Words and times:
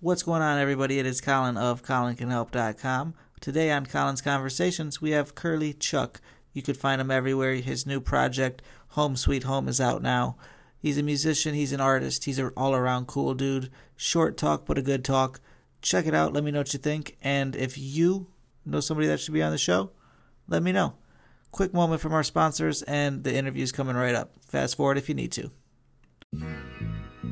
What's 0.00 0.22
going 0.22 0.42
on, 0.42 0.58
everybody? 0.58 0.98
It 0.98 1.06
is 1.06 1.22
Colin 1.22 1.56
of 1.56 1.82
ColinCanHelp.com. 1.82 3.14
Today 3.40 3.70
on 3.70 3.86
Colin's 3.86 4.20
Conversations, 4.20 5.00
we 5.00 5.12
have 5.12 5.34
Curly 5.34 5.72
Chuck. 5.72 6.20
You 6.52 6.60
could 6.60 6.76
find 6.76 7.00
him 7.00 7.10
everywhere. 7.10 7.54
His 7.54 7.86
new 7.86 7.98
project, 7.98 8.60
Home 8.88 9.16
Sweet 9.16 9.44
Home, 9.44 9.68
is 9.68 9.80
out 9.80 10.02
now. 10.02 10.36
He's 10.78 10.98
a 10.98 11.02
musician, 11.02 11.54
he's 11.54 11.72
an 11.72 11.80
artist, 11.80 12.26
he's 12.26 12.38
an 12.38 12.50
all 12.58 12.74
around 12.74 13.06
cool 13.06 13.32
dude. 13.32 13.70
Short 13.96 14.36
talk, 14.36 14.66
but 14.66 14.76
a 14.76 14.82
good 14.82 15.02
talk. 15.02 15.40
Check 15.80 16.04
it 16.04 16.14
out. 16.14 16.34
Let 16.34 16.44
me 16.44 16.50
know 16.50 16.60
what 16.60 16.74
you 16.74 16.78
think. 16.78 17.16
And 17.22 17.56
if 17.56 17.78
you 17.78 18.26
know 18.66 18.80
somebody 18.80 19.08
that 19.08 19.18
should 19.18 19.32
be 19.32 19.42
on 19.42 19.50
the 19.50 19.56
show, 19.56 19.92
let 20.46 20.62
me 20.62 20.72
know. 20.72 20.92
Quick 21.52 21.72
moment 21.72 22.02
from 22.02 22.12
our 22.12 22.22
sponsors, 22.22 22.82
and 22.82 23.24
the 23.24 23.34
interview's 23.34 23.72
coming 23.72 23.96
right 23.96 24.14
up. 24.14 24.32
Fast 24.46 24.76
forward 24.76 24.98
if 24.98 25.08
you 25.08 25.14
need 25.14 25.32
to. 25.32 25.50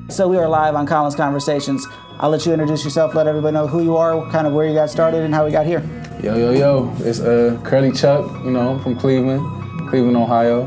So 0.09 0.29
we 0.29 0.37
are 0.37 0.49
live 0.49 0.75
on 0.75 0.87
Colin's 0.87 1.15
Conversations. 1.15 1.87
I'll 2.19 2.31
let 2.31 2.47
you 2.47 2.53
introduce 2.53 2.85
yourself, 2.85 3.15
let 3.15 3.27
everybody 3.27 3.55
know 3.55 3.67
who 3.67 3.83
you 3.83 3.97
are, 3.97 4.31
kind 4.31 4.47
of 4.47 4.53
where 4.53 4.67
you 4.67 4.75
got 4.75 4.91
started, 4.91 5.23
and 5.23 5.35
how 5.35 5.45
we 5.45 5.51
got 5.51 5.67
here. 5.67 5.83
Yo, 6.23 6.37
yo, 6.37 6.53
yo, 6.53 6.97
it's 7.01 7.21
uh, 7.21 7.61
Curly 7.65 7.93
Chuck, 7.93 8.31
you 8.45 8.51
know, 8.51 8.79
from 8.79 8.97
Cleveland, 8.97 9.43
Cleveland, 9.89 10.17
Ohio. 10.17 10.67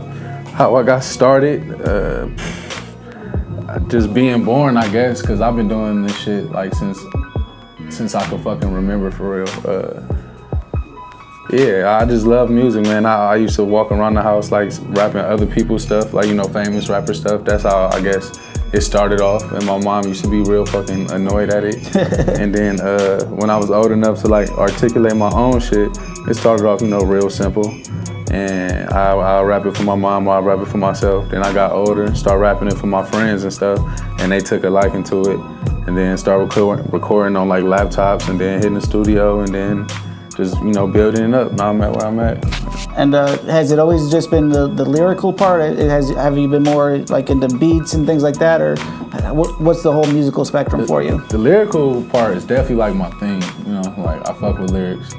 How 0.53 0.75
I 0.75 0.83
got 0.83 1.03
started, 1.03 1.81
uh, 1.81 2.27
just 3.87 4.13
being 4.13 4.43
born, 4.43 4.75
I 4.75 4.91
guess, 4.91 5.21
because 5.21 5.39
I've 5.39 5.55
been 5.55 5.67
doing 5.67 6.03
this 6.03 6.17
shit 6.17 6.51
like 6.51 6.73
since 6.73 6.99
since 7.89 8.15
I 8.15 8.27
could 8.29 8.41
fucking 8.41 8.71
remember 8.71 9.11
for 9.11 9.37
real. 9.37 9.49
Uh, 9.65 10.01
yeah, 11.49 11.97
I 11.99 12.05
just 12.05 12.25
love 12.25 12.49
music, 12.49 12.83
man. 12.83 13.05
I, 13.05 13.31
I, 13.31 13.35
used 13.37 13.55
to 13.55 13.63
walk 13.63 13.91
around 13.91 14.15
the 14.15 14.21
house 14.21 14.51
like 14.51 14.73
rapping 14.87 15.21
other 15.21 15.45
people's 15.45 15.83
stuff, 15.83 16.13
like 16.13 16.27
you 16.27 16.35
know, 16.35 16.43
famous 16.43 16.89
rapper 16.89 17.13
stuff. 17.13 17.45
That's 17.45 17.63
how 17.63 17.87
I 17.87 18.01
guess 18.01 18.37
it 18.73 18.81
started 18.81 19.21
off. 19.21 19.43
And 19.51 19.65
my 19.65 19.77
mom 19.77 20.05
used 20.05 20.23
to 20.23 20.29
be 20.29 20.41
real 20.41 20.65
fucking 20.65 21.11
annoyed 21.11 21.49
at 21.49 21.63
it. 21.63 21.95
and 22.39 22.53
then 22.53 22.79
uh, 22.79 23.25
when 23.25 23.49
I 23.49 23.57
was 23.57 23.71
old 23.71 23.91
enough 23.91 24.21
to 24.21 24.27
like 24.27 24.49
articulate 24.51 25.15
my 25.15 25.31
own 25.31 25.59
shit, 25.59 25.97
it 26.27 26.35
started 26.35 26.65
off, 26.65 26.81
you 26.81 26.87
know, 26.87 27.01
real 27.01 27.29
simple. 27.29 27.67
And 28.29 28.89
I, 28.89 29.11
I 29.11 29.41
rap 29.41 29.65
it 29.65 29.77
for 29.77 29.83
my 29.83 29.95
mom, 29.95 30.27
I 30.27 30.39
rap 30.39 30.59
it 30.59 30.67
for 30.67 30.77
myself. 30.77 31.29
Then 31.29 31.43
I 31.43 31.53
got 31.53 31.71
older, 31.71 32.13
start 32.13 32.39
rapping 32.39 32.67
it 32.67 32.75
for 32.75 32.87
my 32.87 33.05
friends 33.05 33.43
and 33.43 33.53
stuff, 33.53 33.79
and 34.19 34.31
they 34.31 34.39
took 34.41 34.63
a 34.65 34.69
liking 34.69 35.03
to 35.05 35.21
it. 35.31 35.39
And 35.87 35.95
then 35.97 36.17
start 36.17 36.41
recording, 36.41 36.85
recording 36.91 37.37
on 37.37 37.47
like 37.47 37.63
laptops, 37.63 38.27
and 38.27 38.39
then 38.39 38.57
hitting 38.57 38.73
the 38.73 38.81
studio, 38.81 39.39
and 39.39 39.55
then 39.55 39.87
just 40.37 40.55
you 40.59 40.71
know 40.71 40.87
building 40.87 41.25
it 41.25 41.33
up. 41.33 41.51
Now 41.53 41.71
I'm 41.71 41.81
at 41.81 41.91
where 41.91 42.05
I'm 42.05 42.19
at. 42.19 42.45
And 42.97 43.13
uh, 43.15 43.37
has 43.45 43.71
it 43.71 43.79
always 43.79 44.09
just 44.09 44.31
been 44.31 44.49
the, 44.49 44.67
the 44.67 44.85
lyrical 44.85 45.33
part? 45.33 45.61
It 45.61 45.89
has 45.89 46.09
have 46.11 46.37
you 46.37 46.47
been 46.47 46.63
more 46.63 46.99
like 47.09 47.29
into 47.29 47.49
beats 47.57 47.93
and 47.93 48.05
things 48.05 48.23
like 48.23 48.35
that, 48.35 48.61
or 48.61 48.75
what, 49.33 49.59
what's 49.59 49.81
the 49.81 49.91
whole 49.91 50.05
musical 50.05 50.45
spectrum 50.45 50.81
the, 50.81 50.87
for 50.87 51.01
you? 51.01 51.19
The 51.29 51.37
lyrical 51.37 52.03
part 52.05 52.37
is 52.37 52.45
definitely 52.45 52.75
like 52.75 52.95
my 52.95 53.09
thing. 53.19 53.41
You 53.65 53.73
know, 53.73 53.93
like 53.97 54.27
I 54.29 54.33
fuck 54.33 54.59
with 54.59 54.71
lyrics. 54.71 55.13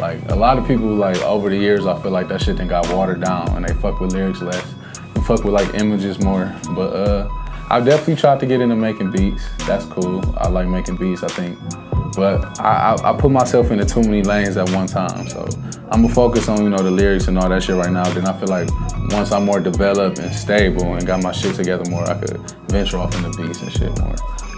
Like 0.00 0.18
a 0.30 0.34
lot 0.34 0.58
of 0.58 0.66
people, 0.66 0.88
like 0.88 1.18
over 1.18 1.50
the 1.50 1.56
years, 1.56 1.86
I 1.86 2.00
feel 2.00 2.10
like 2.10 2.28
that 2.28 2.40
shit 2.40 2.56
then 2.56 2.66
got 2.66 2.90
watered 2.92 3.20
down, 3.20 3.54
and 3.54 3.64
they 3.64 3.74
fuck 3.74 4.00
with 4.00 4.12
lyrics 4.12 4.40
less. 4.40 4.74
You 5.14 5.22
fuck 5.22 5.44
with 5.44 5.54
like 5.54 5.74
images 5.74 6.18
more, 6.18 6.52
but 6.74 6.94
uh, 6.94 7.28
I've 7.72 7.86
definitely 7.86 8.16
tried 8.16 8.38
to 8.40 8.46
get 8.46 8.60
into 8.60 8.76
making 8.76 9.12
beats. 9.12 9.48
That's 9.66 9.86
cool. 9.86 10.22
I 10.36 10.48
like 10.48 10.68
making 10.68 10.96
beats. 10.96 11.22
I 11.22 11.28
think 11.28 11.58
but 12.14 12.60
I, 12.60 12.94
I, 12.94 13.10
I, 13.10 13.16
put 13.18 13.30
myself 13.30 13.70
into 13.70 13.86
too 13.86 14.02
many 14.02 14.22
lanes 14.22 14.58
at 14.58 14.68
one 14.70 14.86
time. 14.86 15.26
So 15.28 15.48
I'm 15.90 16.02
gonna 16.02 16.14
focus 16.14 16.48
on 16.48 16.62
you 16.62 16.68
know 16.68 16.82
the 16.82 16.90
lyrics 16.90 17.28
and 17.28 17.38
all 17.38 17.48
that 17.48 17.62
shit 17.62 17.76
right 17.76 17.90
now. 17.90 18.04
Then 18.12 18.26
I 18.26 18.38
feel 18.38 18.48
like 18.48 18.68
once 19.10 19.32
I'm 19.32 19.46
more 19.46 19.60
developed 19.60 20.18
and 20.18 20.30
stable 20.34 20.94
and 20.94 21.06
got 21.06 21.22
my 21.22 21.32
shit 21.32 21.56
together 21.56 21.88
more, 21.90 22.06
I 22.08 22.18
could 22.18 22.38
venture 22.68 22.98
off 22.98 23.14
into 23.16 23.30
beats 23.42 23.62
and 23.62 23.72
shit 23.72 23.98
more. 24.00 24.14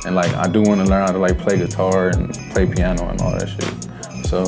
And 0.07 0.17
like 0.17 0.35
I 0.35 0.48
do 0.48 0.62
want 0.62 0.85
to 0.85 0.91
learn 0.91 1.07
how 1.07 1.12
to 1.12 1.19
like 1.19 1.39
play 1.39 1.57
guitar 1.57 2.09
and 2.09 2.35
play 2.51 2.67
piano 2.67 3.09
and 3.09 3.20
all 3.20 3.31
that 3.33 3.48
shit. 3.48 4.27
So 4.27 4.45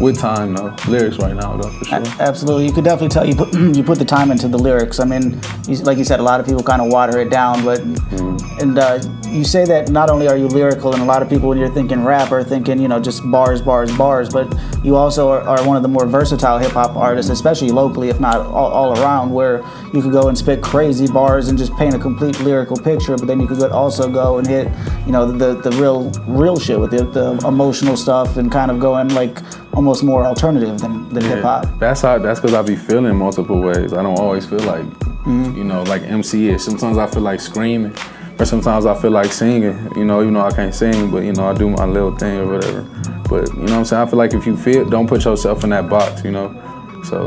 with 0.00 0.18
time 0.18 0.54
though. 0.54 0.74
Lyrics 0.88 1.18
right 1.18 1.34
now 1.34 1.56
though, 1.56 1.70
for 1.70 1.84
sure. 1.84 2.02
Absolutely, 2.20 2.66
you 2.66 2.72
could 2.72 2.84
definitely 2.84 3.08
tell 3.08 3.26
you 3.26 3.34
put 3.34 3.54
you 3.76 3.82
put 3.82 3.98
the 3.98 4.04
time 4.04 4.30
into 4.30 4.48
the 4.48 4.58
lyrics. 4.58 4.98
I 4.98 5.04
mean, 5.04 5.40
you, 5.68 5.76
like 5.78 5.98
you 5.98 6.04
said, 6.04 6.20
a 6.20 6.22
lot 6.22 6.40
of 6.40 6.46
people 6.46 6.62
kind 6.62 6.80
of 6.80 6.90
water 6.90 7.20
it 7.20 7.30
down, 7.30 7.64
but 7.64 7.80
mm-hmm. 7.80 8.60
and 8.60 8.78
uh, 8.78 9.00
you 9.28 9.44
say 9.44 9.64
that 9.66 9.90
not 9.90 10.10
only 10.10 10.26
are 10.26 10.36
you 10.36 10.48
lyrical, 10.48 10.92
and 10.92 11.02
a 11.02 11.06
lot 11.06 11.22
of 11.22 11.28
people 11.28 11.48
when 11.48 11.58
you're 11.58 11.72
thinking 11.72 12.04
rap 12.04 12.32
are 12.32 12.42
thinking 12.42 12.80
you 12.80 12.88
know 12.88 12.98
just 12.98 13.22
bars, 13.30 13.60
bars, 13.60 13.96
bars, 13.96 14.28
but 14.28 14.52
you 14.82 14.96
also 14.96 15.28
are, 15.28 15.42
are 15.42 15.66
one 15.66 15.76
of 15.76 15.82
the 15.82 15.88
more 15.88 16.06
versatile 16.06 16.58
hip 16.58 16.72
hop 16.72 16.96
artists, 16.96 17.30
especially 17.30 17.70
locally, 17.70 18.08
if 18.08 18.18
not 18.18 18.38
all, 18.38 18.70
all, 18.72 19.00
around, 19.00 19.30
where 19.30 19.62
you 19.92 20.02
could 20.02 20.12
go 20.12 20.28
and 20.28 20.36
spit 20.36 20.62
crazy 20.62 21.06
bars 21.06 21.48
and 21.48 21.58
just 21.58 21.74
paint 21.76 21.94
a 21.94 21.98
complete 21.98 22.38
lyrical 22.40 22.76
picture, 22.76 23.16
but 23.16 23.26
then 23.26 23.40
you 23.40 23.46
could 23.46 23.62
also 23.70 24.10
go 24.10 24.38
and 24.38 24.46
hit 24.46 24.68
you 25.06 25.12
know 25.12 25.30
the 25.30 25.54
the 25.60 25.70
real 25.72 26.10
real 26.26 26.58
shit 26.58 26.78
with 26.78 26.90
the, 26.90 27.04
the 27.04 27.46
emotional 27.46 27.96
stuff 27.96 28.36
and 28.36 28.50
kind 28.50 28.70
of 28.70 28.80
going 28.80 29.08
like 29.08 29.38
almost 29.72 30.02
more 30.02 30.24
alternative 30.24 30.78
than, 30.78 31.08
than 31.10 31.22
yeah, 31.22 31.28
hip 31.36 31.42
hop. 31.42 31.78
That's 31.78 32.00
how. 32.02 32.18
That's 32.18 32.40
because 32.40 32.54
I 32.54 32.62
be 32.62 32.76
feeling 32.76 33.16
multiple 33.16 33.60
ways. 33.60 33.92
I 33.92 34.02
don't 34.02 34.18
always 34.18 34.46
feel 34.46 34.60
like, 34.60 34.84
mm-hmm. 34.84 35.56
you 35.56 35.64
know, 35.64 35.82
like 35.84 36.02
MC 36.02 36.48
is. 36.48 36.64
Sometimes 36.64 36.98
I 36.98 37.06
feel 37.06 37.22
like 37.22 37.40
screaming, 37.40 37.94
or 38.38 38.44
sometimes 38.44 38.86
I 38.86 39.00
feel 39.00 39.10
like 39.10 39.32
singing. 39.32 39.90
You 39.96 40.04
know, 40.04 40.22
even 40.22 40.34
though 40.34 40.44
I 40.44 40.52
can't 40.52 40.74
sing, 40.74 41.10
but 41.10 41.24
you 41.24 41.32
know, 41.32 41.48
I 41.48 41.54
do 41.54 41.68
my 41.68 41.84
little 41.84 42.16
thing 42.16 42.38
or 42.38 42.54
whatever. 42.54 42.82
But 43.28 43.48
you 43.48 43.54
know 43.54 43.62
what 43.62 43.72
I'm 43.72 43.84
saying? 43.84 44.02
I 44.02 44.10
feel 44.10 44.18
like 44.18 44.34
if 44.34 44.46
you 44.46 44.56
feel, 44.56 44.88
don't 44.88 45.06
put 45.06 45.24
yourself 45.24 45.62
in 45.64 45.70
that 45.70 45.88
box. 45.88 46.24
You 46.24 46.32
know, 46.32 47.02
so 47.04 47.24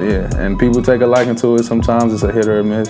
yeah. 0.00 0.30
And 0.36 0.58
people 0.58 0.82
take 0.82 1.00
a 1.00 1.06
liking 1.06 1.36
to 1.36 1.56
it. 1.56 1.64
Sometimes 1.64 2.12
it's 2.12 2.22
a 2.22 2.32
hit 2.32 2.46
or 2.46 2.60
a 2.60 2.64
miss, 2.64 2.88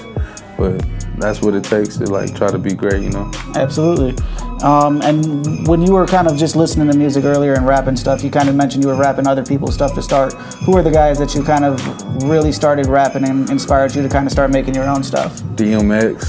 but 0.57 0.85
that's 1.19 1.41
what 1.41 1.55
it 1.55 1.65
takes 1.65 1.97
to 1.99 2.05
like 2.07 2.35
try 2.35 2.51
to 2.51 2.59
be 2.59 2.75
great. 2.75 3.03
You 3.03 3.11
know. 3.11 3.31
Absolutely. 3.55 4.17
Um, 4.63 5.01
and 5.03 5.67
when 5.69 5.83
you 5.83 5.93
were 5.93 6.07
kind 6.07 6.27
of 6.27 6.37
just 6.37 6.57
listening 6.57 6.91
to 6.91 6.97
music 6.97 7.25
earlier 7.25 7.55
and 7.55 7.67
rapping 7.67 7.97
stuff, 7.97 8.25
you 8.25 8.31
kind 8.31 8.49
of 8.49 8.55
mentioned 8.55 8.83
you 8.83 8.89
were 8.89 8.97
rapping 8.97 9.27
other 9.27 9.45
people's 9.45 9.75
stuff 9.75 9.95
to 9.95 10.03
start. 10.03 10.33
Who 10.65 10.77
are 10.77 10.83
the 10.83 10.91
guys 10.91 11.19
that 11.19 11.35
you 11.35 11.43
kind 11.45 11.65
of 11.65 12.23
really 12.25 12.53
started 12.53 12.87
rapping 12.87 13.25
and 13.25 13.49
inspired 13.51 13.95
you 13.95 14.03
to 14.03 14.09
kind 14.09 14.27
of 14.27 14.33
start 14.33 14.51
making 14.51 14.75
your 14.75 14.89
own 14.89 15.05
stuff? 15.05 15.41
DMX. 15.55 16.25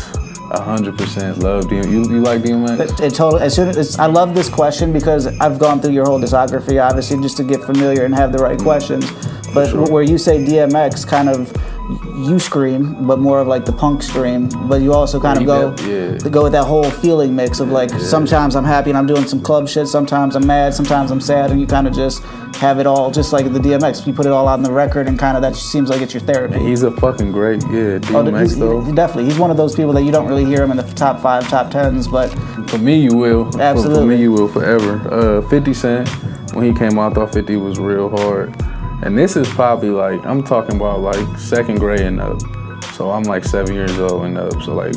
hundred 0.51 0.97
percent 0.97 1.39
love 1.39 1.65
DMX. 1.65 1.91
You, 1.91 2.01
you 2.01 2.21
like 2.21 2.41
DMX? 2.41 2.79
It, 2.79 2.99
it 2.99 3.15
totally. 3.15 3.41
As 3.41 3.55
soon 3.55 3.69
as 3.69 3.97
I 3.97 4.05
love 4.05 4.35
this 4.35 4.49
question 4.49 4.93
because 4.93 5.25
I've 5.39 5.57
gone 5.57 5.81
through 5.81 5.93
your 5.93 6.05
whole 6.05 6.19
discography, 6.19 6.83
obviously, 6.83 7.19
just 7.21 7.37
to 7.37 7.43
get 7.43 7.63
familiar 7.63 8.05
and 8.05 8.13
have 8.13 8.31
the 8.31 8.39
right 8.39 8.59
questions. 8.59 9.09
But 9.53 9.71
sure. 9.71 9.89
where 9.89 10.03
you 10.03 10.19
say 10.19 10.45
DMX, 10.45 11.07
kind 11.07 11.29
of 11.29 11.51
you 11.89 12.37
scream, 12.37 13.07
but 13.07 13.19
more 13.19 13.41
of 13.41 13.47
like 13.47 13.65
the 13.65 13.71
punk 13.71 14.03
scream. 14.03 14.49
But 14.67 14.81
you 14.81 14.93
also 14.93 15.19
kind 15.19 15.39
of 15.39 15.45
go 15.45 15.75
yeah. 15.87 16.17
to 16.17 16.29
go 16.29 16.43
with 16.43 16.51
that 16.51 16.65
whole 16.65 16.89
feeling 16.89 17.35
mix 17.35 17.59
of 17.59 17.69
like 17.69 17.89
yeah. 17.89 17.99
sometimes 17.99 18.55
I'm 18.55 18.63
happy 18.63 18.91
and 18.91 18.97
I'm 18.97 19.07
doing 19.07 19.25
some 19.25 19.41
club 19.41 19.67
shit, 19.67 19.87
sometimes 19.87 20.35
I'm 20.35 20.45
mad, 20.45 20.73
sometimes 20.73 21.11
I'm 21.11 21.21
sad, 21.21 21.51
and 21.51 21.59
you 21.59 21.65
kind 21.65 21.87
of 21.87 21.93
just 21.93 22.23
have 22.57 22.79
it 22.79 22.85
all, 22.85 23.09
just 23.09 23.33
like 23.33 23.51
the 23.51 23.59
DMX. 23.59 24.05
You 24.05 24.13
put 24.13 24.25
it 24.25 24.31
all 24.31 24.47
out 24.47 24.53
on 24.53 24.63
the 24.63 24.71
record, 24.71 25.07
and 25.07 25.17
kind 25.17 25.35
of 25.35 25.41
that 25.41 25.55
seems 25.55 25.89
like 25.89 26.01
it's 26.01 26.13
your 26.13 26.21
therapy. 26.21 26.59
He's 26.59 26.83
a 26.83 26.91
fucking 26.91 27.31
great, 27.31 27.63
yeah, 27.63 27.97
DMX 27.99 28.57
oh, 28.57 28.59
though. 28.59 28.81
He, 28.81 28.91
definitely, 28.91 29.25
he's 29.25 29.39
one 29.39 29.49
of 29.49 29.57
those 29.57 29.75
people 29.75 29.93
that 29.93 30.03
you 30.03 30.11
don't 30.11 30.27
really 30.27 30.45
hear 30.45 30.63
him 30.63 30.71
in 30.71 30.77
the 30.77 30.83
top 30.93 31.19
five, 31.21 31.47
top 31.49 31.71
tens, 31.71 32.07
but 32.07 32.27
for 32.69 32.77
me 32.77 32.99
you 33.01 33.15
will. 33.15 33.45
Absolutely, 33.59 33.95
for, 33.95 34.01
for 34.01 34.05
me 34.05 34.15
you 34.17 34.31
will 34.31 34.47
forever. 34.47 35.39
Uh, 35.39 35.49
50 35.49 35.73
Cent, 35.73 36.09
when 36.53 36.65
he 36.65 36.77
came 36.77 36.99
out, 36.99 37.13
I 37.13 37.15
thought 37.15 37.33
50 37.33 37.55
was 37.57 37.79
real 37.79 38.09
hard. 38.09 38.55
And 39.01 39.17
this 39.17 39.37
is 39.37 39.47
probably 39.49 39.89
like, 39.89 40.25
I'm 40.25 40.43
talking 40.43 40.75
about 40.75 40.99
like 40.99 41.39
second 41.39 41.79
grade 41.79 42.01
and 42.01 42.19
up. 42.19 42.41
So 42.93 43.11
I'm 43.11 43.23
like 43.23 43.45
seven 43.45 43.73
years 43.73 43.97
old 43.97 44.25
and 44.25 44.37
up. 44.37 44.61
So 44.63 44.75
like 44.75 44.91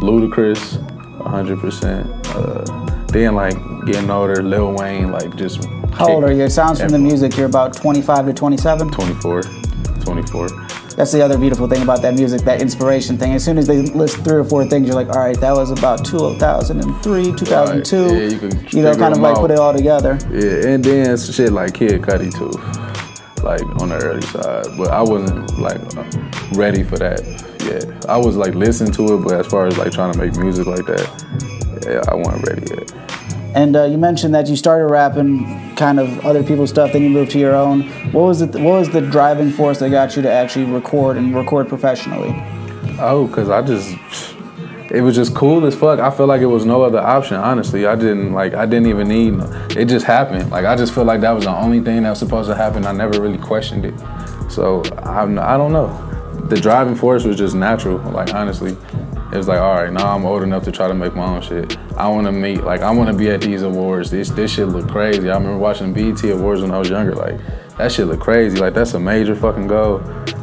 Ludacris, 0.00 0.78
100%. 1.18 2.26
Uh, 2.28 3.06
then 3.06 3.34
like 3.34 3.56
getting 3.86 4.08
older, 4.08 4.40
Lil 4.40 4.72
Wayne, 4.74 5.10
like 5.10 5.34
just. 5.34 5.64
How 5.92 6.08
old 6.08 6.22
are 6.24 6.32
you? 6.32 6.42
It 6.42 6.50
sounds 6.50 6.80
from 6.80 6.90
the 6.90 6.98
music 6.98 7.36
you're 7.36 7.46
about 7.46 7.74
25 7.74 8.26
to 8.26 8.32
27? 8.32 8.90
24, 8.90 9.42
24. 9.42 10.48
That's 10.94 11.10
the 11.10 11.24
other 11.24 11.36
beautiful 11.36 11.66
thing 11.66 11.82
about 11.82 12.02
that 12.02 12.14
music, 12.14 12.42
that 12.42 12.62
inspiration 12.62 13.18
thing. 13.18 13.32
As 13.32 13.44
soon 13.44 13.58
as 13.58 13.66
they 13.66 13.82
list 13.82 14.18
three 14.18 14.36
or 14.36 14.44
four 14.44 14.64
things, 14.64 14.86
you're 14.86 14.94
like, 14.94 15.08
all 15.08 15.18
right, 15.18 15.38
that 15.40 15.52
was 15.52 15.72
about 15.72 16.04
2003, 16.04 17.34
2002. 17.34 18.04
Right. 18.04 18.12
Yeah, 18.12 18.28
you, 18.28 18.38
can 18.38 18.68
you 18.68 18.82
know, 18.82 18.94
kind 18.94 19.12
of 19.12 19.18
like 19.18 19.36
out. 19.36 19.40
put 19.40 19.50
it 19.50 19.58
all 19.58 19.74
together. 19.74 20.18
Yeah, 20.30 20.68
and 20.68 20.84
then 20.84 21.18
shit 21.18 21.50
like 21.50 21.74
Kid 21.74 22.00
Cudi 22.02 22.32
too 22.32 22.83
like 23.44 23.62
on 23.80 23.90
the 23.90 23.98
early 24.02 24.22
side, 24.22 24.66
but 24.76 24.90
I 24.90 25.02
wasn't 25.02 25.58
like 25.58 25.80
ready 26.52 26.82
for 26.82 26.96
that 26.98 27.22
yet. 27.60 28.08
I 28.08 28.16
was 28.16 28.36
like 28.36 28.54
listening 28.54 28.92
to 28.94 29.14
it, 29.14 29.24
but 29.24 29.34
as 29.34 29.46
far 29.46 29.66
as 29.66 29.76
like 29.78 29.92
trying 29.92 30.12
to 30.12 30.18
make 30.18 30.36
music 30.36 30.66
like 30.66 30.86
that, 30.86 31.84
yeah, 31.86 32.00
I 32.10 32.14
wasn't 32.14 32.48
ready 32.48 32.74
yet. 32.74 32.92
And 33.54 33.76
uh, 33.76 33.84
you 33.84 33.98
mentioned 33.98 34.34
that 34.34 34.48
you 34.48 34.56
started 34.56 34.86
rapping 34.86 35.76
kind 35.76 36.00
of 36.00 36.26
other 36.26 36.42
people's 36.42 36.70
stuff, 36.70 36.92
then 36.92 37.02
you 37.02 37.10
moved 37.10 37.30
to 37.32 37.38
your 37.38 37.54
own. 37.54 37.82
What 38.10 38.22
was 38.22 38.40
the 38.40 38.46
what 38.58 38.80
was 38.80 38.90
the 38.90 39.00
driving 39.00 39.50
force 39.50 39.78
that 39.78 39.90
got 39.90 40.16
you 40.16 40.22
to 40.22 40.32
actually 40.32 40.64
record 40.64 41.16
and 41.16 41.34
record 41.34 41.68
professionally? 41.68 42.34
Oh, 42.98 43.30
cause 43.32 43.50
I 43.50 43.62
just 43.62 44.33
it 44.94 45.00
was 45.00 45.14
just 45.14 45.34
cool 45.34 45.66
as 45.66 45.74
fuck. 45.74 45.98
I 45.98 46.10
feel 46.10 46.26
like 46.26 46.40
it 46.40 46.46
was 46.46 46.64
no 46.64 46.82
other 46.82 47.00
option, 47.00 47.36
honestly. 47.36 47.86
I 47.86 47.96
didn't 47.96 48.32
like 48.32 48.54
I 48.54 48.66
didn't 48.66 48.88
even 48.88 49.08
need 49.08 49.34
it 49.76 49.86
just 49.86 50.06
happened. 50.06 50.50
Like 50.50 50.64
I 50.64 50.76
just 50.76 50.94
feel 50.94 51.04
like 51.04 51.20
that 51.22 51.32
was 51.32 51.44
the 51.44 51.56
only 51.56 51.80
thing 51.80 52.02
that 52.04 52.10
was 52.10 52.18
supposed 52.18 52.48
to 52.48 52.54
happen. 52.54 52.86
I 52.86 52.92
never 52.92 53.20
really 53.20 53.38
questioned 53.38 53.84
it. 53.84 53.94
So 54.50 54.82
I'm, 55.02 55.38
I 55.38 55.56
don't 55.56 55.72
know. 55.72 55.88
The 56.48 56.60
driving 56.60 56.94
force 56.94 57.24
was 57.24 57.36
just 57.36 57.54
natural, 57.54 57.98
like 58.12 58.34
honestly. 58.34 58.76
it 59.32 59.36
was 59.38 59.48
like, 59.48 59.58
all 59.58 59.74
right, 59.74 59.92
now 59.92 60.14
I'm 60.14 60.24
old 60.24 60.44
enough 60.44 60.62
to 60.64 60.72
try 60.72 60.86
to 60.86 60.94
make 60.94 61.16
my 61.16 61.24
own 61.24 61.42
shit. 61.42 61.76
I 61.96 62.06
want 62.06 62.26
to 62.26 62.32
meet, 62.32 62.62
like, 62.62 62.82
I 62.82 62.90
want 62.92 63.10
to 63.10 63.16
be 63.16 63.30
at 63.30 63.40
these 63.40 63.62
awards. 63.62 64.10
This 64.10 64.28
this 64.30 64.52
shit 64.52 64.68
look 64.68 64.88
crazy. 64.88 65.28
I 65.28 65.34
remember 65.34 65.58
watching 65.58 65.92
BET 65.92 66.22
awards 66.24 66.60
when 66.60 66.70
I 66.70 66.78
was 66.78 66.88
younger. 66.88 67.14
Like, 67.14 67.40
that 67.78 67.90
shit 67.90 68.06
look 68.06 68.20
crazy. 68.20 68.58
Like, 68.58 68.74
that's 68.74 68.94
a 68.94 69.00
major 69.00 69.34
fucking 69.34 69.66
goal. 69.66 69.98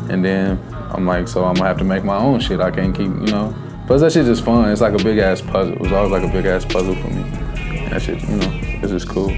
And 0.09 0.25
then 0.25 0.59
I'm 0.89 1.05
like, 1.05 1.29
so 1.29 1.45
I'm 1.45 1.53
gonna 1.53 1.67
have 1.67 1.77
to 1.77 1.85
make 1.85 2.03
my 2.03 2.17
own 2.17 2.41
shit. 2.41 2.59
I 2.59 2.71
can't 2.71 2.93
keep, 2.93 3.07
you 3.07 3.27
know. 3.27 3.55
Plus, 3.87 4.01
that 4.01 4.11
shit 4.11 4.25
just 4.25 4.43
fun. 4.43 4.69
It's 4.69 4.81
like 4.81 4.93
a 4.93 5.03
big 5.03 5.17
ass 5.17 5.41
puzzle. 5.41 5.73
It 5.73 5.79
was 5.79 5.91
always 5.91 6.11
like 6.11 6.23
a 6.23 6.31
big 6.31 6.45
ass 6.45 6.65
puzzle 6.65 6.95
for 6.95 7.07
me. 7.09 7.21
And 7.21 7.91
that 7.91 8.01
shit, 8.01 8.21
you 8.21 8.37
know, 8.37 8.59
it's 8.81 8.91
just 8.91 9.07
cool. 9.07 9.29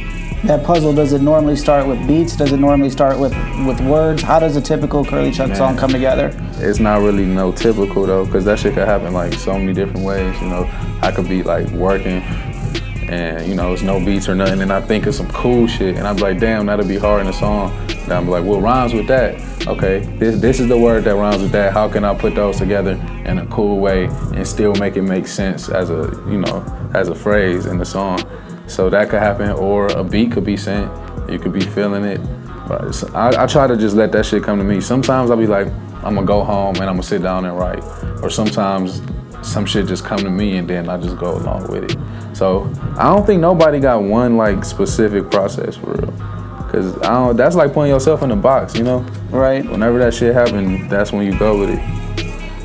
That 0.44 0.64
puzzle, 0.66 0.94
does 0.94 1.14
it 1.14 1.22
normally 1.22 1.56
start 1.56 1.88
with 1.88 2.06
beats? 2.06 2.36
Does 2.36 2.52
it 2.52 2.60
normally 2.60 2.90
start 2.90 3.18
with, 3.18 3.32
with 3.66 3.80
words? 3.82 4.22
How 4.22 4.40
does 4.40 4.58
a 4.58 4.62
typical 4.62 5.06
Curly 5.06 5.32
Chuck 5.32 5.48
Man. 5.48 5.58
song 5.58 5.78
come 5.78 5.92
together? 5.92 6.32
It's 6.58 6.80
not 6.80 7.02
really 7.02 7.26
no 7.26 7.54
typical 7.54 8.06
though, 8.06 8.26
because 8.26 8.44
that 8.46 8.60
shit 8.60 8.74
could 8.74 8.88
happen 8.88 9.14
like 9.14 9.34
so 9.34 9.58
many 9.58 9.74
different 9.74 10.06
ways. 10.06 10.36
You 10.42 10.50
know, 10.50 10.70
I 11.02 11.12
could 11.12 11.30
be 11.30 11.44
like 11.44 11.68
working 11.70 12.22
and 13.10 13.48
you 13.48 13.56
know, 13.56 13.74
it's 13.74 13.82
no 13.82 14.04
beats 14.04 14.28
or 14.28 14.36
nothing, 14.36 14.62
and 14.62 14.72
I 14.72 14.82
think 14.82 15.06
of 15.06 15.16
some 15.16 15.30
cool 15.30 15.68
shit, 15.68 15.96
and 15.98 16.08
I'm 16.08 16.18
like, 16.18 16.40
damn, 16.40 16.66
that'll 16.66 16.88
be 16.88 16.98
hard 16.98 17.22
in 17.22 17.28
a 17.28 17.34
song. 17.34 17.72
Then 18.08 18.18
I'm 18.18 18.28
like, 18.30 18.44
what 18.44 18.62
rhymes 18.62 18.94
with 18.94 19.08
that? 19.08 19.68
Okay, 19.68 20.00
this 20.18 20.40
this 20.40 20.60
is 20.60 20.68
the 20.68 20.78
word 20.78 21.04
that 21.06 21.16
rhymes 21.16 21.42
with 21.42 21.52
that. 21.54 21.74
How 21.74 21.88
can 21.88 22.04
I 22.04 22.14
put 22.14 22.36
those 22.36 22.58
together 22.58 22.92
in 23.26 23.40
a 23.40 23.46
cool 23.48 23.80
way 23.80 24.06
and 24.06 24.48
still 24.48 24.74
make 24.76 24.98
it 24.98 25.04
make 25.04 25.28
sense 25.28 25.70
as 25.70 25.90
a 25.90 26.12
you 26.28 26.40
know 26.40 26.92
as 26.94 27.10
a 27.10 27.16
phrase 27.16 27.66
in 27.66 27.78
the 27.78 27.86
song? 27.86 28.20
So 28.68 28.90
that 28.90 29.10
could 29.10 29.20
happen, 29.20 29.52
or 29.52 29.88
a 29.88 30.04
beat 30.04 30.32
could 30.32 30.46
be 30.46 30.58
sent. 30.58 30.92
You 31.30 31.40
could 31.40 31.54
be 31.54 31.62
feeling 31.62 32.04
it. 32.04 32.20
But 32.68 33.16
I, 33.16 33.44
I 33.44 33.48
try 33.48 33.68
to 33.68 33.76
just 33.76 33.96
let 33.96 34.12
that 34.14 34.26
shit 34.26 34.44
come 34.44 34.58
to 34.58 34.64
me. 34.64 34.80
Sometimes 34.82 35.32
I'll 35.32 35.38
be 35.38 35.48
like, 35.48 35.68
I'm 36.04 36.16
gonna 36.16 36.26
go 36.26 36.44
home 36.44 36.76
and 36.76 36.86
I'm 36.86 36.96
gonna 36.96 37.04
sit 37.04 37.22
down 37.22 37.46
and 37.46 37.58
write. 37.58 37.84
Or 38.22 38.30
sometimes 38.30 39.02
some 39.42 39.66
shit 39.66 39.88
just 39.88 40.06
come 40.06 40.20
to 40.20 40.30
me 40.30 40.58
and 40.58 40.70
then 40.70 40.90
I 40.90 40.98
just 40.98 41.18
go 41.18 41.36
along 41.38 41.68
with 41.68 41.84
it. 41.84 41.98
So 42.36 42.72
I 42.98 43.04
don't 43.04 43.26
think 43.26 43.42
nobody 43.42 43.80
got 43.80 44.02
one 44.02 44.38
like 44.38 44.64
specific 44.66 45.30
process 45.30 45.76
for 45.76 45.94
real. 45.94 46.33
Cause 46.74 46.98
I 47.04 47.10
don't, 47.12 47.38
that's 47.38 47.56
like 47.56 47.72
putting 47.72 47.92
yourself 47.92 48.24
in 48.24 48.32
a 48.32 48.36
box, 48.36 48.74
you 48.74 48.84
know? 48.84 49.02
Right. 49.30 49.64
Whenever 49.64 50.00
that 50.00 50.12
shit 50.12 50.34
happens, 50.34 50.90
that's 50.90 51.12
when 51.12 51.24
you 51.24 51.38
go 51.38 51.60
with 51.60 51.70
it. 51.70 51.80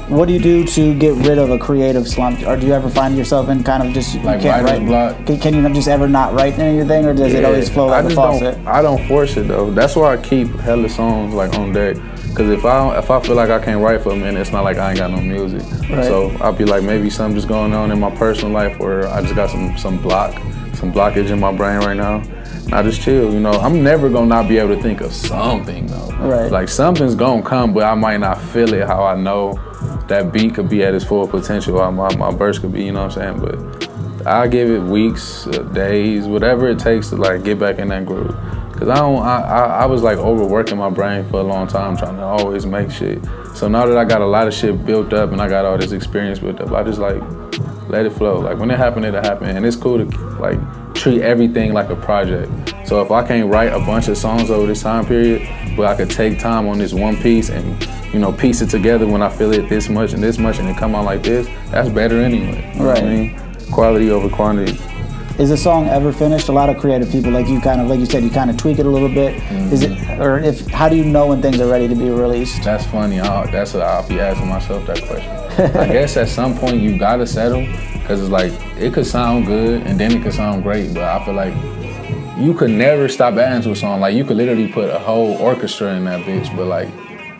What 0.09 0.29
do 0.29 0.33
you 0.33 0.41
do 0.41 0.65
to 0.65 0.99
get 0.99 1.15
rid 1.27 1.37
of 1.37 1.51
a 1.51 1.59
creative 1.59 2.09
slump? 2.09 2.41
Or 2.47 2.57
do 2.57 2.67
you 2.67 2.73
ever 2.73 2.89
find 2.89 3.19
yourself 3.19 3.51
in 3.51 3.63
kind 3.63 3.87
of 3.87 3.93
just 3.93 4.15
you 4.15 4.23
Like 4.23 4.41
can't 4.41 4.65
write? 4.65 4.87
block? 4.87 5.27
Can, 5.27 5.39
can 5.39 5.55
you 5.55 5.75
just 5.75 5.89
ever 5.89 6.09
not 6.09 6.33
write 6.33 6.59
anything, 6.59 7.05
or 7.05 7.13
does 7.13 7.35
it 7.35 7.45
always 7.45 7.69
flow 7.69 7.89
I 7.89 8.01
like 8.01 8.13
a 8.13 8.15
faucet? 8.15 8.55
Don't, 8.55 8.67
I 8.67 8.81
don't 8.81 9.07
force 9.07 9.37
it 9.37 9.47
though. 9.47 9.71
That's 9.71 9.95
why 9.95 10.15
I 10.15 10.17
keep 10.17 10.49
hella 10.61 10.89
songs 10.89 11.35
like 11.35 11.53
on 11.59 11.75
deck. 11.75 11.97
Cause 12.35 12.49
if 12.49 12.65
I 12.65 12.79
don't, 12.79 12.97
if 12.97 13.11
I 13.11 13.21
feel 13.21 13.37
like 13.37 13.51
I 13.51 13.63
can't 13.63 13.83
write 13.83 14.01
for 14.01 14.13
a 14.13 14.17
minute, 14.17 14.41
it's 14.41 14.53
not 14.53 14.65
like 14.65 14.79
I 14.79 14.91
ain't 14.91 14.99
got 14.99 15.11
no 15.11 15.21
music. 15.21 15.61
Right. 15.91 16.07
So 16.07 16.31
I'll 16.41 16.55
be 16.55 16.65
like 16.65 16.83
maybe 16.83 17.11
something 17.11 17.37
just 17.37 17.49
going 17.49 17.75
on 17.75 17.91
in 17.91 18.01
my 18.01 18.15
personal 18.17 18.51
life 18.51 18.79
where 18.79 19.07
I 19.09 19.21
just 19.21 19.35
got 19.35 19.51
some 19.51 19.77
some 19.77 20.01
block, 20.01 20.33
some 20.73 20.91
blockage 20.91 21.29
in 21.29 21.39
my 21.39 21.55
brain 21.55 21.81
right 21.81 21.97
now. 21.99 22.23
I 22.71 22.83
just 22.83 23.01
chill, 23.01 23.33
you 23.33 23.41
know. 23.41 23.53
I'm 23.53 23.83
never 23.83 24.11
gonna 24.11 24.27
not 24.27 24.47
be 24.49 24.59
able 24.59 24.77
to 24.77 24.83
think 24.83 25.01
of 25.01 25.13
something 25.13 25.87
though. 25.87 26.11
Right. 26.19 26.51
Like 26.51 26.69
something's 26.69 27.15
gonna 27.15 27.43
come, 27.43 27.73
but 27.73 27.85
I 27.85 27.95
might 27.95 28.19
not 28.19 28.41
feel 28.41 28.75
it 28.75 28.87
how 28.87 29.05
I 29.05 29.17
know 29.17 29.55
that 30.09 30.33
beat 30.33 30.55
could 30.55 30.69
be 30.69 30.83
at 30.83 30.95
its 30.95 31.05
full 31.05 31.27
potential. 31.27 31.81
How 31.81 31.91
my, 31.91 32.15
my 32.17 32.31
verse 32.31 32.59
could 32.59 32.73
be, 32.73 32.85
you 32.85 32.93
know 32.93 33.07
what 33.07 33.17
I'm 33.17 33.41
saying? 33.41 33.89
But 34.21 34.27
I 34.27 34.49
give 34.49 34.71
it 34.71 34.81
weeks, 34.81 35.47
uh, 35.47 35.63
days, 35.73 36.27
whatever 36.27 36.69
it 36.69 36.79
takes 36.79 37.09
to 37.09 37.17
like 37.17 37.43
get 37.43 37.59
back 37.59 37.79
in 37.79 37.89
that 37.89 38.05
groove. 38.05 38.37
Cause 38.73 38.89
I 38.89 38.97
don't, 38.97 39.19
I, 39.19 39.41
I, 39.41 39.65
I 39.83 39.87
was 39.87 40.03
like 40.03 40.19
overworking 40.19 40.79
my 40.79 40.91
brain 40.91 41.29
for 41.31 41.41
a 41.41 41.43
long 41.43 41.67
time 41.67 41.97
trying 41.97 42.17
to 42.17 42.23
always 42.23 42.65
make 42.67 42.91
shit. 42.91 43.25
So 43.55 43.67
now 43.67 43.87
that 43.87 43.97
I 43.97 44.05
got 44.05 44.21
a 44.21 44.27
lot 44.27 44.47
of 44.47 44.55
shit 44.55 44.85
built 44.85 45.13
up 45.13 45.33
and 45.33 45.41
I 45.41 45.49
got 45.49 45.65
all 45.65 45.79
this 45.79 45.93
experience 45.93 46.39
built 46.39 46.61
up, 46.61 46.71
I 46.73 46.85
just 46.85 46.99
like 47.01 47.21
let 47.89 48.07
it 48.07 48.11
flow. 48.11 48.39
Like 48.39 48.59
when 48.59 48.71
it 48.71 48.79
happened, 48.79 49.07
it'll 49.07 49.23
happen. 49.23 49.49
And 49.49 49.67
it's 49.67 49.75
cool 49.75 49.99
to 49.99 50.19
like 50.39 50.61
treat 50.99 51.23
everything 51.23 51.73
like 51.73 51.89
a 51.91 51.97
project. 51.97 52.51
So 52.85 53.01
if 53.01 53.11
I 53.11 53.27
can't 53.27 53.51
write 53.51 53.73
a 53.73 53.79
bunch 53.79 54.09
of 54.09 54.19
songs 54.19 54.51
over 54.51 54.67
this 54.67 54.83
time 54.83 55.07
period, 55.07 55.49
but 55.77 55.87
I 55.87 55.95
could 55.95 56.11
take 56.11 56.39
time 56.39 56.67
on 56.67 56.79
this 56.79 56.93
one 56.93 57.17
piece 57.17 57.51
and 57.51 57.87
you 58.13 58.19
know 58.19 58.33
piece 58.33 58.61
it 58.61 58.71
together 58.71 59.07
when 59.07 59.23
I 59.23 59.29
feel 59.29 59.53
it 59.53 59.69
this 59.69 59.89
much 59.89 60.13
and 60.13 60.23
this 60.23 60.39
much 60.39 60.59
and 60.59 60.69
it 60.69 60.77
come 60.77 60.95
out 60.95 61.05
like 61.05 61.23
this, 61.23 61.47
that's 61.71 61.89
better 61.89 62.21
anyway. 62.21 62.73
You 62.75 62.81
know 62.81 62.87
what 62.89 62.99
I 62.99 63.03
mean? 63.03 63.41
Quality 63.71 64.11
over 64.11 64.29
quantity. 64.29 64.77
Is 65.39 65.51
the 65.51 65.57
song 65.57 65.87
ever 65.89 66.13
finished? 66.13 66.49
A 66.49 66.53
lot 66.53 66.69
of 66.69 66.79
creative 66.79 67.11
people, 67.11 67.31
like 67.31 67.47
you, 67.47 67.61
kind 67.61 67.81
of, 67.81 67.87
like 67.87 68.01
you 68.01 68.07
said, 68.07 68.25
you 68.25 68.31
kind 68.31 68.51
of 68.51 68.57
tweak 68.57 68.81
it 68.81 68.87
a 68.87 68.91
little 68.91 69.09
bit. 69.09 69.37
Mm-hmm. 69.37 69.73
Is 69.73 69.83
it, 69.83 70.19
or 70.19 70.39
if, 70.41 70.67
how 70.67 70.89
do 70.89 70.97
you 70.97 71.05
know 71.05 71.29
when 71.29 71.41
things 71.41 71.61
are 71.61 71.69
ready 71.71 71.87
to 71.87 71.95
be 71.95 72.11
released? 72.11 72.65
That's 72.65 72.85
funny. 72.87 73.21
I, 73.21 73.49
that's 73.51 73.73
what 73.73 73.85
I'll 73.85 74.07
be 74.09 74.19
asking 74.19 74.49
myself 74.49 74.85
that 74.89 75.01
question. 75.05 75.31
I 75.77 75.87
guess 75.93 76.17
at 76.17 76.29
some 76.29 76.57
point 76.59 76.79
you 76.81 76.99
gotta 76.99 77.25
settle, 77.25 77.65
cause 78.07 78.21
it's 78.21 78.31
like 78.31 78.53
it 78.79 78.93
could 78.93 79.07
sound 79.07 79.47
good 79.47 79.83
and 79.83 79.99
then 79.99 80.11
it 80.13 80.25
could 80.25 80.35
sound 80.35 80.65
great, 80.65 80.93
but 80.93 81.05
I 81.05 81.25
feel 81.25 81.35
like 81.35 81.55
you 82.37 82.53
could 82.55 82.71
never 82.71 83.09
stop 83.09 83.35
adding 83.35 83.63
to 83.63 83.71
a 83.71 83.77
song. 83.77 84.01
Like 84.01 84.17
you 84.17 84.25
could 84.25 84.37
literally 84.37 84.67
put 84.73 84.91
a 84.91 84.99
whole 84.99 85.37
orchestra 85.37 85.95
in 85.95 86.05
that 86.07 86.25
bitch, 86.27 86.55
but 86.57 86.67
like 86.67 86.89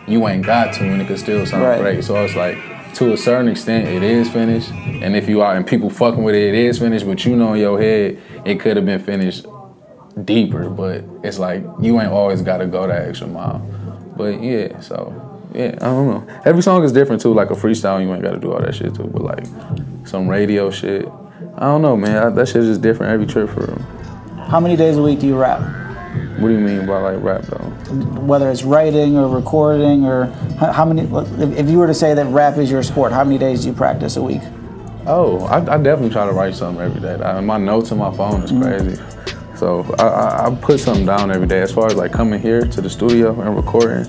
you 0.07 0.25
ain't 0.27 0.45
got 0.45 0.73
to, 0.75 0.83
and 0.85 1.01
it 1.01 1.07
could 1.07 1.19
still 1.19 1.45
sound 1.45 1.63
Right. 1.63 1.79
great. 1.81 2.03
So 2.05 2.15
it's 2.23 2.35
like 2.35 2.57
to 2.95 3.13
a 3.13 3.17
certain 3.17 3.47
extent, 3.47 3.87
it 3.87 4.03
is 4.03 4.29
finished, 4.29 4.71
and 4.71 5.15
if 5.15 5.29
you 5.29 5.41
are 5.41 5.55
and 5.55 5.65
people 5.65 5.89
fucking 5.89 6.23
with 6.23 6.35
it, 6.35 6.49
it 6.49 6.55
is 6.55 6.79
finished. 6.79 7.05
But 7.05 7.25
you 7.25 7.35
know 7.35 7.53
in 7.53 7.59
your 7.59 7.79
head, 7.79 8.21
it 8.45 8.59
could 8.59 8.75
have 8.77 8.85
been 8.85 8.99
finished 8.99 9.45
deeper, 10.25 10.69
but 10.69 11.03
it's 11.23 11.39
like 11.39 11.63
you 11.79 11.99
ain't 11.99 12.11
always 12.11 12.41
got 12.41 12.57
to 12.57 12.65
go 12.65 12.87
that 12.87 13.07
extra 13.07 13.27
mile. 13.27 13.59
But 14.17 14.41
yeah, 14.43 14.79
so 14.79 15.13
yeah, 15.53 15.75
I 15.81 15.85
don't 15.85 16.07
know. 16.07 16.41
Every 16.45 16.61
song 16.61 16.83
is 16.83 16.91
different 16.91 17.21
too. 17.21 17.33
Like 17.33 17.51
a 17.51 17.55
freestyle, 17.55 18.03
you 18.03 18.11
ain't 18.13 18.21
got 18.21 18.31
to 18.31 18.39
do 18.39 18.51
all 18.51 18.61
that 18.61 18.75
shit 18.75 18.93
too. 18.95 19.05
But 19.05 19.21
like 19.21 19.45
some 20.05 20.27
radio 20.27 20.69
shit, 20.69 21.07
I 21.55 21.65
don't 21.65 21.81
know, 21.81 21.95
man. 21.95 22.17
I, 22.17 22.29
that 22.29 22.47
shit's 22.47 22.67
just 22.67 22.81
different 22.81 23.13
every 23.13 23.25
trip 23.25 23.49
for 23.49 23.61
real. 23.61 23.81
How 24.47 24.59
many 24.59 24.75
days 24.75 24.97
a 24.97 25.01
week 25.01 25.19
do 25.19 25.27
you 25.27 25.37
rap? 25.37 25.61
What 26.41 26.49
do 26.49 26.53
you 26.53 26.59
mean 26.59 26.85
by 26.85 26.99
like 26.99 27.21
rap 27.21 27.41
though? 27.43 27.65
Whether 28.21 28.49
it's 28.49 28.63
writing 28.63 29.17
or 29.17 29.27
recording, 29.27 30.05
or 30.05 30.25
how, 30.57 30.85
many? 30.85 31.01
If 31.57 31.69
you 31.69 31.77
were 31.77 31.87
to 31.87 31.93
say 31.93 32.13
that 32.13 32.25
rap 32.27 32.57
is 32.57 32.71
your 32.71 32.83
sport, 32.83 33.11
how 33.11 33.23
many 33.23 33.37
days 33.37 33.61
do 33.61 33.67
you 33.67 33.73
practice 33.73 34.15
a 34.15 34.21
week? 34.21 34.41
Oh, 35.05 35.43
I, 35.45 35.57
I 35.57 35.77
definitely 35.77 36.11
try 36.11 36.25
to 36.25 36.31
write 36.31 36.55
something 36.55 36.83
every 36.83 37.01
day. 37.01 37.15
I, 37.15 37.41
my 37.41 37.57
notes 37.57 37.91
on 37.91 37.97
my 37.97 38.15
phone 38.15 38.43
is 38.43 38.51
mm-hmm. 38.51 38.61
crazy. 38.61 39.01
So 39.57 39.83
I, 39.99 40.03
I, 40.03 40.47
I 40.47 40.55
put 40.55 40.79
something 40.79 41.05
down 41.05 41.31
every 41.31 41.47
day. 41.47 41.61
As 41.61 41.73
far 41.73 41.87
as 41.87 41.95
like 41.95 42.13
coming 42.13 42.39
here 42.39 42.61
to 42.61 42.81
the 42.81 42.89
studio 42.89 43.39
and 43.41 43.55
recording, 43.55 44.07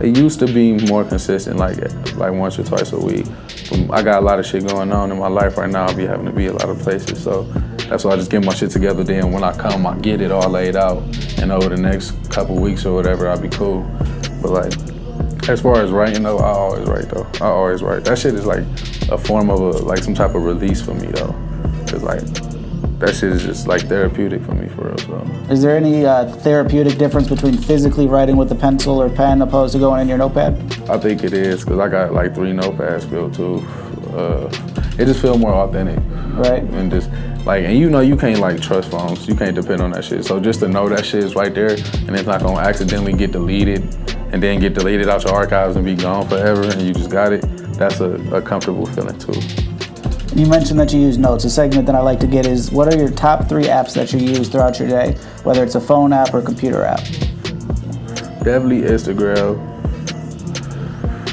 it 0.00 0.16
used 0.16 0.40
to 0.40 0.46
be 0.46 0.72
more 0.86 1.04
consistent, 1.04 1.58
like 1.58 1.76
like 2.16 2.32
once 2.32 2.58
or 2.58 2.64
twice 2.64 2.92
a 2.92 2.98
week. 2.98 3.26
But 3.70 3.90
I 3.92 4.02
got 4.02 4.22
a 4.22 4.26
lot 4.26 4.38
of 4.38 4.46
shit 4.46 4.66
going 4.66 4.92
on 4.92 5.12
in 5.12 5.18
my 5.18 5.28
life 5.28 5.56
right 5.56 5.70
now. 5.70 5.86
I'll 5.86 5.94
be 5.94 6.06
having 6.06 6.26
to 6.26 6.32
be 6.32 6.46
a 6.46 6.52
lot 6.52 6.68
of 6.68 6.78
places. 6.80 7.22
So 7.22 7.44
that's 7.88 8.04
why 8.04 8.12
I 8.12 8.16
just 8.16 8.30
get 8.30 8.44
my 8.44 8.54
shit 8.54 8.70
together. 8.70 9.04
Then 9.04 9.30
when 9.30 9.44
I 9.44 9.56
come, 9.56 9.86
I 9.86 9.96
get 9.98 10.20
it 10.20 10.32
all 10.32 10.48
laid 10.48 10.74
out. 10.74 11.02
And 11.44 11.52
over 11.52 11.68
the 11.68 11.76
next 11.76 12.12
couple 12.30 12.56
weeks 12.56 12.86
or 12.86 12.94
whatever, 12.94 13.28
I'll 13.28 13.38
be 13.38 13.50
cool. 13.50 13.82
But 14.40 14.50
like 14.50 14.72
as 15.46 15.60
far 15.60 15.76
as 15.82 15.90
writing 15.90 16.22
though, 16.22 16.38
I 16.38 16.48
always 16.48 16.88
write 16.88 17.10
though. 17.10 17.26
I 17.34 17.50
always 17.50 17.82
write. 17.82 18.02
That 18.04 18.18
shit 18.18 18.32
is 18.32 18.46
like 18.46 18.64
a 19.10 19.18
form 19.18 19.50
of 19.50 19.60
a 19.60 19.70
like 19.84 19.98
some 19.98 20.14
type 20.14 20.34
of 20.34 20.42
release 20.42 20.80
for 20.80 20.94
me 20.94 21.08
though. 21.08 21.34
Cause 21.86 22.02
like 22.02 22.22
that 22.98 23.14
shit 23.14 23.30
is 23.30 23.42
just 23.42 23.66
like 23.66 23.82
therapeutic 23.82 24.40
for 24.42 24.54
me 24.54 24.70
for 24.70 24.88
real. 24.88 24.96
So 24.96 25.18
Is 25.50 25.60
there 25.60 25.76
any 25.76 26.06
uh, 26.06 26.24
therapeutic 26.36 26.96
difference 26.96 27.28
between 27.28 27.58
physically 27.58 28.06
writing 28.06 28.38
with 28.38 28.50
a 28.50 28.54
pencil 28.54 29.02
or 29.02 29.10
pen 29.10 29.42
opposed 29.42 29.74
to 29.74 29.78
going 29.78 30.00
in 30.00 30.08
your 30.08 30.16
notepad? 30.16 30.54
I 30.88 30.96
think 30.96 31.24
it 31.24 31.34
is 31.34 31.62
because 31.62 31.78
I 31.78 31.88
got 31.88 32.14
like 32.14 32.34
three 32.34 32.52
notepads 32.52 33.06
filled 33.10 33.34
too. 33.34 33.62
Uh, 34.14 34.48
it 34.98 35.06
just 35.06 35.20
feel 35.20 35.36
more 35.36 35.52
authentic. 35.52 35.98
Right. 36.36 36.62
And 36.62 36.90
just 36.90 37.10
like, 37.44 37.64
and 37.64 37.76
you 37.76 37.90
know, 37.90 38.00
you 38.00 38.16
can't 38.16 38.38
like 38.38 38.60
trust 38.60 38.90
phones. 38.90 39.26
You 39.26 39.34
can't 39.34 39.54
depend 39.54 39.80
on 39.80 39.90
that 39.92 40.04
shit. 40.04 40.24
So 40.24 40.38
just 40.38 40.60
to 40.60 40.68
know 40.68 40.88
that 40.88 41.04
shit 41.04 41.24
is 41.24 41.34
right 41.34 41.54
there 41.54 41.70
and 41.70 42.10
it's 42.10 42.26
not 42.26 42.40
gonna 42.40 42.60
accidentally 42.60 43.12
get 43.12 43.32
deleted 43.32 43.82
and 44.32 44.42
then 44.42 44.60
get 44.60 44.74
deleted 44.74 45.08
out 45.08 45.24
your 45.24 45.34
archives 45.34 45.76
and 45.76 45.84
be 45.84 45.94
gone 45.94 46.28
forever 46.28 46.62
and 46.62 46.80
you 46.80 46.94
just 46.94 47.10
got 47.10 47.32
it. 47.32 47.42
That's 47.74 48.00
a, 48.00 48.14
a 48.34 48.40
comfortable 48.40 48.86
feeling 48.86 49.18
too. 49.18 49.40
You 50.34 50.46
mentioned 50.46 50.80
that 50.80 50.92
you 50.92 51.00
use 51.00 51.18
notes. 51.18 51.44
A 51.44 51.50
segment 51.50 51.86
that 51.86 51.94
I 51.94 52.00
like 52.00 52.18
to 52.20 52.26
get 52.26 52.46
is 52.46 52.72
what 52.72 52.92
are 52.92 52.96
your 52.96 53.10
top 53.10 53.48
three 53.48 53.64
apps 53.64 53.94
that 53.94 54.12
you 54.12 54.18
use 54.18 54.48
throughout 54.48 54.78
your 54.78 54.88
day, 54.88 55.12
whether 55.44 55.62
it's 55.62 55.74
a 55.76 55.80
phone 55.80 56.12
app 56.12 56.34
or 56.34 56.40
computer 56.40 56.82
app? 56.82 57.04
Definitely 58.42 58.82
Instagram. 58.82 59.72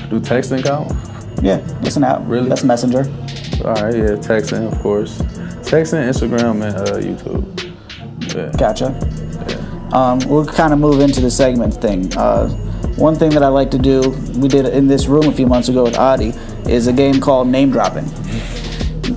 Do 0.10 0.20
texting 0.20 0.64
count? 0.64 1.11
Yeah, 1.42 1.60
it's 1.82 1.96
an 1.96 2.04
app. 2.04 2.22
Really? 2.26 2.50
That's 2.50 2.64
Messenger. 2.64 3.00
All 3.66 3.74
right, 3.74 3.96
yeah, 3.96 4.16
texting, 4.18 4.72
of 4.72 4.80
course. 4.80 5.18
Texting, 5.62 6.08
Instagram, 6.08 6.64
and 6.64 6.76
uh, 6.78 7.00
YouTube. 7.00 8.36
Yeah. 8.36 8.52
Gotcha. 8.58 8.96
Um, 9.96 10.20
we'll 10.28 10.46
kind 10.46 10.72
of 10.72 10.80
move 10.80 11.02
into 11.02 11.20
the 11.20 11.32
segment 11.32 11.74
thing. 11.74 12.16
Uh, 12.16 12.50
one 12.96 13.16
thing 13.16 13.32
that 13.32 13.44
I 13.44 13.48
like 13.48 13.72
to 13.72 13.80
do, 13.80 14.12
we 14.38 14.48
did 14.48 14.66
in 14.68 14.88
this 14.88 15.08
room 15.08 15.28
a 15.28 15.32
few 15.32 15.48
months 15.48 15.70
ago 15.70 15.84
with 15.84 15.98
Adi, 15.98 16.34
is 16.70 16.88
a 16.88 16.94
game 16.94 17.20
called 17.20 17.48
Name 17.48 17.72
Dropping. 17.72 18.06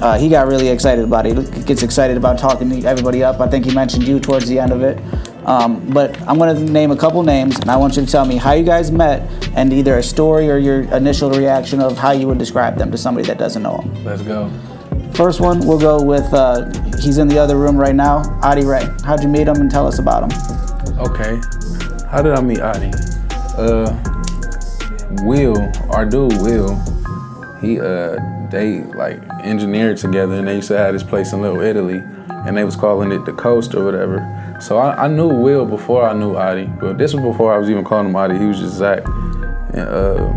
Uh, 0.00 0.18
he 0.18 0.28
got 0.28 0.48
really 0.48 0.68
excited 0.68 1.04
about 1.04 1.26
it. 1.26 1.36
He 1.54 1.62
gets 1.62 1.82
excited 1.82 2.16
about 2.16 2.38
talking 2.38 2.68
to 2.70 2.88
everybody 2.88 3.22
up. 3.22 3.40
I 3.40 3.48
think 3.48 3.64
he 3.64 3.74
mentioned 3.74 4.04
you 4.04 4.18
towards 4.18 4.48
the 4.48 4.58
end 4.58 4.72
of 4.72 4.82
it. 4.82 4.98
Um, 5.46 5.90
but 5.90 6.20
I'm 6.22 6.38
going 6.38 6.54
to 6.54 6.72
name 6.72 6.90
a 6.90 6.96
couple 6.96 7.22
names, 7.22 7.58
and 7.58 7.70
I 7.70 7.76
want 7.76 7.96
you 7.96 8.04
to 8.04 8.10
tell 8.10 8.24
me 8.24 8.36
how 8.36 8.52
you 8.52 8.64
guys 8.64 8.90
met 8.90 9.28
and 9.54 9.72
either 9.72 9.98
a 9.98 10.02
story 10.02 10.50
or 10.50 10.58
your 10.58 10.82
initial 10.94 11.30
reaction 11.30 11.80
of 11.80 11.98
how 11.98 12.12
you 12.12 12.26
would 12.26 12.38
describe 12.38 12.76
them 12.78 12.90
to 12.90 12.98
somebody 12.98 13.26
that 13.26 13.38
doesn't 13.38 13.62
know 13.62 13.78
them. 13.78 14.04
Let's 14.04 14.22
go. 14.22 14.50
First 15.14 15.40
one, 15.40 15.64
we'll 15.66 15.78
go 15.78 16.02
with 16.02 16.32
uh, 16.34 16.70
he's 16.98 17.18
in 17.18 17.28
the 17.28 17.38
other 17.38 17.56
room 17.56 17.76
right 17.76 17.94
now, 17.94 18.22
Adi 18.42 18.64
Ray. 18.64 18.88
How'd 19.04 19.22
you 19.22 19.28
meet 19.28 19.46
him 19.46 19.56
and 19.56 19.70
tell 19.70 19.86
us 19.86 19.98
about 19.98 20.24
him? 20.24 20.98
Okay. 20.98 21.40
How 22.08 22.20
did 22.20 22.32
I 22.32 22.40
meet 22.40 22.60
Adi? 22.60 22.90
Uh, 23.56 23.96
Will, 25.22 25.56
our 25.90 26.04
dude 26.04 26.32
Will, 26.42 26.74
he 27.60 27.80
uh 27.80 28.18
they 28.50 28.80
like 28.82 29.22
engineered 29.42 29.96
together 29.96 30.34
and 30.34 30.46
they 30.46 30.56
used 30.56 30.68
to 30.68 30.76
have 30.76 30.92
this 30.92 31.02
place 31.02 31.32
in 31.32 31.40
Little 31.40 31.60
Italy 31.60 32.02
and 32.46 32.56
they 32.56 32.64
was 32.64 32.76
calling 32.76 33.10
it 33.12 33.24
the 33.24 33.32
coast 33.32 33.74
or 33.74 33.84
whatever. 33.84 34.18
So 34.60 34.78
I, 34.78 35.04
I 35.04 35.08
knew 35.08 35.28
Will 35.28 35.66
before 35.66 36.08
I 36.08 36.12
knew 36.14 36.36
Adi, 36.36 36.66
but 36.80 36.96
this 36.98 37.12
was 37.12 37.22
before 37.22 37.52
I 37.52 37.58
was 37.58 37.68
even 37.68 37.84
calling 37.84 38.08
him 38.08 38.16
Adi. 38.16 38.38
He 38.38 38.46
was 38.46 38.58
just 38.58 38.74
Zach. 38.74 39.06
And 39.74 39.88
uh, 39.88 40.32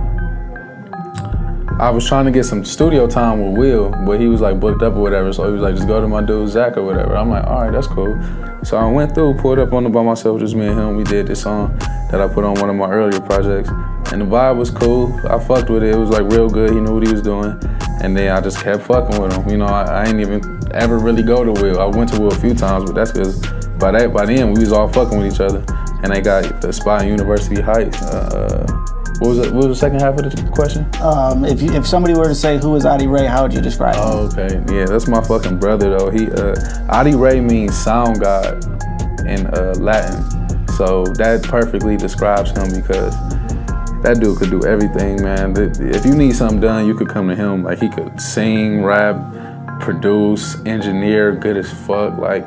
I 1.79 1.91
was 1.91 2.07
trying 2.07 2.25
to 2.25 2.31
get 2.31 2.43
some 2.43 2.65
studio 2.65 3.07
time 3.07 3.39
with 3.43 3.59
Will, 3.59 3.91
but 4.05 4.19
he 4.19 4.27
was 4.27 4.41
like 4.41 4.59
booked 4.59 4.81
up 4.81 4.95
or 4.95 5.01
whatever. 5.01 5.31
So 5.31 5.45
he 5.45 5.51
was 5.51 5.61
like, 5.61 5.75
just 5.75 5.87
go 5.87 6.01
to 6.01 6.07
my 6.07 6.23
dude 6.23 6.49
Zach 6.49 6.75
or 6.75 6.83
whatever. 6.83 7.15
I'm 7.15 7.29
like, 7.29 7.45
all 7.45 7.61
right, 7.61 7.71
that's 7.71 7.85
cool. 7.85 8.19
So 8.63 8.77
I 8.77 8.89
went 8.89 9.13
through, 9.13 9.35
pulled 9.35 9.59
up 9.59 9.71
on 9.73 9.83
the 9.83 9.89
by 9.89 10.01
myself, 10.01 10.39
just 10.39 10.55
me 10.55 10.67
and 10.67 10.79
him. 10.79 10.95
We 10.95 11.03
did 11.03 11.27
this 11.27 11.43
song 11.43 11.77
that 12.09 12.19
I 12.19 12.27
put 12.27 12.43
on 12.43 12.55
one 12.55 12.69
of 12.71 12.75
my 12.75 12.89
earlier 12.89 13.21
projects, 13.21 13.69
and 14.11 14.21
the 14.21 14.25
vibe 14.25 14.57
was 14.57 14.71
cool. 14.71 15.13
I 15.27 15.37
fucked 15.39 15.69
with 15.69 15.83
it. 15.83 15.93
It 15.93 15.97
was 15.97 16.09
like 16.09 16.23
real 16.23 16.49
good. 16.49 16.71
He 16.71 16.79
knew 16.79 16.95
what 16.95 17.05
he 17.05 17.13
was 17.13 17.21
doing, 17.21 17.59
and 18.01 18.17
then 18.17 18.35
I 18.35 18.41
just 18.41 18.59
kept 18.63 18.83
fucking 18.83 19.21
with 19.21 19.33
him. 19.33 19.47
You 19.47 19.57
know, 19.57 19.67
I, 19.67 19.83
I 19.83 20.05
ain't 20.05 20.19
even 20.19 20.41
ever 20.71 20.97
really 20.97 21.23
go 21.23 21.43
to 21.43 21.51
Will. 21.61 21.79
I 21.79 21.85
went 21.85 22.11
to 22.13 22.19
Will 22.19 22.33
a 22.33 22.39
few 22.39 22.55
times, 22.55 22.85
but 22.85 22.95
that's 22.95 23.11
because 23.11 23.66
by 23.79 23.91
that 23.91 24.13
by 24.13 24.25
then 24.25 24.53
we 24.53 24.59
was 24.59 24.71
all 24.71 24.87
fucking 24.87 25.17
with 25.17 25.33
each 25.33 25.39
other, 25.39 25.63
and 26.03 26.11
they 26.11 26.21
got 26.21 26.61
the 26.61 26.71
spot 26.71 27.03
in 27.03 27.09
University 27.09 27.61
Heights. 27.61 28.01
Uh, 28.01 28.65
what 29.19 29.29
was 29.29 29.39
it? 29.39 29.53
What 29.53 29.67
was 29.67 29.79
the 29.79 29.87
second 29.87 29.99
half 29.99 30.17
of 30.19 30.29
the 30.29 30.51
question? 30.51 30.87
Um, 31.01 31.43
if 31.43 31.61
you, 31.61 31.71
if 31.73 31.87
somebody 31.87 32.13
were 32.13 32.27
to 32.27 32.35
say 32.35 32.59
who 32.59 32.75
is 32.75 32.85
Adi 32.85 33.07
Ray, 33.07 33.25
how 33.25 33.43
would 33.43 33.53
you 33.53 33.61
describe 33.61 33.95
him? 33.95 34.01
Oh, 34.03 34.29
okay. 34.31 34.61
Yeah, 34.71 34.85
that's 34.85 35.07
my 35.07 35.23
fucking 35.23 35.59
brother 35.59 35.97
though. 35.97 36.09
He 36.11 36.27
uh 36.27 36.55
Adi 36.89 37.15
Ray 37.15 37.39
means 37.39 37.75
sound 37.75 38.21
god 38.21 38.63
in 39.25 39.47
uh, 39.47 39.73
Latin. 39.77 40.23
So 40.77 41.05
that 41.15 41.43
perfectly 41.43 41.97
describes 41.97 42.51
him 42.51 42.71
because 42.79 43.15
that 44.03 44.19
dude 44.21 44.37
could 44.37 44.51
do 44.51 44.63
everything, 44.65 45.23
man. 45.23 45.55
If 45.57 46.05
you 46.05 46.13
need 46.13 46.35
something 46.35 46.59
done, 46.59 46.85
you 46.85 46.93
could 46.95 47.09
come 47.09 47.27
to 47.29 47.35
him. 47.35 47.63
Like 47.63 47.79
he 47.79 47.89
could 47.89 48.21
sing, 48.21 48.83
rap, 48.83 49.79
produce, 49.81 50.63
engineer, 50.65 51.35
good 51.35 51.57
as 51.57 51.71
fuck. 51.71 52.19
Like 52.19 52.45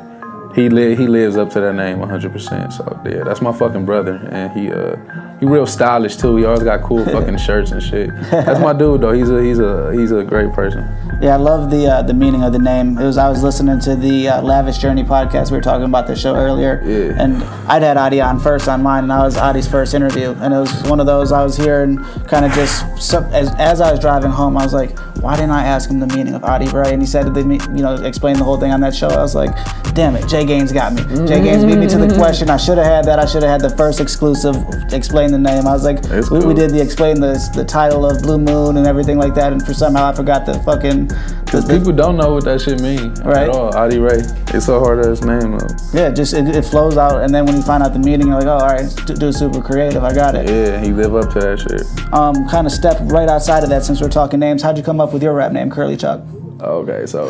he 0.55 0.69
li- 0.69 0.95
he 0.95 1.07
lives 1.07 1.37
up 1.37 1.49
to 1.51 1.61
that 1.61 1.73
name 1.73 1.99
100%. 1.99 2.73
So 2.73 3.01
yeah, 3.05 3.23
that's 3.23 3.41
my 3.41 3.53
fucking 3.53 3.85
brother, 3.85 4.15
and 4.31 4.51
he 4.51 4.71
uh 4.71 4.95
he 5.41 5.47
real 5.47 5.65
stylish 5.65 6.15
too. 6.15 6.37
He 6.37 6.45
always 6.45 6.63
got 6.63 6.81
cool 6.83 7.03
fucking 7.15 7.37
shirts 7.39 7.71
and 7.71 7.81
shit. 7.81 8.09
That's 8.29 8.59
my 8.59 8.71
dude 8.73 9.01
though. 9.01 9.11
He's 9.11 9.29
a 9.29 9.41
he's 9.43 9.59
a 9.59 9.91
he's 9.93 10.11
a 10.11 10.23
great 10.23 10.53
person. 10.53 10.87
Yeah, 11.21 11.33
I 11.33 11.37
love 11.37 11.69
the 11.71 11.87
uh, 11.87 12.01
the 12.03 12.13
meaning 12.13 12.43
of 12.43 12.53
the 12.53 12.59
name. 12.59 12.97
It 12.97 13.03
was 13.03 13.17
I 13.17 13.27
was 13.27 13.41
listening 13.43 13.79
to 13.81 13.95
the 13.95 14.29
uh, 14.29 14.41
Lavish 14.41 14.77
Journey 14.77 15.03
podcast. 15.03 15.51
We 15.51 15.57
were 15.57 15.61
talking 15.63 15.85
about 15.85 16.05
the 16.07 16.15
show 16.15 16.35
earlier, 16.35 16.81
Yeah. 16.85 17.21
and 17.21 17.43
I'd 17.67 17.81
had 17.81 17.97
Adi 17.97 18.21
on 18.21 18.39
first 18.39 18.67
on 18.69 18.81
mine, 18.83 19.03
and 19.05 19.13
I 19.13 19.23
was 19.25 19.35
Adi's 19.35 19.67
first 19.67 19.93
interview, 19.95 20.35
and 20.39 20.53
it 20.53 20.57
was 20.57 20.71
one 20.83 20.99
of 20.99 21.05
those 21.07 21.31
I 21.31 21.43
was 21.43 21.57
here 21.57 21.81
and 21.83 21.99
kind 22.27 22.45
of 22.45 22.51
just 22.53 22.85
as 23.33 23.53
as 23.55 23.81
I 23.81 23.89
was 23.91 23.99
driving 23.99 24.31
home, 24.31 24.57
I 24.57 24.63
was 24.63 24.73
like, 24.73 24.97
why 25.21 25.35
didn't 25.35 25.51
I 25.51 25.63
ask 25.65 25.89
him 25.89 25.99
the 25.99 26.07
meaning 26.15 26.35
of 26.35 26.43
Adi 26.43 26.67
Ray? 26.69 26.93
And 26.93 27.01
he 27.01 27.07
said 27.07 27.33
they 27.33 27.41
you 27.41 27.81
know 27.83 27.95
explain 27.95 28.37
the 28.37 28.43
whole 28.43 28.59
thing 28.59 28.71
on 28.71 28.81
that 28.81 28.93
show. 28.95 29.07
I 29.09 29.21
was 29.21 29.33
like, 29.35 29.51
damn 29.95 30.15
it, 30.15 30.27
Jay 30.27 30.45
Gaines 30.45 30.71
got 30.71 30.93
me. 30.93 31.03
Jay 31.27 31.41
Gaines 31.41 31.65
beat 31.65 31.77
me 31.77 31.87
to 31.87 31.97
the 31.97 32.13
question. 32.15 32.49
I 32.51 32.57
should 32.57 32.77
have 32.77 32.85
had 32.87 33.05
that. 33.05 33.17
I 33.17 33.25
should 33.25 33.41
have 33.43 33.61
had 33.61 33.69
the 33.69 33.75
first 33.75 33.99
exclusive 33.99 34.55
explain 34.93 35.30
the 35.31 35.37
name. 35.37 35.65
I 35.67 35.71
was 35.73 35.83
like, 35.83 35.99
It's 36.05 36.29
we, 36.29 36.39
we 36.45 36.53
did 36.53 36.71
the 36.71 36.81
explain 36.81 37.19
the 37.19 37.33
the 37.55 37.63
title 37.65 38.05
of 38.05 38.21
Blue 38.21 38.37
Moon 38.37 38.77
and 38.77 38.85
everything 38.87 39.17
like 39.17 39.33
that, 39.35 39.51
and 39.53 39.65
for 39.65 39.73
somehow 39.73 40.05
I 40.09 40.13
forgot 40.13 40.45
the 40.45 40.59
fucking. 40.61 41.07
The, 41.51 41.61
the- 41.67 41.77
People 41.77 41.91
don't 41.93 42.15
know 42.17 42.33
what 42.33 42.45
that 42.45 42.61
shit 42.61 42.79
mean 42.81 43.13
Right. 43.23 43.43
at 43.43 43.49
all. 43.49 43.75
Adi 43.75 43.99
Ray. 43.99 44.19
It's 44.53 44.65
so 44.65 44.79
hard 44.79 45.05
as 45.05 45.21
name 45.23 45.57
though. 45.57 45.67
yeah, 45.93 46.09
just 46.09 46.33
it, 46.33 46.47
it 46.55 46.63
flows 46.63 46.97
out, 46.97 47.21
and 47.23 47.33
then 47.33 47.45
when 47.45 47.55
you 47.55 47.61
find 47.61 47.83
out 47.83 47.93
the 47.93 47.99
meaning, 47.99 48.27
you're 48.27 48.37
like, 48.37 48.45
oh, 48.47 48.57
all 48.57 48.67
right, 48.67 48.89
do, 49.05 49.31
super 49.31 49.61
creative. 49.61 50.03
I 50.03 50.13
got 50.13 50.35
it. 50.35 50.47
Yeah, 50.49 50.79
he 50.81 50.91
live 50.93 51.15
up 51.15 51.31
to 51.33 51.39
that 51.39 51.59
shit. 51.59 52.13
Um, 52.13 52.47
kind 52.47 52.65
of 52.67 52.71
step 52.73 52.97
right 53.03 53.27
outside 53.27 53.63
of 53.63 53.69
that 53.69 53.83
since 53.83 53.99
we're 54.01 54.09
talking 54.09 54.39
names. 54.39 54.61
How'd 54.61 54.77
you 54.77 54.83
come 54.83 55.01
up 55.01 55.11
with 55.13 55.21
your 55.23 55.33
rap 55.33 55.51
name, 55.51 55.69
Curly 55.69 55.97
Chuck? 55.97 56.21
Okay, 56.61 57.05
so 57.05 57.27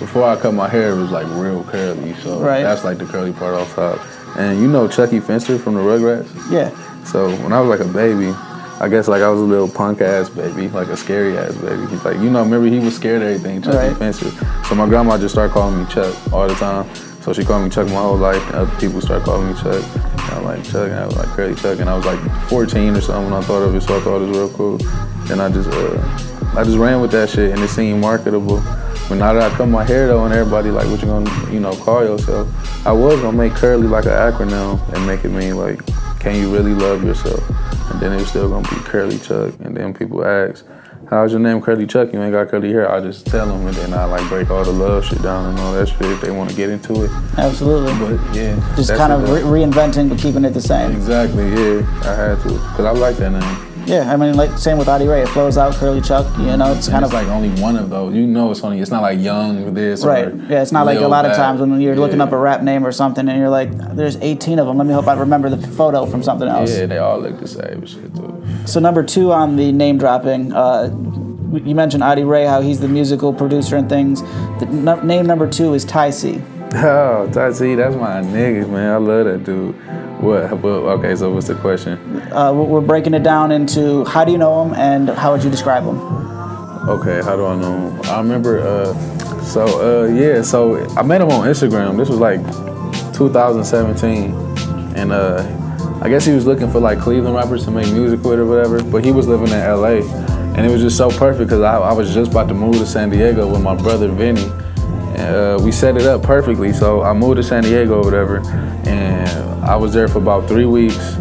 before 0.00 0.24
I 0.24 0.36
cut 0.36 0.52
my 0.54 0.68
hair, 0.68 0.90
it 0.90 1.00
was 1.00 1.10
like 1.10 1.26
real 1.30 1.62
curly. 1.64 2.14
So 2.16 2.40
Right. 2.40 2.62
that's 2.62 2.84
like 2.84 2.98
the 2.98 3.06
curly 3.06 3.32
part 3.32 3.54
off 3.54 3.74
top. 3.74 4.00
And 4.36 4.60
you 4.60 4.66
know 4.68 4.88
Chucky 4.88 5.20
Finster 5.20 5.58
from 5.58 5.74
the 5.74 5.80
Rugrats? 5.80 6.28
Yeah. 6.50 6.70
So 7.04 7.30
when 7.36 7.52
I 7.52 7.60
was 7.60 7.68
like 7.68 7.86
a 7.86 7.92
baby, 7.92 8.28
I 8.80 8.88
guess 8.88 9.08
like 9.08 9.22
I 9.22 9.28
was 9.28 9.40
a 9.40 9.44
little 9.44 9.68
punk 9.68 10.00
ass 10.00 10.28
baby, 10.28 10.68
like 10.68 10.88
a 10.88 10.96
scary 10.96 11.38
ass 11.38 11.54
baby. 11.56 11.86
He's 11.86 12.04
like, 12.04 12.16
you 12.16 12.30
know, 12.30 12.42
remember 12.42 12.66
he 12.66 12.80
was 12.80 12.96
scared 12.96 13.22
of 13.22 13.28
everything, 13.28 13.62
Chucky 13.62 13.76
Right. 13.76 13.96
Finster. 13.96 14.30
So 14.68 14.74
my 14.74 14.88
grandma 14.88 15.16
just 15.18 15.34
started 15.34 15.52
calling 15.52 15.78
me 15.78 15.86
Chuck 15.90 16.14
all 16.32 16.48
the 16.48 16.54
time. 16.54 16.92
So 17.22 17.32
she 17.32 17.44
called 17.44 17.64
me 17.64 17.70
Chuck 17.70 17.86
my 17.86 17.94
whole 17.94 18.18
life, 18.18 18.44
and 18.48 18.56
other 18.56 18.76
people 18.78 19.00
started 19.00 19.24
calling 19.24 19.48
me 19.48 19.54
Chuck. 19.54 19.82
And 19.94 20.32
I'm 20.32 20.44
like 20.44 20.64
Chuck, 20.64 20.90
and 20.90 20.94
I 20.94 21.06
was 21.06 21.16
like 21.16 21.28
Curly 21.28 21.54
Chuck, 21.54 21.78
and 21.78 21.88
I 21.88 21.96
was 21.96 22.04
like 22.04 22.20
14 22.48 22.96
or 22.96 23.00
something 23.00 23.30
when 23.30 23.42
I 23.42 23.46
thought 23.46 23.62
of 23.62 23.74
it, 23.74 23.80
so 23.82 23.96
I 23.96 24.00
thought 24.00 24.20
it 24.20 24.28
was 24.28 24.36
real 24.36 24.50
cool. 24.50 24.78
Then 25.26 25.40
I 25.40 25.48
just, 25.48 25.70
uh, 25.70 26.54
I 26.58 26.64
just 26.64 26.76
ran 26.76 27.00
with 27.00 27.12
that 27.12 27.30
shit, 27.30 27.52
and 27.52 27.60
it 27.60 27.68
seemed 27.68 28.00
marketable. 28.00 28.62
But 29.08 29.14
now 29.16 29.32
that 29.32 29.52
I 29.52 29.56
cut 29.56 29.66
my 29.66 29.84
hair 29.84 30.08
though, 30.08 30.24
and 30.24 30.34
everybody 30.34 30.70
like, 30.70 30.86
what 30.88 31.00
you 31.00 31.06
gonna, 31.06 31.52
you 31.52 31.60
know, 31.60 31.74
call 31.76 32.02
yourself? 32.02 32.48
I 32.86 32.92
was 32.92 33.20
gonna 33.20 33.36
make 33.36 33.52
Curly 33.52 33.86
like 33.86 34.04
an 34.04 34.10
acronym 34.10 34.86
and 34.92 35.06
make 35.06 35.24
it 35.24 35.30
mean 35.30 35.56
like, 35.56 35.80
can 36.24 36.36
you 36.36 36.50
really 36.50 36.72
love 36.72 37.04
yourself? 37.04 37.38
And 37.90 38.00
then 38.00 38.12
it 38.12 38.16
was 38.16 38.28
still 38.28 38.48
gonna 38.48 38.66
be 38.66 38.76
Curly 38.76 39.18
Chuck. 39.18 39.52
And 39.60 39.76
then 39.76 39.92
people 39.92 40.24
ask, 40.24 40.64
how's 41.10 41.32
your 41.32 41.40
name 41.40 41.60
Curly 41.60 41.86
Chuck? 41.86 42.14
You 42.14 42.22
ain't 42.22 42.32
got 42.32 42.48
curly 42.48 42.72
hair. 42.72 42.90
I 42.90 43.00
just 43.00 43.26
tell 43.26 43.46
them, 43.46 43.66
and 43.66 43.76
then 43.76 43.92
I 43.92 44.04
like 44.06 44.26
break 44.30 44.50
all 44.50 44.64
the 44.64 44.72
love 44.72 45.04
shit 45.04 45.20
down 45.20 45.50
and 45.50 45.58
all 45.58 45.74
that 45.74 45.86
shit 45.86 46.00
if 46.00 46.22
they 46.22 46.30
want 46.30 46.48
to 46.48 46.56
get 46.56 46.70
into 46.70 47.04
it. 47.04 47.10
Absolutely. 47.36 47.92
But 47.98 48.34
yeah, 48.34 48.56
Just 48.74 48.94
kind 48.94 49.12
of 49.12 49.28
re- 49.28 49.42
reinventing 49.42 50.08
but 50.08 50.18
keeping 50.18 50.46
it 50.46 50.54
the 50.54 50.62
same. 50.62 50.92
exactly. 50.92 51.44
Yeah, 51.50 51.80
I 52.04 52.14
had 52.14 52.40
to 52.44 52.48
because 52.54 52.86
I 52.86 52.90
like 52.92 53.16
that 53.18 53.30
name. 53.32 53.73
Yeah, 53.86 54.10
I 54.12 54.16
mean, 54.16 54.34
like 54.36 54.56
same 54.58 54.78
with 54.78 54.88
Adi 54.88 55.06
Ray. 55.06 55.22
It 55.22 55.28
flows 55.28 55.58
out, 55.58 55.74
Curly 55.74 56.00
Chuck. 56.00 56.26
You 56.38 56.56
know, 56.56 56.72
it's 56.72 56.86
And 56.86 56.94
kind 56.94 57.04
it's 57.04 57.12
of 57.12 57.20
like 57.20 57.28
only 57.28 57.50
one 57.60 57.76
of 57.76 57.90
those. 57.90 58.14
You 58.14 58.26
know, 58.26 58.50
it's 58.50 58.64
only. 58.64 58.80
It's 58.80 58.90
not 58.90 59.02
like 59.02 59.20
young 59.20 59.74
this 59.74 60.04
Right. 60.04 60.34
Yeah, 60.48 60.62
it's 60.62 60.72
not 60.72 60.86
like 60.86 60.98
a 60.98 61.08
lot 61.08 61.26
of 61.26 61.36
times 61.36 61.60
when 61.60 61.80
you're 61.80 61.96
looking 61.96 62.20
up 62.20 62.32
a 62.32 62.36
rap 62.38 62.62
name 62.62 62.86
or 62.86 62.92
something 62.92 63.28
and 63.28 63.38
you're 63.38 63.50
like, 63.50 63.70
there's 63.94 64.16
18 64.16 64.58
of 64.58 64.66
them. 64.66 64.78
Let 64.78 64.86
me 64.86 64.94
hope 64.94 65.06
I 65.06 65.14
remember 65.14 65.50
the 65.50 65.66
photo 65.68 66.06
from 66.06 66.22
something 66.22 66.48
else. 66.48 66.70
Yeah, 66.76 66.86
they 66.86 66.98
all 66.98 67.20
look 67.20 67.38
the 67.40 67.48
same 67.48 67.84
shit 67.86 68.14
too. 68.14 68.42
So 68.66 68.80
number 68.80 69.02
two 69.02 69.32
on 69.32 69.56
the 69.56 69.70
name 69.72 69.98
dropping, 69.98 70.52
uh, 70.52 70.84
you 71.52 71.74
mentioned 71.74 72.02
Adi 72.02 72.24
Ray, 72.24 72.46
how 72.46 72.62
he's 72.62 72.80
the 72.80 72.88
musical 72.88 73.32
producer 73.34 73.76
and 73.76 73.88
things. 73.88 74.22
The 74.60 74.66
n- 74.70 75.06
name 75.06 75.26
number 75.26 75.48
two 75.48 75.74
is 75.74 75.84
Ty 75.84 76.10
C. 76.10 76.40
Oh, 76.76 77.30
Tati, 77.32 77.76
that's 77.76 77.94
my 77.94 78.20
nigga, 78.20 78.68
man. 78.68 78.92
I 78.94 78.96
love 78.96 79.26
that 79.26 79.44
dude. 79.44 79.76
What? 80.20 80.64
Okay, 80.64 81.16
so 81.16 81.32
what's 81.32 81.48
the 81.48 81.54
question? 81.56 81.98
Uh, 82.32 82.52
we're 82.52 82.80
breaking 82.80 83.14
it 83.14 83.22
down 83.22 83.52
into 83.52 84.04
how 84.04 84.24
do 84.24 84.32
you 84.32 84.38
know 84.38 84.64
him 84.64 84.74
and 84.74 85.08
how 85.08 85.32
would 85.32 85.44
you 85.44 85.50
describe 85.50 85.84
him? 85.84 85.98
Okay, 86.88 87.22
how 87.22 87.36
do 87.36 87.46
I 87.46 87.56
know 87.56 87.88
him? 87.88 88.00
I 88.10 88.18
remember, 88.18 88.60
uh, 88.60 88.94
so, 89.42 89.64
uh, 90.04 90.06
yeah, 90.08 90.42
so 90.42 90.86
I 90.96 91.02
met 91.02 91.20
him 91.20 91.28
on 91.30 91.46
Instagram. 91.48 91.96
This 91.96 92.08
was 92.08 92.18
like 92.18 92.40
2017. 93.14 94.32
And 94.96 95.12
uh, 95.12 95.42
I 96.02 96.08
guess 96.08 96.24
he 96.24 96.32
was 96.32 96.46
looking 96.46 96.70
for 96.70 96.80
like 96.80 96.98
Cleveland 96.98 97.34
rappers 97.34 97.64
to 97.64 97.70
make 97.70 97.92
music 97.92 98.22
with 98.22 98.38
or 98.38 98.46
whatever, 98.46 98.82
but 98.82 99.04
he 99.04 99.12
was 99.12 99.26
living 99.26 99.48
in 99.48 99.58
LA. 99.58 100.02
And 100.56 100.64
it 100.64 100.70
was 100.70 100.82
just 100.82 100.96
so 100.96 101.10
perfect 101.10 101.48
because 101.48 101.62
I, 101.62 101.78
I 101.78 101.92
was 101.92 102.14
just 102.14 102.30
about 102.30 102.48
to 102.48 102.54
move 102.54 102.74
to 102.76 102.86
San 102.86 103.10
Diego 103.10 103.50
with 103.50 103.62
my 103.62 103.74
brother 103.74 104.08
Vinny. 104.08 104.44
And 105.16 105.34
uh, 105.34 105.58
we 105.62 105.72
set 105.72 105.96
it 105.96 106.06
up 106.06 106.22
perfectly. 106.22 106.72
So 106.72 107.02
I 107.02 107.12
moved 107.12 107.36
to 107.36 107.42
San 107.42 107.62
Diego 107.62 108.00
or 108.00 108.04
whatever. 108.04 108.38
And 108.86 109.23
I 109.64 109.76
was 109.76 109.92
there 109.92 110.08
for 110.08 110.18
about 110.18 110.48
three 110.48 110.66
weeks 110.66 111.16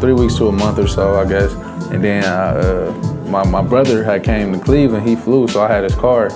three 0.00 0.14
weeks 0.14 0.34
to 0.36 0.48
a 0.48 0.52
month 0.52 0.78
or 0.78 0.88
so, 0.88 1.20
I 1.20 1.28
guess. 1.28 1.52
And 1.92 2.02
then 2.02 2.24
uh, 2.24 2.90
my, 3.28 3.44
my 3.44 3.62
brother 3.62 4.02
had 4.02 4.24
came 4.24 4.52
to 4.52 4.58
Cleveland. 4.58 5.06
He 5.06 5.14
flew, 5.14 5.46
so 5.46 5.62
I 5.62 5.68
had 5.68 5.84
his 5.84 5.94
car, 5.94 6.32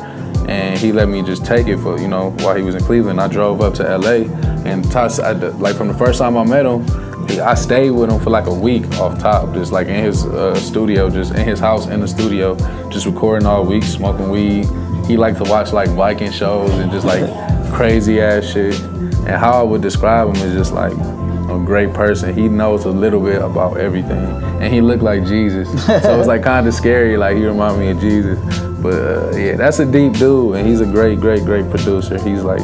and 0.48 0.78
he 0.78 0.92
let 0.92 1.08
me 1.08 1.22
just 1.22 1.44
take 1.44 1.66
it 1.66 1.78
for 1.78 1.98
you 1.98 2.08
know 2.08 2.30
while 2.40 2.54
he 2.54 2.62
was 2.62 2.74
in 2.74 2.82
Cleveland. 2.82 3.20
I 3.20 3.28
drove 3.28 3.60
up 3.62 3.74
to 3.74 3.98
LA, 3.98 4.28
and 4.68 4.88
Toss, 4.92 5.18
I, 5.18 5.32
like 5.32 5.76
from 5.76 5.88
the 5.88 5.94
first 5.94 6.18
time 6.18 6.36
I 6.36 6.44
met 6.44 6.66
him, 6.66 6.84
I 7.40 7.54
stayed 7.54 7.90
with 7.90 8.10
him 8.10 8.20
for 8.20 8.30
like 8.30 8.46
a 8.46 8.54
week 8.54 8.86
off 8.98 9.18
top, 9.18 9.54
just 9.54 9.72
like 9.72 9.86
in 9.86 10.04
his 10.04 10.26
uh, 10.26 10.54
studio, 10.56 11.08
just 11.08 11.34
in 11.34 11.44
his 11.44 11.58
house 11.58 11.86
in 11.86 12.00
the 12.00 12.08
studio, 12.08 12.56
just 12.90 13.06
recording 13.06 13.46
all 13.46 13.64
week, 13.64 13.84
smoking 13.84 14.28
weed. 14.28 14.66
He 15.06 15.16
liked 15.16 15.38
to 15.38 15.44
watch 15.44 15.72
like 15.72 15.88
Viking 15.90 16.32
shows 16.32 16.70
and 16.74 16.90
just 16.90 17.06
like 17.06 17.24
crazy 17.72 18.20
ass 18.20 18.44
shit. 18.44 18.78
And 19.26 19.36
how 19.36 19.52
I 19.52 19.62
would 19.62 19.80
describe 19.80 20.28
him 20.28 20.36
is 20.46 20.52
just 20.52 20.72
like 20.72 20.92
a 21.54 21.64
great 21.64 21.92
person. 21.92 22.34
He 22.34 22.48
knows 22.48 22.84
a 22.84 22.90
little 22.90 23.20
bit 23.20 23.40
about 23.40 23.76
everything, 23.78 24.18
and 24.60 24.72
he 24.72 24.80
looked 24.80 25.02
like 25.02 25.24
Jesus. 25.24 25.68
so 25.86 26.18
it's 26.18 26.28
like 26.28 26.42
kind 26.52 26.66
of 26.66 26.74
scary. 26.74 27.16
Like 27.16 27.36
he 27.36 27.46
reminded 27.46 27.80
me 27.80 27.90
of 27.90 28.00
Jesus. 28.00 28.38
But 28.80 28.94
uh, 28.94 29.36
yeah, 29.36 29.56
that's 29.56 29.78
a 29.78 29.86
deep 29.86 30.14
dude, 30.14 30.56
and 30.56 30.66
he's 30.68 30.80
a 30.80 30.86
great, 30.86 31.20
great, 31.20 31.44
great 31.44 31.68
producer. 31.70 32.22
He's 32.22 32.42
like 32.42 32.60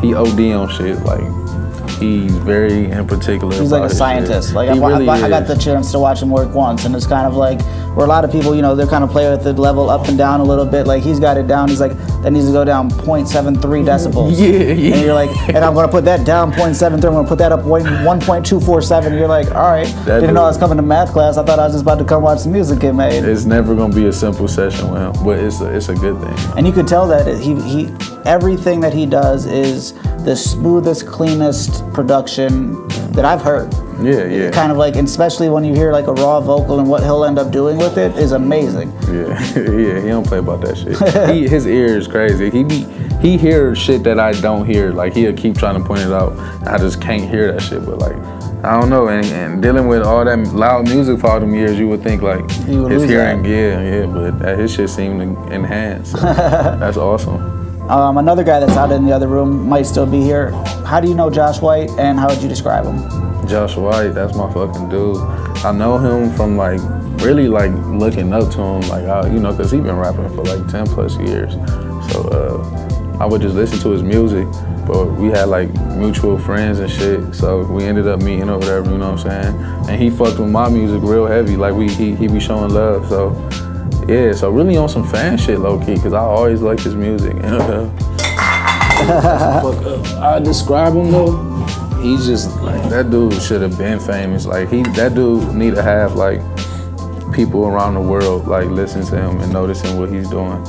he 0.00 0.14
OD 0.14 0.40
on 0.52 0.68
shit. 0.68 0.98
Like 1.00 1.20
he's 1.98 2.32
very 2.38 2.90
in 2.90 3.06
particular. 3.06 3.54
He's 3.54 3.72
like 3.72 3.90
a 3.90 3.94
scientist. 3.94 4.48
shit. 4.48 4.56
Like 4.56 4.68
I, 4.68 4.76
really 4.76 5.08
I, 5.08 5.26
I 5.26 5.28
got 5.28 5.46
the 5.46 5.56
chance 5.56 5.90
to 5.92 5.98
watch 5.98 6.22
him 6.22 6.30
work 6.30 6.54
once, 6.54 6.84
and 6.84 6.94
it's 6.94 7.06
kind 7.06 7.26
of 7.26 7.34
like 7.34 7.60
where 7.96 8.06
a 8.06 8.08
lot 8.08 8.24
of 8.24 8.30
people, 8.32 8.54
you 8.54 8.62
know, 8.62 8.74
they're 8.76 8.86
kind 8.86 9.02
of 9.04 9.10
play 9.10 9.28
with 9.30 9.42
the 9.44 9.52
level 9.54 9.90
up 9.90 10.08
and 10.08 10.16
down 10.16 10.40
a 10.40 10.44
little 10.44 10.66
bit. 10.66 10.86
Like 10.86 11.02
he's 11.02 11.18
got 11.20 11.36
it 11.36 11.46
down. 11.46 11.68
He's 11.68 11.80
like 11.80 11.92
that 12.22 12.32
needs 12.32 12.46
to 12.46 12.52
go 12.52 12.64
down 12.64 12.90
0.73 12.90 13.58
decibels. 13.84 14.38
Yeah, 14.38 14.46
yeah. 14.74 14.94
And 14.94 15.04
you're 15.04 15.14
like, 15.14 15.30
and 15.48 15.58
I'm 15.58 15.74
gonna 15.74 15.88
put 15.88 16.04
that 16.04 16.24
down 16.26 16.52
0.73. 16.52 16.92
I'm 16.92 17.00
gonna 17.00 17.28
put 17.28 17.38
that 17.38 17.52
up 17.52 17.60
1.247. 17.60 19.18
You're 19.18 19.28
like, 19.28 19.48
all 19.52 19.70
right. 19.70 19.86
That 20.04 20.20
Didn't 20.20 20.34
know 20.34 20.44
I 20.44 20.48
was 20.48 20.56
coming 20.58 20.76
to 20.76 20.82
math 20.82 21.12
class. 21.12 21.36
I 21.36 21.44
thought 21.44 21.58
I 21.58 21.64
was 21.64 21.74
just 21.74 21.82
about 21.82 21.98
to 21.98 22.04
come 22.04 22.22
watch 22.22 22.42
the 22.44 22.50
music 22.50 22.80
get 22.80 22.94
made. 22.94 23.24
It's 23.24 23.44
never 23.44 23.74
gonna 23.74 23.94
be 23.94 24.06
a 24.06 24.12
simple 24.12 24.48
session 24.48 24.90
with 24.90 25.00
him, 25.02 25.24
but 25.24 25.38
it's 25.38 25.60
a, 25.60 25.74
it's 25.74 25.88
a 25.88 25.94
good 25.94 26.20
thing. 26.20 26.36
and 26.56 26.66
you 26.66 26.72
could 26.72 26.86
tell 26.88 27.06
that 27.08 27.26
he 27.38 27.54
he 27.62 27.86
everything 28.28 28.78
that 28.80 28.92
he 28.92 29.06
does 29.06 29.46
is 29.46 29.94
the 30.24 30.36
smoothest, 30.36 31.06
cleanest 31.06 31.90
production 31.92 32.86
that 33.12 33.24
I've 33.24 33.40
heard. 33.40 33.72
Yeah, 34.00 34.26
yeah, 34.26 34.50
Kind 34.50 34.70
of 34.70 34.78
like, 34.78 34.94
and 34.94 35.08
especially 35.08 35.48
when 35.48 35.64
you 35.64 35.74
hear 35.74 35.90
like 35.92 36.06
a 36.06 36.12
raw 36.12 36.40
vocal 36.40 36.78
and 36.78 36.88
what 36.88 37.02
he'll 37.02 37.24
end 37.24 37.38
up 37.38 37.50
doing 37.50 37.78
with 37.78 37.98
it 37.98 38.16
is 38.16 38.32
amazing. 38.32 38.92
yeah, 39.08 39.28
yeah. 39.56 40.00
He 40.00 40.08
don't 40.08 40.26
play 40.26 40.38
about 40.38 40.60
that 40.60 40.76
shit. 40.76 41.30
he, 41.34 41.48
his 41.48 41.66
ear 41.66 41.96
is 41.98 42.06
crazy. 42.06 42.50
He 42.50 42.62
be 42.62 42.86
he 43.20 43.36
hears 43.36 43.76
shit 43.76 44.04
that 44.04 44.20
I 44.20 44.32
don't 44.32 44.64
hear. 44.66 44.92
Like 44.92 45.14
he'll 45.14 45.32
keep 45.32 45.58
trying 45.58 45.80
to 45.82 45.84
point 45.84 46.02
it 46.02 46.12
out. 46.12 46.38
I 46.68 46.78
just 46.78 47.00
can't 47.00 47.28
hear 47.28 47.50
that 47.52 47.62
shit. 47.62 47.84
But 47.84 47.98
like. 47.98 48.16
I 48.64 48.78
don't 48.80 48.90
know, 48.90 49.06
and, 49.06 49.24
and 49.26 49.62
dealing 49.62 49.86
with 49.86 50.02
all 50.02 50.24
that 50.24 50.36
loud 50.48 50.88
music 50.88 51.20
for 51.20 51.30
all 51.30 51.38
them 51.38 51.54
years, 51.54 51.78
you 51.78 51.86
would 51.86 52.02
think 52.02 52.22
like 52.22 52.50
his 52.50 53.04
hearing, 53.04 53.44
yeah, 53.44 53.80
yeah, 53.80 54.06
but 54.06 54.44
uh, 54.44 54.56
his 54.56 54.74
shit 54.74 54.90
seemed 54.90 55.20
to 55.20 55.54
enhance. 55.54 56.10
So 56.10 56.18
that's 56.22 56.96
awesome. 56.96 57.57
Um, 57.88 58.18
another 58.18 58.44
guy 58.44 58.60
that's 58.60 58.76
out 58.76 58.92
in 58.92 59.06
the 59.06 59.12
other 59.12 59.28
room 59.28 59.66
might 59.66 59.84
still 59.84 60.04
be 60.04 60.20
here. 60.20 60.50
How 60.84 61.00
do 61.00 61.08
you 61.08 61.14
know 61.14 61.30
Josh 61.30 61.62
White, 61.62 61.90
and 61.92 62.18
how 62.18 62.28
would 62.28 62.42
you 62.42 62.48
describe 62.48 62.84
him? 62.84 62.98
Josh 63.48 63.76
White, 63.76 64.10
that's 64.10 64.36
my 64.36 64.52
fucking 64.52 64.90
dude. 64.90 65.16
I 65.64 65.72
know 65.72 65.96
him 65.96 66.30
from 66.36 66.58
like 66.58 66.80
really 67.22 67.48
like 67.48 67.72
looking 67.86 68.32
up 68.34 68.50
to 68.52 68.60
him, 68.60 68.80
like 68.82 69.04
I, 69.04 69.28
you 69.28 69.40
know, 69.40 69.56
cause 69.56 69.70
he 69.70 69.80
been 69.80 69.96
rapping 69.96 70.28
for 70.28 70.44
like 70.44 70.66
ten 70.68 70.86
plus 70.86 71.16
years. 71.16 71.54
So 72.12 72.28
uh, 72.28 73.18
I 73.20 73.24
would 73.24 73.40
just 73.40 73.54
listen 73.54 73.78
to 73.80 73.90
his 73.90 74.02
music, 74.02 74.46
but 74.86 75.06
we 75.12 75.28
had 75.28 75.48
like 75.48 75.72
mutual 75.96 76.38
friends 76.38 76.80
and 76.80 76.90
shit. 76.90 77.34
So 77.34 77.64
we 77.64 77.84
ended 77.84 78.06
up 78.06 78.20
meeting 78.20 78.50
or 78.50 78.58
whatever, 78.58 78.90
you 78.90 78.98
know 78.98 79.12
what 79.12 79.26
I'm 79.26 79.52
saying? 79.54 79.88
And 79.88 80.00
he 80.00 80.10
fucked 80.10 80.38
with 80.38 80.50
my 80.50 80.68
music 80.68 81.00
real 81.02 81.26
heavy, 81.26 81.56
like 81.56 81.72
we 81.72 81.88
he, 81.88 82.14
he 82.14 82.28
be 82.28 82.38
showing 82.38 82.70
love. 82.70 83.08
So 83.08 83.30
yeah, 84.08 84.32
so 84.32 84.50
really 84.50 84.78
on 84.78 84.88
some 84.88 85.06
fan 85.06 85.36
shit, 85.36 85.58
low 85.58 85.78
key, 85.78 85.96
cause 85.96 86.14
I 86.14 86.20
always 86.20 86.62
liked 86.62 86.80
his 86.82 86.94
music. 86.94 87.36
I 89.00 90.40
describe 90.42 90.94
him 90.94 91.10
though. 91.12 91.36
He's 92.00 92.26
just 92.26 92.56
like 92.62 92.88
that 92.88 93.10
dude 93.10 93.34
should 93.34 93.60
have 93.60 93.76
been 93.76 94.00
famous. 94.00 94.46
Like 94.46 94.70
he, 94.70 94.82
that 94.82 95.14
dude 95.14 95.54
need 95.54 95.74
to 95.74 95.82
have 95.82 96.14
like 96.14 96.40
people 97.34 97.66
around 97.66 97.94
the 97.94 98.00
world 98.00 98.48
like 98.48 98.68
listen 98.68 99.04
to 99.04 99.16
him 99.16 99.40
and 99.40 99.52
noticing 99.52 99.98
what 99.98 100.10
he's 100.10 100.30
doing, 100.30 100.64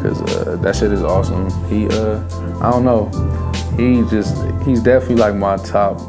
cause 0.00 0.22
uh, 0.22 0.56
that 0.62 0.74
shit 0.74 0.90
is 0.90 1.02
awesome. 1.02 1.50
He, 1.68 1.88
uh, 1.88 2.22
I 2.62 2.70
don't 2.70 2.86
know, 2.86 3.10
he 3.76 4.00
just 4.08 4.34
he's 4.66 4.82
definitely 4.82 5.16
like 5.16 5.34
my 5.34 5.58
top. 5.58 6.00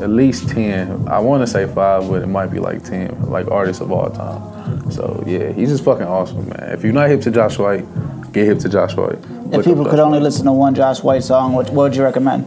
At 0.00 0.10
least 0.10 0.48
ten. 0.48 1.06
I 1.06 1.20
want 1.20 1.42
to 1.42 1.46
say 1.46 1.72
five, 1.72 2.08
but 2.10 2.22
it 2.22 2.26
might 2.26 2.48
be 2.48 2.58
like 2.58 2.82
ten, 2.82 3.30
like 3.30 3.48
artists 3.48 3.80
of 3.80 3.92
all 3.92 4.10
time. 4.10 4.51
So 4.90 5.22
yeah, 5.26 5.52
he's 5.52 5.70
just 5.70 5.84
fucking 5.84 6.06
awesome, 6.06 6.48
man. 6.48 6.70
If 6.72 6.82
you're 6.84 6.92
not 6.92 7.08
hip 7.08 7.20
to 7.22 7.30
Josh 7.30 7.58
White, 7.58 7.84
get 8.32 8.46
hip 8.46 8.58
to 8.60 8.68
Josh 8.68 8.96
White. 8.96 9.18
If 9.52 9.64
people 9.64 9.84
could 9.84 10.00
only 10.00 10.20
listen 10.20 10.46
to 10.46 10.52
one 10.52 10.74
Josh 10.74 11.02
White 11.02 11.22
song, 11.22 11.52
what, 11.52 11.66
what 11.70 11.84
would 11.84 11.96
you 11.96 12.02
recommend? 12.02 12.46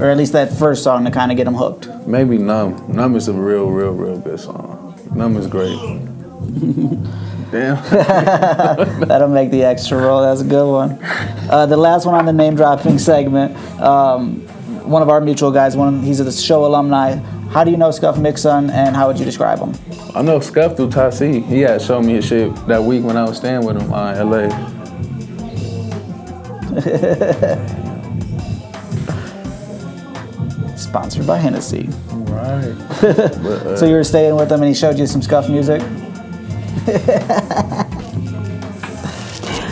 Or 0.00 0.10
at 0.10 0.16
least 0.16 0.32
that 0.32 0.52
first 0.52 0.82
song 0.84 1.04
to 1.04 1.10
kind 1.10 1.30
of 1.30 1.36
get 1.36 1.44
them 1.44 1.54
hooked. 1.54 1.88
Maybe 2.06 2.38
Numb. 2.38 2.92
Numb 2.92 3.16
is 3.16 3.28
a 3.28 3.32
real, 3.32 3.66
real, 3.66 3.92
real 3.92 4.18
good 4.18 4.38
song. 4.38 4.98
Numb 5.14 5.36
is 5.36 5.46
great. 5.46 5.76
Damn. 7.50 7.82
That'll 9.08 9.28
make 9.28 9.50
the 9.50 9.64
extra 9.64 9.98
roll. 9.98 10.22
That's 10.22 10.42
a 10.42 10.44
good 10.44 10.70
one. 10.70 10.98
Uh, 11.50 11.66
the 11.66 11.76
last 11.76 12.04
one 12.04 12.14
on 12.14 12.26
the 12.26 12.32
name 12.32 12.56
dropping 12.56 12.98
segment. 12.98 13.56
Um, 13.80 14.40
one 14.88 15.02
of 15.02 15.08
our 15.08 15.20
mutual 15.20 15.50
guys. 15.50 15.76
One 15.76 16.02
he's 16.02 16.20
a 16.20 16.30
show 16.30 16.64
alumni. 16.64 17.18
How 17.50 17.64
do 17.64 17.70
you 17.70 17.76
know 17.78 17.90
Scuff 17.90 18.18
Mixon, 18.18 18.68
and 18.70 18.94
how 18.94 19.06
would 19.08 19.18
you 19.18 19.24
describe 19.24 19.58
him? 19.58 19.72
I 20.14 20.20
know 20.22 20.38
Scuff 20.40 20.76
through 20.76 20.90
Tasi. 20.90 21.42
He 21.46 21.60
had 21.60 21.80
shown 21.80 22.06
me 22.06 22.14
his 22.14 22.26
shit 22.26 22.54
that 22.66 22.82
week 22.82 23.02
when 23.02 23.16
I 23.16 23.24
was 23.24 23.38
staying 23.38 23.64
with 23.64 23.80
him 23.80 23.90
uh, 23.92 24.12
in 24.14 24.30
LA. 24.30 24.48
Sponsored 30.76 31.26
by 31.26 31.38
Hennessy. 31.38 31.88
Right. 32.10 32.74
but, 33.00 33.18
uh, 33.18 33.76
So 33.76 33.86
you 33.86 33.94
were 33.94 34.04
staying 34.04 34.36
with 34.36 34.52
him, 34.52 34.60
and 34.60 34.68
he 34.68 34.74
showed 34.74 34.98
you 34.98 35.06
some 35.06 35.22
Scuff 35.22 35.48
music. 35.48 35.80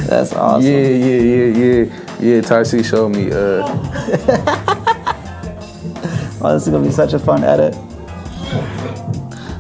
That's 0.07 0.33
awesome. 0.33 0.63
yeah, 0.63 0.79
yeah, 0.79 1.21
yeah, 1.21 1.45
yeah. 1.45 1.85
Yeah, 2.19 2.41
Tasi 2.41 2.83
showed 2.85 3.11
me. 3.11 3.31
Uh, 3.31 3.67
Oh, 6.41 6.53
this 6.53 6.67
is 6.67 6.69
gonna 6.69 6.85
be 6.85 6.93
such 6.93 7.13
a 7.15 7.19
fun 7.19 7.43
edit. 7.45 7.75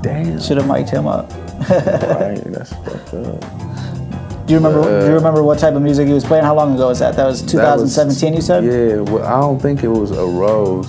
damn. 0.02 0.40
Should 0.40 0.58
have 0.58 0.68
mic'd 0.68 0.90
him 0.90 1.06
up. 1.06 1.30
Right, 1.68 2.40
that's 2.44 2.72
fucked 2.74 3.14
up. 3.14 3.40
Do 4.46 4.52
you 4.52 4.58
remember? 4.60 4.82
do 5.00 5.06
you 5.06 5.12
Uh, 5.12 5.14
remember 5.16 5.42
what 5.42 5.58
type 5.58 5.74
of 5.74 5.82
music 5.82 6.06
he 6.06 6.12
was 6.14 6.24
playing? 6.24 6.44
How 6.44 6.54
long 6.54 6.74
ago 6.74 6.88
was 6.88 6.98
that? 7.00 7.16
That 7.16 7.26
was 7.26 7.40
That 7.52 7.78
was- 7.78 7.94
2017. 7.94 8.34
you 8.34 8.40
said. 8.40 8.64
Yeah, 8.64 9.00
well, 9.00 9.24
I 9.24 9.40
don't 9.40 9.60
think 9.60 9.82
it 9.82 9.88
was 9.88 10.10
a 10.12 10.24
rose. 10.24 10.88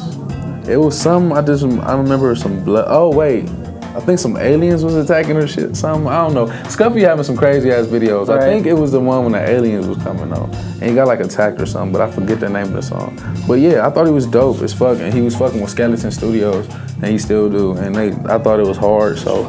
It 0.68 0.78
was 0.78 1.00
some. 1.00 1.32
I 1.34 1.42
just 1.42 1.64
I 1.64 1.96
remember 1.96 2.36
some 2.36 2.64
blood. 2.64 2.86
Oh 2.90 3.10
wait, 3.10 3.50
I 3.98 4.00
think 4.02 4.20
some 4.20 4.38
aliens 4.38 4.84
was 4.84 4.96
attacking 4.96 5.36
her 5.36 5.48
shit. 5.48 5.76
Some 5.76 6.08
I 6.08 6.18
don't 6.18 6.36
know. 6.36 6.46
Scuffy 6.70 7.02
having 7.02 7.24
some 7.24 7.36
crazy 7.36 7.72
ass 7.72 7.88
videos. 7.88 8.28
Right. 8.28 8.40
I 8.40 8.46
think 8.46 8.68
it 8.68 8.74
was 8.74 8.92
the 8.92 9.00
one 9.00 9.24
when 9.24 9.32
the 9.32 9.42
aliens 9.42 9.88
was 9.88 9.98
coming 9.98 10.32
on, 10.32 10.54
and 10.54 10.84
he 10.84 10.94
got 10.94 11.08
like 11.08 11.20
attacked 11.20 11.60
or 11.60 11.66
something. 11.66 11.92
But 11.92 12.02
I 12.02 12.12
forget 12.12 12.40
the 12.40 12.48
name 12.48 12.68
of 12.68 12.74
the 12.74 12.84
song. 12.84 13.20
But 13.48 13.56
yeah, 13.56 13.88
I 13.88 13.90
thought 13.90 14.06
he 14.06 14.14
was 14.14 14.28
dope 14.28 14.62
as 14.62 14.72
fuck, 14.72 15.00
and 15.00 15.12
he 15.12 15.22
was 15.22 15.36
fucking 15.36 15.60
with 15.60 15.72
Skeleton 15.72 16.12
Studios, 16.12 16.68
and 17.02 17.08
he 17.08 17.18
still 17.18 17.50
do. 17.50 17.72
And 17.76 17.96
they, 17.96 18.12
I 18.32 18.38
thought 18.38 18.60
it 18.60 18.68
was 18.68 18.78
hard, 18.78 19.18
so 19.18 19.46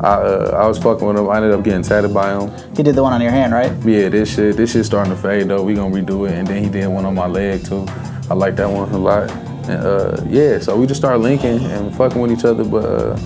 I 0.00 0.14
uh, 0.14 0.60
I 0.64 0.66
was 0.66 0.78
fucking 0.78 1.06
with 1.06 1.16
him. 1.16 1.28
I 1.30 1.36
ended 1.36 1.52
up 1.52 1.62
getting 1.62 1.82
tatted 1.82 2.12
by 2.12 2.36
him. 2.36 2.50
He 2.76 2.82
did 2.82 2.96
the 2.96 3.04
one 3.04 3.12
on 3.12 3.20
your 3.20 3.30
hand, 3.30 3.52
right? 3.52 3.70
Yeah, 3.84 4.08
this 4.08 4.34
shit, 4.34 4.56
this 4.56 4.72
shit 4.72 4.84
starting 4.84 5.14
to 5.14 5.20
fade 5.20 5.46
though. 5.46 5.62
We 5.62 5.74
gonna 5.74 5.94
redo 5.94 6.28
it, 6.28 6.34
and 6.34 6.48
then 6.48 6.64
he 6.64 6.68
did 6.68 6.88
one 6.88 7.04
on 7.04 7.14
my 7.14 7.28
leg 7.28 7.64
too. 7.64 7.86
I 8.28 8.34
like 8.34 8.56
that 8.56 8.68
one 8.68 8.90
a 8.90 8.98
lot. 8.98 9.30
And 9.68 9.84
uh, 9.84 10.24
yeah, 10.28 10.58
so 10.58 10.76
we 10.76 10.88
just 10.88 11.00
started 11.00 11.18
linking 11.18 11.60
and 11.60 11.94
fucking 11.94 12.20
with 12.20 12.32
each 12.32 12.44
other. 12.44 12.64
But 12.64 12.84
uh, 12.84 13.16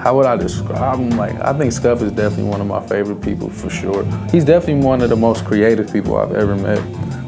how 0.00 0.16
would 0.16 0.26
I 0.26 0.36
describe 0.36 0.98
him? 0.98 1.10
Like, 1.10 1.38
I 1.40 1.52
think 1.52 1.72
Scuff 1.72 2.00
is 2.02 2.10
definitely 2.12 2.44
one 2.50 2.60
of 2.60 2.66
my 2.66 2.80
favorite 2.86 3.20
people 3.22 3.50
for 3.50 3.68
sure. 3.70 4.02
He's 4.30 4.44
definitely 4.44 4.82
one 4.84 5.02
of 5.02 5.10
the 5.10 5.16
most 5.16 5.44
creative 5.44 5.92
people 5.92 6.16
I've 6.16 6.32
ever 6.32 6.56
met. 6.56 6.82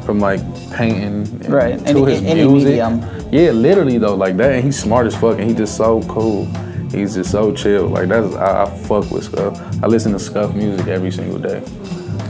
From 0.05 0.19
like 0.19 0.41
painting 0.71 1.03
and 1.03 1.49
Right, 1.49 1.79
to 1.79 1.85
any- 1.87 2.11
his 2.11 2.23
any 2.23 2.45
music. 2.45 2.67
medium. 2.71 3.01
Yeah, 3.31 3.51
literally 3.51 3.97
though, 3.99 4.15
like 4.15 4.35
that. 4.35 4.51
And 4.51 4.63
he's 4.65 4.77
smart 4.77 5.07
as 5.07 5.15
fuck, 5.15 5.37
and 5.39 5.47
he's 5.47 5.55
just 5.55 5.77
so 5.77 6.01
cool. 6.09 6.45
He's 6.91 7.15
just 7.15 7.31
so 7.31 7.53
chill. 7.53 7.87
Like 7.87 8.09
that's 8.09 8.35
I, 8.35 8.63
I 8.63 8.65
fuck 8.69 9.09
with 9.11 9.23
Scuff. 9.23 9.57
I 9.81 9.87
listen 9.87 10.11
to 10.11 10.19
Scuff 10.19 10.53
music 10.55 10.87
every 10.87 11.09
single 11.09 11.39
day. 11.39 11.63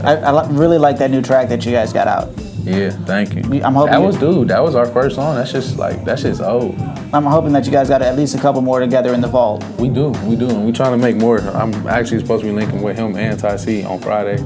I, 0.04 0.12
I 0.18 0.48
really 0.50 0.78
like 0.78 0.98
that 0.98 1.10
new 1.10 1.20
track 1.20 1.48
that 1.48 1.66
you 1.66 1.72
guys 1.72 1.92
got 1.92 2.06
out. 2.06 2.28
Yeah, 2.64 2.90
thank 2.90 3.34
you. 3.34 3.62
I'm 3.62 3.74
hoping 3.74 3.92
that 3.92 4.00
was 4.00 4.16
dude. 4.16 4.48
That 4.48 4.62
was 4.62 4.74
our 4.74 4.86
first 4.86 5.16
song. 5.16 5.36
That's 5.36 5.52
just 5.52 5.76
like 5.76 6.02
that's 6.04 6.22
just 6.22 6.40
old. 6.40 6.80
I'm 7.12 7.24
hoping 7.24 7.52
that 7.52 7.66
you 7.66 7.72
guys 7.72 7.88
got 7.88 8.00
at 8.00 8.16
least 8.16 8.34
a 8.34 8.40
couple 8.40 8.62
more 8.62 8.80
together 8.80 9.12
in 9.12 9.20
the 9.20 9.28
vault. 9.28 9.62
We 9.78 9.88
do, 9.88 10.08
we 10.24 10.34
do, 10.34 10.48
and 10.48 10.64
we 10.64 10.72
trying 10.72 10.92
to 10.92 10.98
make 10.98 11.16
more. 11.16 11.40
I'm 11.40 11.74
actually 11.86 12.20
supposed 12.20 12.42
to 12.42 12.48
be 12.48 12.54
linking 12.54 12.82
with 12.82 12.96
him 12.96 13.16
and 13.16 13.38
Ty 13.38 13.56
C 13.56 13.84
on 13.84 14.00
Friday 14.00 14.38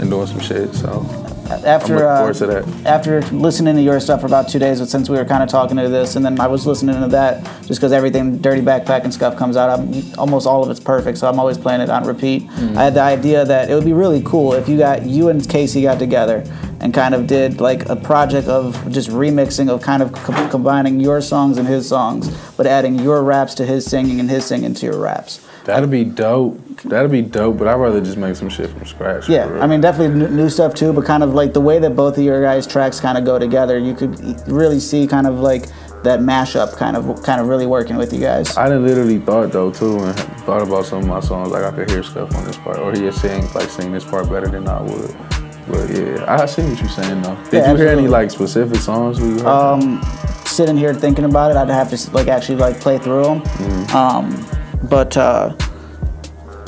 and 0.00 0.08
doing 0.08 0.26
some 0.26 0.40
shit. 0.40 0.74
So 0.74 1.00
I'm 1.50 1.64
After 1.66 2.08
uh, 2.08 2.32
to 2.32 2.46
that. 2.46 2.86
after 2.86 3.20
listening 3.32 3.74
to 3.74 3.82
your 3.82 4.00
stuff 4.00 4.22
for 4.22 4.26
about 4.26 4.48
two 4.48 4.58
days, 4.58 4.80
but 4.80 4.88
since 4.88 5.10
we 5.10 5.18
were 5.18 5.26
kind 5.26 5.42
of 5.42 5.50
talking 5.50 5.76
to 5.76 5.88
this, 5.90 6.16
and 6.16 6.24
then 6.24 6.40
I 6.40 6.46
was 6.46 6.66
listening 6.66 6.98
to 6.98 7.08
that 7.08 7.44
just 7.66 7.80
because 7.80 7.92
everything 7.92 8.38
Dirty 8.38 8.62
Backpack 8.62 9.04
and 9.04 9.12
stuff 9.12 9.36
comes 9.36 9.58
out. 9.58 9.78
I'm, 9.78 10.18
almost 10.18 10.46
all 10.46 10.64
of 10.64 10.70
it's 10.70 10.80
perfect, 10.80 11.18
so 11.18 11.28
I'm 11.28 11.38
always 11.38 11.58
playing 11.58 11.82
it 11.82 11.90
on 11.90 12.04
repeat. 12.04 12.44
Mm-hmm. 12.44 12.78
I 12.78 12.84
had 12.84 12.94
the 12.94 13.02
idea 13.02 13.44
that 13.44 13.68
it 13.68 13.74
would 13.74 13.84
be 13.84 13.92
really 13.92 14.22
cool 14.24 14.54
if 14.54 14.66
you 14.66 14.78
got 14.78 15.04
you 15.04 15.28
and 15.28 15.46
Casey 15.46 15.82
got 15.82 15.98
together 15.98 16.44
and 16.80 16.94
kind 16.94 17.14
of 17.14 17.26
did 17.26 17.60
like 17.60 17.88
a 17.88 17.96
project 17.96 18.48
of 18.48 18.90
just 18.90 19.10
remixing 19.10 19.68
of 19.68 19.82
kind 19.82 20.02
of 20.02 20.12
co- 20.12 20.48
combining 20.48 20.98
your 21.00 21.20
songs 21.20 21.58
and 21.58 21.68
his 21.68 21.88
songs, 21.88 22.28
but 22.56 22.66
adding 22.66 22.98
your 22.98 23.22
raps 23.22 23.54
to 23.54 23.66
his 23.66 23.84
singing 23.84 24.18
and 24.20 24.30
his 24.30 24.44
singing 24.44 24.74
to 24.74 24.86
your 24.86 24.98
raps. 24.98 25.46
That'd 25.64 25.90
be 25.90 26.04
dope. 26.04 26.58
That'd 26.84 27.10
be 27.10 27.20
dope. 27.22 27.58
But 27.58 27.68
I'd 27.68 27.74
rather 27.74 28.00
just 28.00 28.16
make 28.16 28.34
some 28.34 28.48
shit 28.48 28.70
from 28.70 28.86
scratch. 28.86 29.28
Yeah. 29.28 29.46
I 29.60 29.66
mean, 29.66 29.80
definitely 29.82 30.24
n- 30.24 30.34
new 30.34 30.48
stuff 30.48 30.74
too, 30.74 30.92
but 30.92 31.04
kind 31.04 31.22
of 31.22 31.34
like 31.34 31.52
the 31.52 31.60
way 31.60 31.78
that 31.78 31.94
both 31.94 32.16
of 32.16 32.24
your 32.24 32.42
guys' 32.42 32.66
tracks 32.66 32.98
kind 32.98 33.18
of 33.18 33.24
go 33.24 33.38
together, 33.38 33.78
you 33.78 33.94
could 33.94 34.18
really 34.48 34.80
see 34.80 35.06
kind 35.06 35.26
of 35.26 35.40
like 35.40 35.66
that 36.02 36.20
mashup 36.20 36.74
kind 36.76 36.96
of 36.96 37.22
kind 37.22 37.42
of 37.42 37.46
really 37.48 37.66
working 37.66 37.96
with 37.96 38.10
you 38.10 38.20
guys. 38.20 38.56
I 38.56 38.74
literally 38.74 39.18
thought 39.18 39.52
though 39.52 39.70
too, 39.70 39.98
and 39.98 40.16
thought 40.46 40.62
about 40.62 40.86
some 40.86 41.00
of 41.00 41.06
my 41.06 41.20
songs. 41.20 41.50
Like 41.50 41.62
I 41.62 41.70
could 41.72 41.90
hear 41.90 42.02
stuff 42.02 42.34
on 42.34 42.44
this 42.46 42.56
part, 42.56 42.78
or 42.78 42.92
hear 42.92 43.12
sing 43.12 43.46
like 43.52 43.68
sing 43.68 43.92
this 43.92 44.04
part 44.04 44.30
better 44.30 44.48
than 44.48 44.66
I 44.66 44.80
would. 44.80 45.14
But 45.70 45.90
yeah, 45.90 46.24
I 46.28 46.46
see 46.46 46.62
what 46.62 46.78
you're 46.80 46.88
saying 46.88 47.22
though. 47.22 47.36
Did 47.44 47.52
Yeah, 47.52 47.70
you 47.70 47.76
hear 47.76 47.88
any 47.88 48.08
like 48.08 48.30
specific 48.30 48.78
songs? 48.78 49.20
Um, 49.42 50.02
sitting 50.44 50.76
here 50.76 50.92
thinking 50.92 51.24
about 51.24 51.50
it, 51.50 51.56
I'd 51.56 51.68
have 51.68 51.90
to 51.90 52.10
like 52.12 52.28
actually 52.28 52.56
like 52.56 52.80
play 52.80 52.98
through 52.98 53.22
them. 53.22 53.40
Mm-hmm. 53.42 53.96
Um, 53.96 54.88
but 54.88 55.16
uh, 55.16 55.54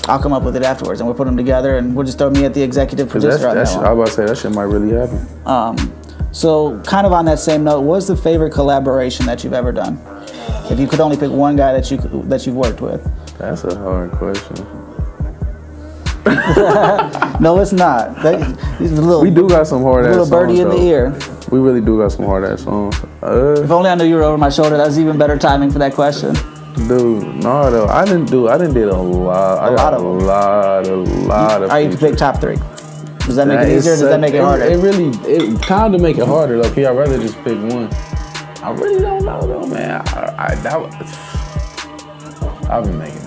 I'll 0.08 0.22
come 0.22 0.32
up 0.32 0.42
with 0.42 0.56
it 0.56 0.62
afterwards, 0.62 1.00
and 1.00 1.06
we'll 1.08 1.16
put 1.16 1.26
them 1.26 1.36
together, 1.36 1.76
and 1.78 1.94
we'll 1.94 2.06
just 2.06 2.18
throw 2.18 2.30
me 2.30 2.44
at 2.44 2.54
the 2.54 2.62
executive 2.62 3.06
that's, 3.08 3.12
producer 3.12 3.54
that's, 3.54 3.74
that 3.74 3.84
I 3.84 3.92
one. 3.92 3.98
was 3.98 4.14
about 4.14 4.24
to 4.24 4.28
say 4.28 4.34
that 4.34 4.42
shit 4.42 4.52
might 4.54 4.64
really 4.64 4.90
happen. 4.90 5.26
Um, 5.46 5.76
so, 6.32 6.80
kind 6.80 7.06
of 7.06 7.12
on 7.12 7.24
that 7.26 7.38
same 7.38 7.64
note, 7.64 7.82
what's 7.82 8.06
the 8.06 8.16
favorite 8.16 8.52
collaboration 8.52 9.26
that 9.26 9.44
you've 9.44 9.52
ever 9.52 9.72
done? 9.72 9.98
If 10.70 10.78
you 10.78 10.86
could 10.86 11.00
only 11.00 11.16
pick 11.16 11.30
one 11.30 11.56
guy 11.56 11.72
that 11.72 11.90
you 11.90 11.98
that 12.28 12.46
you've 12.46 12.56
worked 12.56 12.80
with. 12.80 13.02
That's 13.38 13.64
a 13.64 13.76
hard 13.78 14.12
question. 14.12 14.66
No, 17.42 17.58
it's 17.58 17.72
not. 17.72 18.14
That, 18.22 18.38
he's 18.78 18.92
a 18.92 19.02
little, 19.02 19.20
We 19.20 19.30
do 19.30 19.48
got 19.48 19.66
some 19.66 19.82
hard 19.82 20.06
ass 20.06 20.10
little 20.16 20.30
birdie 20.30 20.60
in 20.60 20.68
the 20.68 20.76
ear. 20.78 21.10
We 21.50 21.58
really 21.58 21.80
do 21.80 21.98
got 21.98 22.12
some 22.12 22.24
hard 22.24 22.44
ass 22.44 22.62
songs. 22.62 22.94
Uh, 23.20 23.60
If 23.60 23.70
only 23.70 23.90
I 23.90 23.96
knew 23.96 24.04
you 24.04 24.14
were 24.14 24.22
over 24.22 24.38
my 24.38 24.48
shoulder. 24.48 24.76
That 24.76 24.86
was 24.86 24.98
even 24.98 25.18
better 25.18 25.36
timing 25.36 25.72
for 25.72 25.80
that 25.80 25.92
question. 25.92 26.34
dude, 26.86 27.42
no 27.42 27.68
though. 27.68 27.88
I 27.88 28.04
didn't 28.04 28.26
do. 28.30 28.48
I 28.48 28.56
didn't 28.58 28.74
did 28.74 28.88
a 28.88 28.96
lot. 28.96 29.58
I 29.58 29.72
A 29.72 29.76
got 29.76 29.92
lot 29.92 29.94
of 29.94 30.02
a 30.04 30.08
lot, 30.08 30.86
a 30.86 30.96
lot 30.96 31.62
of. 31.64 31.70
Are 31.70 31.80
you 31.80 31.90
to 31.90 31.98
pick 31.98 32.16
top 32.16 32.40
three? 32.40 32.56
Does 33.26 33.34
that 33.36 33.48
make 33.48 33.58
it 33.60 33.76
easier? 33.76 33.94
Or 33.94 33.96
does 33.96 34.08
that 34.08 34.20
make 34.20 34.34
it 34.34 34.40
harder? 34.40 34.64
It, 34.64 34.78
really, 34.78 35.08
it 35.28 35.60
kind 35.62 35.94
of 35.96 36.00
make 36.00 36.18
it 36.18 36.26
harder. 36.26 36.62
Though. 36.62 36.68
I'd 36.68 36.96
rather 36.96 37.18
just 37.18 37.36
pick 37.42 37.58
one. 37.72 37.88
I 38.62 38.70
really 38.70 39.00
don't 39.00 39.24
know 39.24 39.40
though, 39.46 39.66
man. 39.66 40.00
I, 40.08 40.34
I 40.38 40.54
that 40.56 40.80
was, 40.80 40.94
I've 42.70 42.84
been 42.84 42.98
making 42.98 43.21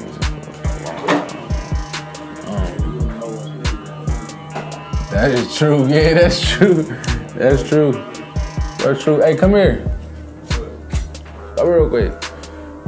that 5.15 5.31
is 5.31 5.55
true. 5.57 5.87
Yeah, 5.89 6.13
that's 6.13 6.39
true. 6.41 6.83
That's 7.35 7.67
true. 7.67 7.91
That's 8.79 9.03
true. 9.03 9.21
Hey, 9.21 9.35
come 9.35 9.51
here. 9.51 9.83
Come 11.57 11.67
real 11.69 11.89
quick. 11.89 12.11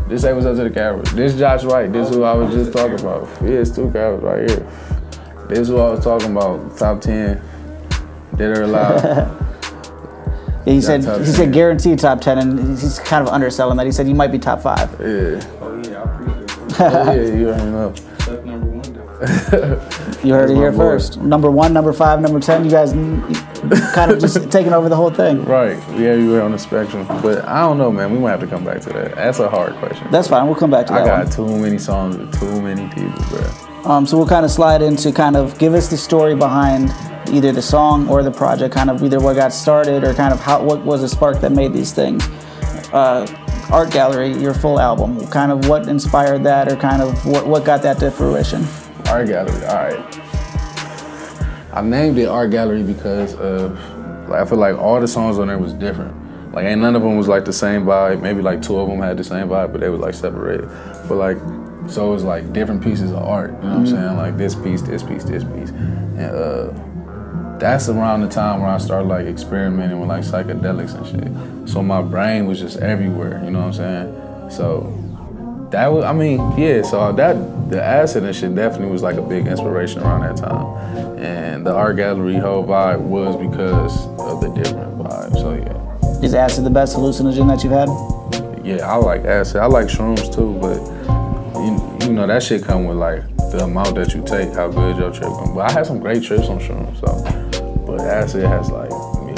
Just 0.09 0.23
say 0.23 0.33
what's 0.33 0.45
up 0.45 0.55
to 0.57 0.63
the 0.63 0.69
camera. 0.69 1.01
This 1.13 1.35
Josh 1.37 1.63
White. 1.63 1.91
This 1.91 2.09
who 2.09 2.23
I 2.23 2.33
was 2.33 2.53
just 2.53 2.71
talking 2.71 2.99
about. 2.99 3.27
Yeah, 3.41 3.59
it's 3.59 3.71
two 3.71 3.91
cameras 3.91 4.23
right 4.23 4.49
here. 4.49 5.47
This 5.49 5.59
is 5.59 5.67
who 5.69 5.79
I 5.79 5.89
was 5.91 6.03
talking 6.03 6.31
about. 6.31 6.77
Top 6.77 7.01
ten. 7.01 7.41
Dead 8.35 8.57
or 8.57 8.63
alive. 8.63 9.43
Yeah, 10.65 10.73
he 10.73 10.81
said 10.81 10.99
he 10.99 11.05
10. 11.05 11.25
said 11.25 11.53
guaranteed 11.53 11.97
top 11.99 12.19
ten, 12.19 12.37
and 12.39 12.77
he's 12.77 12.99
kind 12.99 13.25
of 13.25 13.33
underselling 13.33 13.77
that. 13.77 13.85
He 13.85 13.91
said 13.93 14.05
you 14.05 14.15
might 14.15 14.33
be 14.33 14.37
top 14.39 14.59
five. 14.61 14.91
yeah. 14.99 15.39
Oh 15.61 15.81
yeah, 15.81 16.03
I 16.03 16.13
appreciate 16.13 16.43
it. 16.43 16.81
Oh, 16.81 17.13
yeah, 17.13 17.21
you 17.37 17.47
already 17.47 17.71
know. 17.71 17.89
That's 17.91 18.43
number 18.43 18.67
one 18.67 18.91
though. 18.91 19.79
You 20.23 20.34
heard 20.34 20.49
it 20.49 20.56
here 20.56 20.73
first. 20.73 21.19
Number 21.19 21.51
one, 21.51 21.73
number 21.73 21.93
five, 21.93 22.19
number 22.19 22.39
ten. 22.39 22.65
You 22.65 22.71
guys 22.71 22.91
kind 23.93 24.12
of 24.12 24.19
just 24.19 24.51
taking 24.51 24.73
over 24.73 24.89
the 24.89 24.95
whole 24.95 25.12
thing. 25.12 25.45
Right. 25.45 25.77
Yeah, 25.91 26.15
you 26.15 26.30
were 26.32 26.41
on 26.41 26.51
the 26.51 26.60
spectrum. 26.60 27.06
But 27.21 27.45
I 27.45 27.62
don't 27.62 27.77
know, 27.77 27.91
man. 27.91 28.12
We 28.12 28.19
might 28.19 28.32
have 28.32 28.39
to 28.41 28.47
come 28.47 28.63
back 28.63 28.82
to 28.82 28.89
that. 28.89 29.15
That's 29.15 29.39
a 29.39 29.49
hard 29.49 29.75
question. 29.75 30.08
That's 30.12 30.27
fine. 30.27 30.45
We'll 30.47 30.56
come 30.56 30.71
back 30.71 30.88
to 30.88 30.93
I 30.93 31.03
that 31.03 31.25
got 31.25 31.32
too 31.32 31.47
many 31.47 31.77
songs 31.77 32.17
with 32.17 32.39
too 32.39 32.62
many 32.62 32.88
people, 32.89 33.23
bro. 33.30 33.91
Um, 33.91 34.06
so 34.06 34.17
we'll 34.17 34.27
kind 34.27 34.43
of 34.43 34.51
slide 34.51 34.82
into 34.82 35.12
kind 35.12 35.36
of 35.36 35.58
give 35.60 35.73
us 35.73 35.88
the 35.88 35.97
story 35.97 36.36
behind 36.36 36.91
either 37.30 37.51
the 37.51 37.62
song 37.62 38.10
or 38.10 38.23
the 38.23 38.32
project, 38.32 38.73
kind 38.73 38.89
of 38.89 39.03
either 39.03 39.19
what 39.19 39.36
got 39.36 39.53
started 39.53 40.03
or 40.03 40.13
kind 40.13 40.34
of 40.34 40.39
how 40.39 40.63
what 40.63 40.84
was 40.84 41.01
the 41.01 41.08
spark 41.10 41.39
that 41.41 41.51
made 41.51 41.73
these 41.73 41.93
things. 41.93 42.27
Uh, 42.91 43.25
Art 43.71 43.91
Gallery, 43.91 44.34
your 44.34 44.53
full 44.53 44.80
album, 44.80 45.27
kind 45.27 45.51
of 45.51 45.67
what 45.67 45.88
inspired 45.88 46.43
that, 46.43 46.71
or 46.71 46.75
kind 46.77 47.01
of 47.01 47.25
what, 47.25 47.45
what 47.45 47.65
got 47.65 47.82
that 47.84 47.99
to 47.99 48.12
fruition. 48.12 48.65
Art 49.07 49.27
gallery. 49.27 49.65
All 49.65 49.75
right. 49.75 50.19
I 51.73 51.81
named 51.81 52.17
it 52.17 52.27
art 52.27 52.51
gallery 52.51 52.83
because 52.83 53.35
of 53.35 53.79
like 54.29 54.41
I 54.41 54.45
feel 54.45 54.57
like 54.57 54.77
all 54.77 54.99
the 54.99 55.07
songs 55.07 55.39
on 55.39 55.47
there 55.47 55.57
was 55.57 55.73
different. 55.73 56.53
Like 56.53 56.65
ain't 56.65 56.81
none 56.81 56.95
of 56.95 57.01
them 57.01 57.17
was 57.17 57.27
like 57.27 57.45
the 57.45 57.53
same 57.53 57.83
vibe. 57.83 58.21
Maybe 58.21 58.41
like 58.41 58.61
two 58.61 58.77
of 58.79 58.89
them 58.89 58.99
had 58.99 59.17
the 59.17 59.23
same 59.23 59.47
vibe, 59.47 59.71
but 59.71 59.81
they 59.81 59.89
was 59.89 59.99
like 59.99 60.13
separated. 60.13 60.69
But 61.07 61.15
like 61.15 61.37
so 61.87 62.09
it 62.09 62.13
was 62.13 62.23
like 62.23 62.51
different 62.51 62.83
pieces 62.83 63.11
of 63.11 63.19
art. 63.19 63.51
You 63.51 63.57
know 63.57 63.67
what 63.69 63.77
I'm 63.77 63.87
saying? 63.87 64.17
Like 64.17 64.37
this 64.37 64.55
piece, 64.55 64.81
this 64.81 65.03
piece, 65.03 65.23
this 65.23 65.43
piece, 65.43 65.69
and 65.69 66.19
uh, 66.19 67.57
that's 67.59 67.89
around 67.89 68.21
the 68.21 68.27
time 68.29 68.61
where 68.61 68.69
I 68.69 68.77
started 68.77 69.07
like 69.07 69.25
experimenting 69.25 69.99
with 69.99 70.09
like 70.09 70.23
psychedelics 70.23 70.95
and 70.95 71.05
shit. 71.05 71.69
So 71.69 71.81
my 71.81 72.01
brain 72.01 72.45
was 72.45 72.59
just 72.59 72.77
everywhere. 72.77 73.41
You 73.43 73.51
know 73.51 73.59
what 73.59 73.79
I'm 73.79 74.49
saying? 74.49 74.51
So 74.51 74.96
that 75.71 75.88
was, 75.91 76.03
I 76.06 76.13
mean, 76.13 76.39
yeah. 76.58 76.82
So 76.82 77.12
that 77.13 77.69
the 77.69 77.84
acid 77.84 78.23
and 78.23 78.36
shit 78.36 78.56
definitely 78.56 78.91
was 78.91 79.03
like 79.03 79.17
a 79.17 79.21
big 79.21 79.47
inspiration 79.47 80.01
around 80.01 80.21
that 80.21 80.38
time, 80.38 80.65
and 81.17 81.65
the 81.65 81.73
art 81.73 81.97
gallery 81.97 82.38
whole 82.38 82.63
vibe 82.65 83.01
was 83.01 83.36
because 83.36 84.06
of 84.19 84.41
the 84.41 84.49
different 84.49 84.97
vibe. 84.97 85.34
So 85.36 85.53
yeah, 85.53 86.23
Is 86.23 86.34
acid 86.34 86.63
the 86.63 86.69
best 86.69 86.95
hallucinogen 86.95 87.47
that 87.49 87.63
you've 87.63 87.73
had? 87.73 87.89
yeah, 88.65 88.86
I 88.89 88.95
like 88.97 89.23
acid. 89.25 89.58
I 89.58 89.65
like 89.65 89.88
shrooms 89.88 90.34
too, 90.34 90.53
but 90.60 90.80
you, 91.62 92.08
you 92.08 92.13
know 92.13 92.27
that 92.27 92.43
shit 92.43 92.63
come 92.63 92.86
with 92.86 92.97
like 92.97 93.23
the 93.51 93.63
amount 93.63 93.95
that 93.95 94.13
you 94.13 94.23
take, 94.23 94.53
how 94.53 94.67
good 94.69 94.97
your 94.97 95.12
trip. 95.12 95.30
But 95.53 95.69
I 95.69 95.71
had 95.71 95.86
some 95.86 95.99
great 95.99 96.23
trips 96.23 96.47
on 96.47 96.60
shrooms, 96.60 96.99
so 96.99 97.86
but 97.86 98.01
acid 98.01 98.43
has 98.43 98.69
like. 98.71 98.91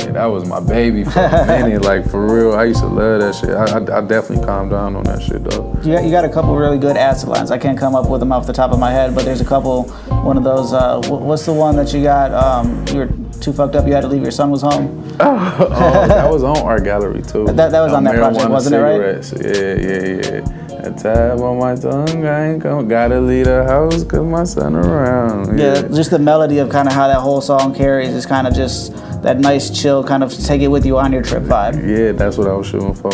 Yeah, 0.10 0.14
that 0.14 0.26
was 0.26 0.48
my 0.48 0.60
baby 0.60 1.04
for 1.04 1.20
a 1.20 1.46
minute. 1.62 1.84
Like 1.84 2.10
for 2.10 2.26
real, 2.26 2.54
I 2.58 2.64
used 2.66 2.80
to 2.80 2.88
love 2.88 3.22
that 3.22 3.36
shit. 3.36 3.52
I, 3.52 3.66
I, 3.78 4.00
I 4.00 4.02
definitely 4.02 4.44
calmed 4.44 4.72
down 4.72 4.96
on 4.96 5.04
that 5.04 5.22
shit 5.22 5.44
though. 5.44 5.78
You 5.84 5.94
got, 5.94 6.04
you 6.04 6.10
got 6.10 6.26
a 6.26 6.30
couple 6.30 6.56
really 6.56 6.80
good 6.80 6.98
acid 6.98 7.30
lines. 7.30 7.52
I 7.52 7.60
can't 7.60 7.78
come 7.78 7.94
up 7.96 8.10
with 8.10 8.20
them 8.20 8.32
off 8.32 8.48
the 8.48 8.54
top 8.54 8.72
of 8.72 8.80
my 8.80 8.92
head, 8.92 9.14
but 9.14 9.24
there's 9.26 9.42
a 9.42 9.46
couple. 9.46 9.84
One 10.24 10.36
of 10.38 10.44
those. 10.44 10.74
Uh, 10.74 11.00
wh- 11.04 11.22
what's 11.22 11.46
the 11.46 11.54
one 11.54 11.76
that 11.76 11.94
you 11.94 12.02
got? 12.02 12.32
Um, 12.34 12.86
you 12.88 12.98
were 12.98 13.10
too 13.40 13.54
fucked 13.54 13.76
up. 13.76 13.86
You 13.88 13.94
had 13.94 14.02
to 14.02 14.08
leave. 14.08 14.24
Your 14.24 14.32
son 14.32 14.50
was 14.50 14.64
home. 14.64 15.06
oh, 15.20 16.06
that 16.08 16.30
was 16.30 16.44
on 16.44 16.58
Art 16.58 16.84
Gallery 16.84 17.22
too. 17.22 17.46
That- 17.46 17.72
that 17.72 17.82
was 17.82 17.94
on 17.94 18.04
that 18.06 18.16
project, 18.16 18.50
wasn't 18.50 18.76
it, 18.76 18.80
right? 18.80 19.32
Yeah, 19.44 19.76
yeah, 19.76 20.40
yeah. 20.42 20.56
A 20.82 20.92
tab 20.92 21.42
on 21.42 21.60
my 21.60 21.76
tongue, 21.76 22.26
I 22.26 22.54
ain't 22.54 22.64
come. 22.64 22.88
Gotta 22.88 23.20
leave 23.20 23.46
the 23.46 23.66
house 23.66 24.02
cause 24.06 24.22
my 24.26 24.46
son 24.46 24.76
around. 24.76 25.60
Yeah, 25.60 25.82
just 25.90 26.10
the 26.10 26.20
melody 26.20 26.60
of 26.60 26.70
kind 26.70 26.88
of 26.88 26.94
how 26.94 27.08
that 27.10 27.20
whole 27.20 27.42
song 27.42 27.76
carries 27.76 28.10
is 28.14 28.26
kind 28.26 28.48
of 28.48 28.54
just 28.54 28.94
that 29.22 29.40
nice 29.40 29.70
chill, 29.70 30.04
kind 30.04 30.24
of 30.24 30.34
take 30.34 30.62
it 30.62 30.68
with 30.68 30.86
you 30.86 30.98
on 30.98 31.12
your 31.12 31.22
trip 31.22 31.44
vibe. 31.44 31.76
Yeah, 31.88 32.12
that's 32.14 32.38
what 32.38 32.48
I 32.48 32.54
was 32.54 32.68
shooting 32.68 32.94
for. 32.94 33.12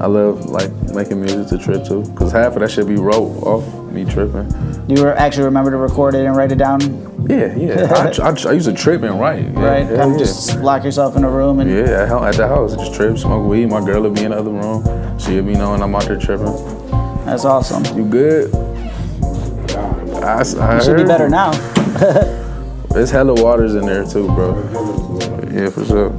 I 0.00 0.06
love 0.06 0.46
like 0.46 0.72
making 0.94 1.20
music 1.20 1.48
to 1.48 1.58
trip 1.58 1.84
to, 1.84 2.02
cause 2.16 2.32
half 2.32 2.54
of 2.54 2.60
that 2.60 2.70
should 2.70 2.88
be 2.88 2.96
wrote 2.96 3.36
off 3.42 3.82
me 3.92 4.04
tripping. 4.04 4.50
You 4.88 5.06
actually 5.08 5.44
remember 5.44 5.70
to 5.70 5.76
record 5.76 6.14
it 6.14 6.24
and 6.26 6.34
write 6.34 6.50
it 6.50 6.56
down, 6.56 6.80
Yeah, 7.28 7.54
yeah. 7.54 7.92
I, 8.20 8.30
I, 8.30 8.50
I 8.50 8.52
used 8.52 8.66
to 8.66 8.72
trip 8.72 9.02
and 9.02 9.20
write. 9.20 9.44
Yeah, 9.44 9.60
right? 9.60 9.86
hell 9.86 9.96
kind 9.98 10.12
of 10.12 10.12
yeah. 10.12 10.18
just 10.18 10.58
lock 10.58 10.82
yourself 10.82 11.16
in 11.16 11.24
a 11.24 11.30
room 11.30 11.60
and 11.60 11.70
Yeah, 11.70 12.26
at, 12.26 12.34
the 12.36 12.48
house, 12.48 12.74
just 12.74 12.94
trip, 12.94 13.18
smoke 13.18 13.48
weed. 13.48 13.66
My 13.66 13.84
girl 13.84 14.02
would 14.02 14.14
be 14.14 14.24
in 14.24 14.30
the 14.30 14.38
other 14.38 14.50
room. 14.50 15.18
She'd 15.18 15.46
be 15.46 15.54
knowing 15.54 15.82
I'm 15.82 15.94
out 15.94 16.06
there 16.06 16.18
tripping. 16.18 16.52
that's 17.24 17.44
awesome. 17.44 17.84
You 17.96 18.06
good? 18.06 18.52
I, 20.24 20.42
I 20.42 20.76
You 20.76 20.82
should 20.82 20.96
be 20.96 21.04
better 21.04 21.28
now. 21.28 21.52
There's 22.92 23.10
hella 23.10 23.40
waters 23.40 23.74
in 23.74 23.86
there 23.86 24.04
too, 24.04 24.26
bro. 24.26 25.31
Yeah, 25.52 25.68
for 25.70 25.84
sure. 25.84 26.12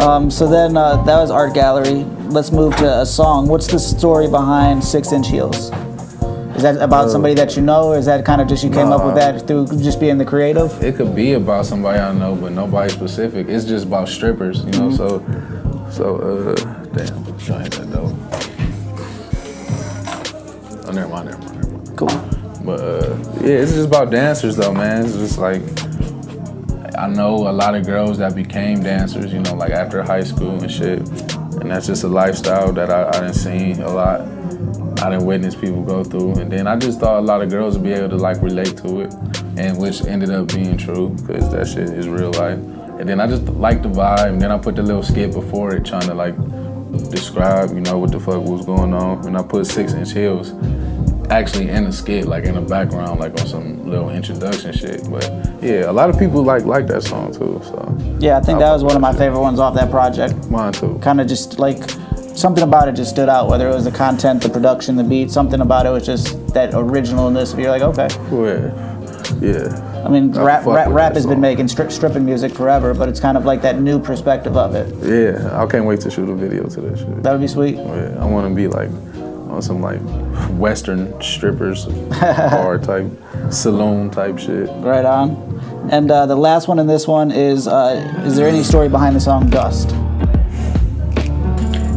Um, 0.00 0.30
so 0.30 0.48
then 0.48 0.76
uh, 0.76 1.02
that 1.02 1.16
was 1.18 1.30
art 1.30 1.54
gallery. 1.54 2.04
Let's 2.28 2.50
move 2.52 2.76
to 2.76 3.00
a 3.00 3.06
song. 3.06 3.48
What's 3.48 3.66
the 3.66 3.78
story 3.78 4.28
behind 4.28 4.82
Six 4.82 5.12
Inch 5.12 5.28
Heels? 5.28 5.70
Is 6.56 6.62
that 6.62 6.76
about 6.80 7.10
somebody 7.10 7.34
that 7.34 7.56
you 7.56 7.62
know, 7.62 7.90
or 7.90 7.98
is 7.98 8.06
that 8.06 8.24
kind 8.24 8.40
of 8.40 8.48
just 8.48 8.64
you 8.64 8.70
came 8.70 8.88
up 8.88 9.04
with 9.04 9.14
that 9.14 9.46
through 9.46 9.66
just 9.80 10.00
being 10.00 10.18
the 10.18 10.24
creative? 10.24 10.82
It 10.82 10.96
could 10.96 11.14
be 11.14 11.34
about 11.34 11.66
somebody 11.66 12.00
I 12.00 12.12
know, 12.12 12.34
but 12.34 12.50
nobody 12.50 12.92
specific. 12.92 13.48
It's 13.48 13.64
just 13.64 13.86
about 13.86 14.08
strippers, 14.08 14.64
you 14.64 14.72
know. 14.72 14.90
So, 14.90 15.20
so 15.90 16.16
uh, 16.16 16.54
damn, 16.94 17.24
hit 17.24 17.72
that 17.72 17.92
door. 17.92 18.12
Oh, 20.86 20.92
never 20.92 21.08
mind, 21.08 21.28
never 21.28 21.38
mind, 21.38 21.54
never 21.54 21.70
mind. 21.70 21.96
Cool. 21.96 22.64
But 22.64 22.80
uh, 22.80 23.16
yeah, 23.40 23.62
it's 23.62 23.74
just 23.74 23.86
about 23.86 24.10
dancers 24.10 24.56
though, 24.56 24.74
man. 24.74 25.04
It's 25.04 25.14
just 25.14 25.38
like 25.38 25.62
I 26.98 27.06
know 27.06 27.48
a 27.48 27.52
lot 27.52 27.76
of 27.76 27.86
girls 27.86 28.18
that 28.18 28.34
became 28.34 28.82
dancers, 28.82 29.32
you 29.32 29.38
know, 29.38 29.54
like 29.54 29.70
after 29.70 30.02
high 30.02 30.24
school 30.24 30.60
and 30.60 30.70
shit. 30.70 30.98
And 31.60 31.70
that's 31.70 31.86
just 31.86 32.02
a 32.02 32.08
lifestyle 32.08 32.72
that 32.72 32.90
I, 32.90 33.08
I 33.08 33.12
didn't 33.20 33.34
see 33.34 33.72
a 33.80 33.88
lot. 33.88 34.20
I 35.00 35.10
didn't 35.10 35.24
witness 35.26 35.54
people 35.54 35.82
go 35.84 36.02
through. 36.02 36.34
And 36.40 36.50
then 36.50 36.66
I 36.66 36.76
just 36.76 36.98
thought 36.98 37.20
a 37.20 37.22
lot 37.22 37.40
of 37.40 37.50
girls 37.50 37.74
would 37.74 37.84
be 37.84 37.92
able 37.92 38.08
to 38.08 38.16
like 38.16 38.42
relate 38.42 38.76
to 38.78 39.02
it. 39.02 39.14
And 39.56 39.78
which 39.78 40.02
ended 40.02 40.30
up 40.30 40.48
being 40.48 40.76
true, 40.76 41.10
because 41.10 41.50
that 41.52 41.68
shit 41.68 41.88
is 41.88 42.08
real 42.08 42.32
life. 42.32 42.58
And 42.98 43.08
then 43.08 43.20
I 43.20 43.28
just 43.28 43.44
like 43.44 43.82
the 43.82 43.88
vibe, 43.88 44.30
and 44.30 44.42
then 44.42 44.50
I 44.50 44.58
put 44.58 44.74
the 44.74 44.82
little 44.82 45.04
skit 45.04 45.32
before 45.32 45.74
it 45.74 45.84
trying 45.84 46.08
to 46.08 46.14
like 46.14 46.34
describe, 47.10 47.70
you 47.70 47.80
know, 47.80 47.98
what 47.98 48.10
the 48.10 48.18
fuck 48.18 48.42
was 48.42 48.66
going 48.66 48.92
on. 48.92 49.24
And 49.24 49.38
I 49.38 49.42
put 49.42 49.66
six 49.66 49.92
inch 49.92 50.12
heels 50.12 50.50
actually 51.30 51.68
in 51.68 51.84
the 51.84 51.92
skit, 51.92 52.26
like 52.26 52.44
in 52.44 52.54
the 52.54 52.60
background, 52.60 53.20
like 53.20 53.38
on 53.40 53.46
some 53.46 53.88
little 53.88 54.10
introduction 54.10 54.72
shit. 54.72 55.08
But 55.10 55.24
yeah, 55.62 55.90
a 55.90 55.92
lot 55.92 56.10
of 56.10 56.18
people 56.18 56.42
like 56.42 56.64
like 56.64 56.86
that 56.88 57.02
song 57.02 57.32
too. 57.32 57.60
So 57.64 57.96
Yeah, 58.18 58.38
I 58.38 58.40
think 58.40 58.58
that 58.58 58.72
was 58.72 58.82
one 58.84 58.96
of 58.96 59.02
my 59.02 59.12
favorite 59.12 59.40
ones 59.40 59.58
off 59.58 59.74
that 59.74 59.90
project. 59.90 60.48
mine 60.50 60.72
too. 60.72 60.98
Kind 61.02 61.20
of 61.20 61.26
just 61.26 61.58
like 61.58 61.78
something 62.34 62.62
about 62.64 62.88
it 62.88 62.92
just 62.92 63.10
stood 63.10 63.28
out. 63.28 63.48
Whether 63.48 63.68
it 63.68 63.74
was 63.74 63.84
the 63.84 63.90
content, 63.90 64.42
the 64.42 64.48
production, 64.48 64.96
the 64.96 65.04
beat, 65.04 65.30
something 65.30 65.60
about 65.60 65.86
it 65.86 65.90
was 65.90 66.06
just 66.06 66.54
that 66.54 66.72
originalness. 66.72 67.58
You're 67.60 67.70
like, 67.70 67.82
okay. 67.82 68.08
Yeah, 68.32 68.84
yeah. 69.40 69.84
I 70.04 70.08
mean, 70.08 70.36
I 70.38 70.42
rap, 70.42 70.64
rap, 70.64 70.88
rap 70.90 71.14
has 71.14 71.26
been 71.26 71.40
making 71.40 71.66
stri- 71.66 71.90
stripping 71.90 72.24
music 72.24 72.52
forever, 72.54 72.94
but 72.94 73.08
it's 73.08 73.20
kind 73.20 73.36
of 73.36 73.44
like 73.44 73.60
that 73.62 73.80
new 73.80 73.98
perspective 73.98 74.56
of 74.56 74.74
it. 74.74 74.86
Yeah, 75.04 75.60
I 75.60 75.66
can't 75.66 75.84
wait 75.84 76.00
to 76.02 76.10
shoot 76.10 76.28
a 76.28 76.34
video 76.34 76.66
to 76.68 76.80
that 76.82 76.98
shit. 76.98 77.22
That 77.24 77.32
would 77.32 77.40
be 77.40 77.48
sweet. 77.48 77.74
Yeah, 77.74 78.16
I 78.20 78.24
want 78.24 78.48
to 78.48 78.54
be 78.54 78.68
like 78.68 78.88
on 79.58 79.62
some 79.62 79.82
like 79.82 80.00
Western 80.50 81.20
strippers, 81.20 81.86
bar 81.86 82.78
type, 82.82 83.10
saloon 83.50 84.08
type 84.08 84.38
shit. 84.38 84.68
Right 84.76 85.04
on. 85.04 85.30
And 85.90 86.10
uh, 86.10 86.26
the 86.26 86.36
last 86.36 86.68
one 86.68 86.78
in 86.78 86.86
this 86.86 87.08
one 87.08 87.32
is: 87.32 87.66
uh, 87.66 88.22
Is 88.24 88.36
there 88.36 88.48
any 88.48 88.62
story 88.62 88.88
behind 88.88 89.16
the 89.16 89.20
song 89.20 89.50
"Dust"? 89.50 89.88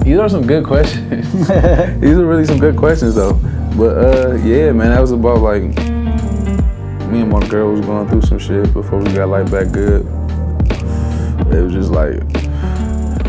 These 0.04 0.18
are 0.18 0.28
some 0.28 0.48
good 0.48 0.66
questions. 0.66 1.32
These 2.02 2.18
are 2.18 2.26
really 2.26 2.46
some 2.46 2.58
good 2.60 2.76
questions 2.76 3.16
though. 3.16 3.34
But 3.78 3.98
uh, 3.98 4.34
yeah, 4.44 4.72
man, 4.72 4.90
that 4.90 5.00
was 5.00 5.12
about 5.12 5.40
like 5.40 5.64
me 7.12 7.22
and 7.22 7.30
my 7.30 7.46
girl 7.48 7.74
was 7.74 7.86
going 7.86 8.08
through 8.08 8.24
some 8.24 8.40
shit 8.40 8.74
before 8.74 9.00
we 9.00 9.14
got 9.14 9.30
like 9.30 9.52
back 9.52 9.72
good. 9.72 10.02
It 11.54 11.62
was 11.62 11.74
just 11.74 11.92
like 11.92 12.24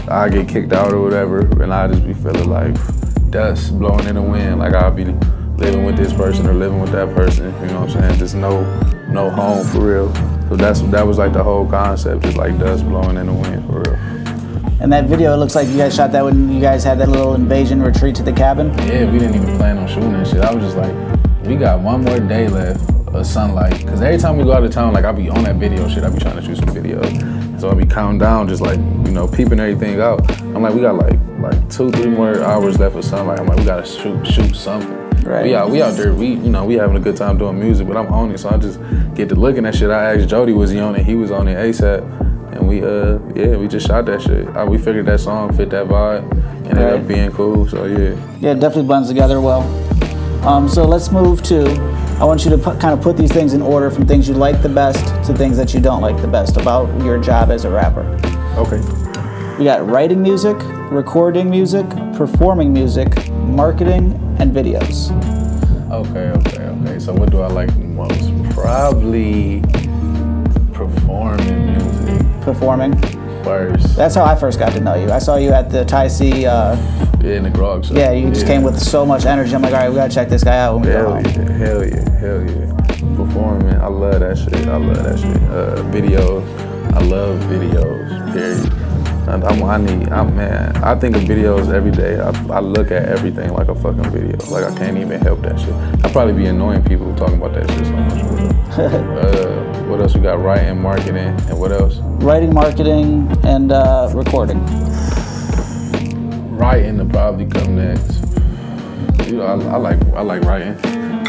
I 0.09 0.29
get 0.31 0.49
kicked 0.49 0.73
out 0.73 0.93
or 0.93 1.03
whatever, 1.03 1.41
and 1.63 1.75
I 1.75 1.89
just 1.89 2.07
be 2.07 2.15
feeling 2.15 2.49
like 2.49 2.77
dust 3.33 3.77
blowing 3.79 4.07
in 4.07 4.15
the 4.15 4.23
wind. 4.23 4.61
Like 4.61 4.75
I'll 4.75 4.93
be 4.93 5.07
living 5.57 5.85
with 5.85 5.97
this 5.97 6.13
person 6.13 6.47
or 6.47 6.55
living 6.55 6.81
with 6.81 6.93
that 6.93 7.13
person. 7.17 7.47
You 7.47 7.69
know 7.69 7.81
what 7.81 7.91
I'm 7.91 8.03
saying? 8.03 8.19
Just 8.19 8.35
no, 8.35 8.63
no 9.09 9.31
home 9.31 9.67
for 9.67 9.81
real. 9.81 10.15
So 10.49 10.57
that's 10.57 10.83
that 10.83 11.05
was 11.05 11.19
like 11.19 11.33
the 11.33 11.43
whole 11.43 11.67
concept, 11.67 12.23
just 12.23 12.37
like 12.37 12.59
dust 12.59 12.85
blowing 12.87 13.17
in 13.17 13.27
the 13.27 13.33
wind 13.33 13.67
for 13.67 13.81
real. 13.81 13.99
And 14.81 14.93
that 14.93 15.07
video, 15.07 15.33
it 15.33 15.37
looks 15.37 15.55
like 15.55 15.69
you 15.69 15.77
guys 15.77 15.95
shot 15.95 16.13
that 16.13 16.25
when 16.25 16.53
you 16.53 16.61
guys 16.61 16.85
had 16.85 16.99
that 16.99 17.09
little 17.09 17.35
invasion 17.35 17.81
retreat 17.81 18.15
to 18.17 18.23
the 18.23 18.33
cabin. 18.33 18.69
Yeah, 18.79 19.11
we 19.11 19.19
didn't 19.19 19.37
even 19.37 19.57
plan 19.57 19.79
on 19.79 19.89
shooting 19.89 20.13
that 20.13 20.27
shit. 20.27 20.41
I 20.41 20.53
was 20.53 20.65
just 20.65 20.77
like, 20.77 20.93
we 21.45 21.57
got 21.57 21.81
one 21.81 22.03
more 22.03 22.19
day 22.19 22.49
left 22.49 22.91
of 23.15 23.27
sunlight. 23.27 23.87
Cause 23.87 24.03
every 24.03 24.19
time 24.19 24.37
we 24.37 24.45
go 24.45 24.53
out 24.53 24.65
of 24.65 24.73
town, 24.73 24.93
like 24.93 25.05
I'll 25.05 25.13
be 25.13 25.29
on 25.29 25.45
that 25.45 25.57
video 25.57 25.89
shit. 25.89 26.03
I'll 26.03 26.13
be 26.13 26.19
trying 26.19 26.37
to 26.37 26.43
shoot 26.43 26.57
some 26.57 26.69
videos. 26.69 27.32
So 27.63 27.71
I 27.71 27.75
be 27.75 27.87
counting 27.87 28.19
down, 28.19 28.49
just 28.49 28.61
like 28.61 28.77
you 28.77 29.13
know, 29.13 29.29
peeping 29.29 29.61
everything 29.61 30.01
out. 30.01 30.29
I'm 30.41 30.63
like, 30.63 30.75
we 30.75 30.81
got 30.81 30.97
like 30.97 31.17
like 31.39 31.71
two, 31.71 31.93
three 31.93 32.11
more 32.11 32.43
hours 32.43 32.81
left 32.81 32.97
of 32.97 33.05
sunlight. 33.05 33.39
I'm 33.39 33.47
like, 33.47 33.57
we 33.57 33.65
gotta 33.65 33.87
shoot 33.87 34.27
shoot 34.27 34.57
something. 34.57 34.91
Right. 35.21 35.45
We 35.45 35.55
out 35.55 35.71
we 35.71 35.81
out 35.81 35.93
there. 35.95 36.13
We 36.13 36.31
you 36.31 36.51
know 36.51 36.65
we 36.65 36.75
having 36.75 36.97
a 36.97 37.01
good 37.01 37.17
time 37.17 37.39
doing 37.39 37.61
music, 37.61 37.87
but 37.87 37.97
I'm 37.97 38.09
on 38.09 38.33
it. 38.33 38.39
So 38.39 38.51
I 38.51 38.57
just 38.57 38.81
get 39.15 39.29
to 39.29 39.37
looking 39.37 39.65
at 39.65 39.77
shit. 39.77 39.91
I 39.91 40.13
asked 40.13 40.29
Jody 40.29 40.53
was 40.53 40.73
he 40.73 40.81
on 40.81 40.97
it. 40.97 41.07
He 41.07 41.15
was 41.15 41.31
on 41.31 41.47
it 41.47 41.55
ASAP. 41.55 42.03
And 42.57 42.67
we 42.67 42.83
uh 42.83 43.21
yeah 43.37 43.57
we 43.57 43.69
just 43.69 43.87
shot 43.87 44.07
that 44.07 44.23
shit. 44.23 44.45
Uh, 44.57 44.67
we 44.67 44.77
figured 44.77 45.07
that 45.07 45.21
song 45.21 45.57
fit 45.57 45.71
that 45.71 45.87
vibe. 45.87 46.25
Ended 46.67 46.79
Right. 46.79 46.95
up 46.95 47.07
being 47.07 47.31
cool. 47.31 47.69
So 47.69 47.85
yeah. 47.85 48.17
Yeah, 48.41 48.51
it 48.55 48.59
definitely 48.59 48.89
blends 48.89 49.07
together 49.09 49.41
well. 49.41 49.63
Um, 50.45 50.69
so 50.69 50.85
let's 50.85 51.13
move 51.13 51.45
to. 51.45 51.63
I 52.21 52.25
want 52.25 52.45
you 52.45 52.51
to 52.51 52.59
put, 52.59 52.81
kind 52.81 52.97
of 52.97 53.01
put 53.03 53.17
these 53.17 53.33
things 53.33 53.53
in 53.53 53.63
order 53.63 53.91
from 53.91 54.07
things 54.07 54.29
you 54.29 54.35
like 54.35 54.63
the 54.63 54.69
best 54.69 55.05
to 55.27 55.35
things 55.37 55.57
that 55.57 55.75
you 55.75 55.81
don't 55.81 56.01
like 56.01 56.21
the 56.21 56.29
best 56.29 56.57
about 56.57 56.89
your 57.03 57.19
job 57.19 57.51
as 57.51 57.65
a 57.65 57.71
rapper. 57.71 58.03
Okay. 58.57 58.81
We 59.59 59.65
got 59.65 59.87
writing 59.87 60.23
music, 60.23 60.57
recording 60.91 61.51
music, 61.51 61.89
performing 62.15 62.73
music, 62.73 63.31
marketing, 63.33 64.13
and 64.39 64.55
videos. 64.55 65.11
Okay, 65.91 66.31
okay, 66.31 66.65
okay. 66.65 66.99
So 66.99 67.13
what 67.13 67.31
do 67.31 67.43
I 67.43 67.49
like 67.49 67.73
the 67.75 67.85
most? 67.85 68.55
Probably 68.55 69.63
performing 70.73 71.67
music 71.73 71.93
Performing. 72.43 73.22
That's 73.43 74.15
how 74.15 74.25
I 74.25 74.35
first 74.35 74.59
got 74.59 74.73
to 74.73 74.81
know 74.81 74.95
you. 74.95 75.11
I 75.11 75.19
saw 75.19 75.37
you 75.37 75.51
at 75.51 75.71
the 75.71 75.85
Ty 75.85 76.09
C. 76.09 76.47
Uh, 76.47 76.77
Yeah, 77.23 77.35
in 77.37 77.43
the 77.45 77.51
Grog 77.51 77.85
Shop. 77.85 77.97
yeah, 77.97 78.13
you 78.13 78.29
just 78.31 78.47
came 78.47 78.63
with 78.63 78.79
so 78.81 79.05
much 79.05 79.27
energy. 79.27 79.55
I'm 79.55 79.63
like, 79.63 79.73
all 79.73 79.81
right, 79.81 79.89
we 79.89 79.97
gotta 79.97 80.13
check 80.13 80.29
this 80.29 80.43
guy 80.45 80.59
out 80.59 80.75
when 80.75 80.83
we 80.83 80.89
go 80.93 80.99
Hell 80.99 81.15
home. 81.15 81.25
yeah, 81.25 81.53
hell 81.57 81.87
yeah, 81.87 82.11
hell 82.19 82.43
yeah. 82.43 83.17
Performing, 83.17 83.75
I 83.81 83.87
love 83.89 84.21
that 84.21 84.39
shit. 84.39 84.55
I 84.67 84.77
love 84.77 85.03
that 85.05 85.19
shit. 85.19 85.37
Uh, 85.51 85.83
videos, 85.93 86.43
I 86.95 87.01
love 87.01 87.39
videos. 87.43 88.33
Period. 88.33 88.73
And 89.29 89.45
I'm, 89.45 89.63
I 89.63 89.77
need, 89.77 90.09
I'm 90.09 90.35
man. 90.37 90.75
I 90.79 90.97
think 90.97 91.15
of 91.17 91.23
videos 91.23 91.73
every 91.73 91.93
day. 91.93 92.19
I, 92.19 92.31
I 92.53 92.59
look 92.61 92.91
at 92.91 93.05
everything 93.09 93.53
like 93.53 93.69
a 93.69 93.75
fucking 93.75 94.11
video. 94.11 94.37
Like 94.51 94.65
I 94.65 94.77
can't 94.77 94.99
even 94.99 95.21
help 95.21 95.43
that 95.43 95.61
shit. 95.61 95.75
I 96.05 96.11
probably 96.11 96.33
be 96.35 96.47
annoying 96.47 96.83
people 96.83 97.15
talking 97.15 97.37
about 97.37 97.55
that 97.55 97.71
shit 97.71 97.87
so 97.87 97.93
much. 97.93 98.32
Uh, 98.79 99.85
what 99.89 100.01
else 100.01 100.15
we 100.15 100.21
got? 100.21 100.41
Writing, 100.41 100.81
marketing, 100.81 101.17
and 101.49 101.59
what 101.59 101.73
else? 101.73 101.97
Writing, 102.23 102.55
marketing, 102.55 103.31
and 103.45 103.73
uh, 103.73 104.11
recording. 104.15 104.65
Writing 106.57 106.99
to 106.99 107.05
probably 107.05 107.47
come 107.47 107.77
next. 107.77 108.21
You 109.29 109.39
know, 109.39 109.45
I, 109.45 109.53
I 109.75 109.77
like 109.77 110.01
I 110.15 110.23
like 110.23 110.43
writing. 110.43 110.75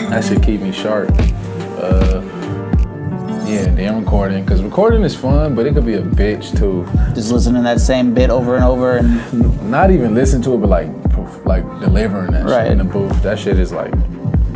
That 0.09 0.23
should 0.23 0.43
keep 0.43 0.61
me 0.61 0.71
sharp. 0.71 1.09
Uh, 1.77 2.21
yeah, 3.45 3.65
damn 3.75 3.99
recording, 4.03 4.45
cause 4.45 4.61
recording 4.61 5.03
is 5.03 5.15
fun, 5.15 5.53
but 5.53 5.65
it 5.65 5.73
could 5.73 5.85
be 5.85 5.95
a 5.95 6.01
bitch 6.01 6.57
too. 6.57 6.85
Just 7.13 7.31
listening 7.31 7.61
to 7.61 7.67
that 7.67 7.81
same 7.81 8.13
bit 8.13 8.29
over 8.29 8.55
and 8.55 8.63
over 8.63 8.97
and 8.97 9.69
Not 9.69 9.91
even 9.91 10.15
listen 10.15 10.41
to 10.43 10.53
it, 10.53 10.57
but 10.59 10.69
like 10.69 10.89
like 11.45 11.63
delivering 11.81 12.31
that 12.31 12.45
Right. 12.45 12.63
shit 12.63 12.71
in 12.73 12.77
the 12.77 12.83
booth. 12.85 13.21
That 13.23 13.37
shit 13.39 13.59
is 13.59 13.71
like 13.73 13.91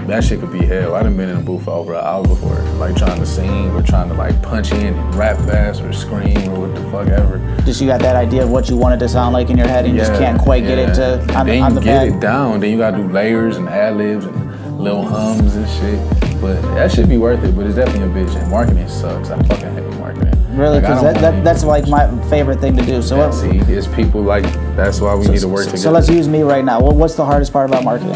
that 0.08 0.24
shit 0.24 0.39
could 0.39 0.52
be 0.52 0.65
hell. 0.65 0.96
I 0.96 1.04
done 1.04 1.17
been 1.17 1.30
in 1.30 1.38
a 1.38 1.41
booth 1.41 1.65
for 1.65 1.72
over 1.72 1.93
an 1.93 2.04
hour 2.04 2.26
before, 2.26 2.60
like 2.78 2.96
trying 2.96 3.20
to 3.20 3.26
sing 3.26 3.70
or 3.72 3.82
trying 3.82 4.08
to 4.10 4.15
like 4.15 4.41
punch 4.41 4.72
in 4.72 4.93
and 4.93 5.15
rap 5.15 5.38
fast 5.39 5.82
or 5.82 5.91
scream 5.91 6.50
or 6.50 6.67
what 6.67 6.76
the 6.76 6.91
fuck 6.91 7.08
ever. 7.08 7.39
just 7.65 7.82
you 7.82 7.88
got 7.88 8.00
that 8.02 8.15
idea 8.15 8.43
of 8.43 8.50
what 8.50 8.70
you 8.70 8.78
wanted 8.78 9.00
to 9.00 9.10
sound 9.10 9.34
like 9.34 9.50
in 9.50 9.58
your 9.58 9.67
head 9.67 9.86
and 9.86 9.93
you 9.93 10.00
just 10.00 10.13
can't 10.13 10.39
quite 10.39 10.63
get 10.63 10.78
it 10.78 10.93
to 10.96 11.20
on, 11.36 11.46
then 11.46 11.62
on 11.62 11.74
you 11.74 11.80
the 11.80 11.86
get 11.86 12.08
it 12.08 12.20
down. 12.20 12.60
Then 12.60 12.72
you 12.72 12.78
gotta 12.78 12.98
do 12.98 13.10
layers 13.10 13.58
and 13.58 13.67
ad 13.67 13.98
libs 13.98 14.26
and 14.26 14.80
little 14.80 15.04
hums 15.04 15.56
and 15.56 15.70
shit. 15.70 16.17
But 16.39 16.62
that 16.76 16.91
should 16.91 17.10
be 17.10 17.17
worth 17.17 17.43
it. 17.43 17.56
But 17.56 17.65
it's 17.65 17.76
definitely 17.76 18.22
a 18.22 18.26
bitch. 18.26 18.39
And 18.39 18.52
marketing 18.52 18.88
sucks. 18.88 19.30
I 19.30 19.41
fucking 19.43 19.74
hate 19.74 20.00
marketing. 20.00 20.34
Really, 20.56 20.80
because 20.80 21.02
don't 21.02 21.13
that, 21.13 21.22
that, 21.22 21.43
that's 21.43 21.63
like 21.63 21.88
my 21.88 22.08
favorite 22.30 22.60
thing 22.60 22.76
to 22.78 22.86
do. 22.86 23.02
So, 23.02 23.17
Yeah, 23.17 23.32
see, 23.32 23.74
it's 23.74 23.88
people 23.88 24.22
like 24.22 24.43
that's 24.76 25.02
why 25.02 25.15
we 25.15 25.28
need 25.28 25.39
to 25.39 25.48
work 25.48 25.65
so, 25.65 25.72
together. 25.72 25.78
so 25.78 25.91
let's 25.91 26.10
use 26.10 26.28
me 26.28 26.41
right 26.41 26.63
now. 26.63 26.80
What's 26.80 27.15
the 27.15 27.26
hardest 27.26 27.54
part 27.54 27.70
about 27.70 27.84
marketing? 27.84 28.13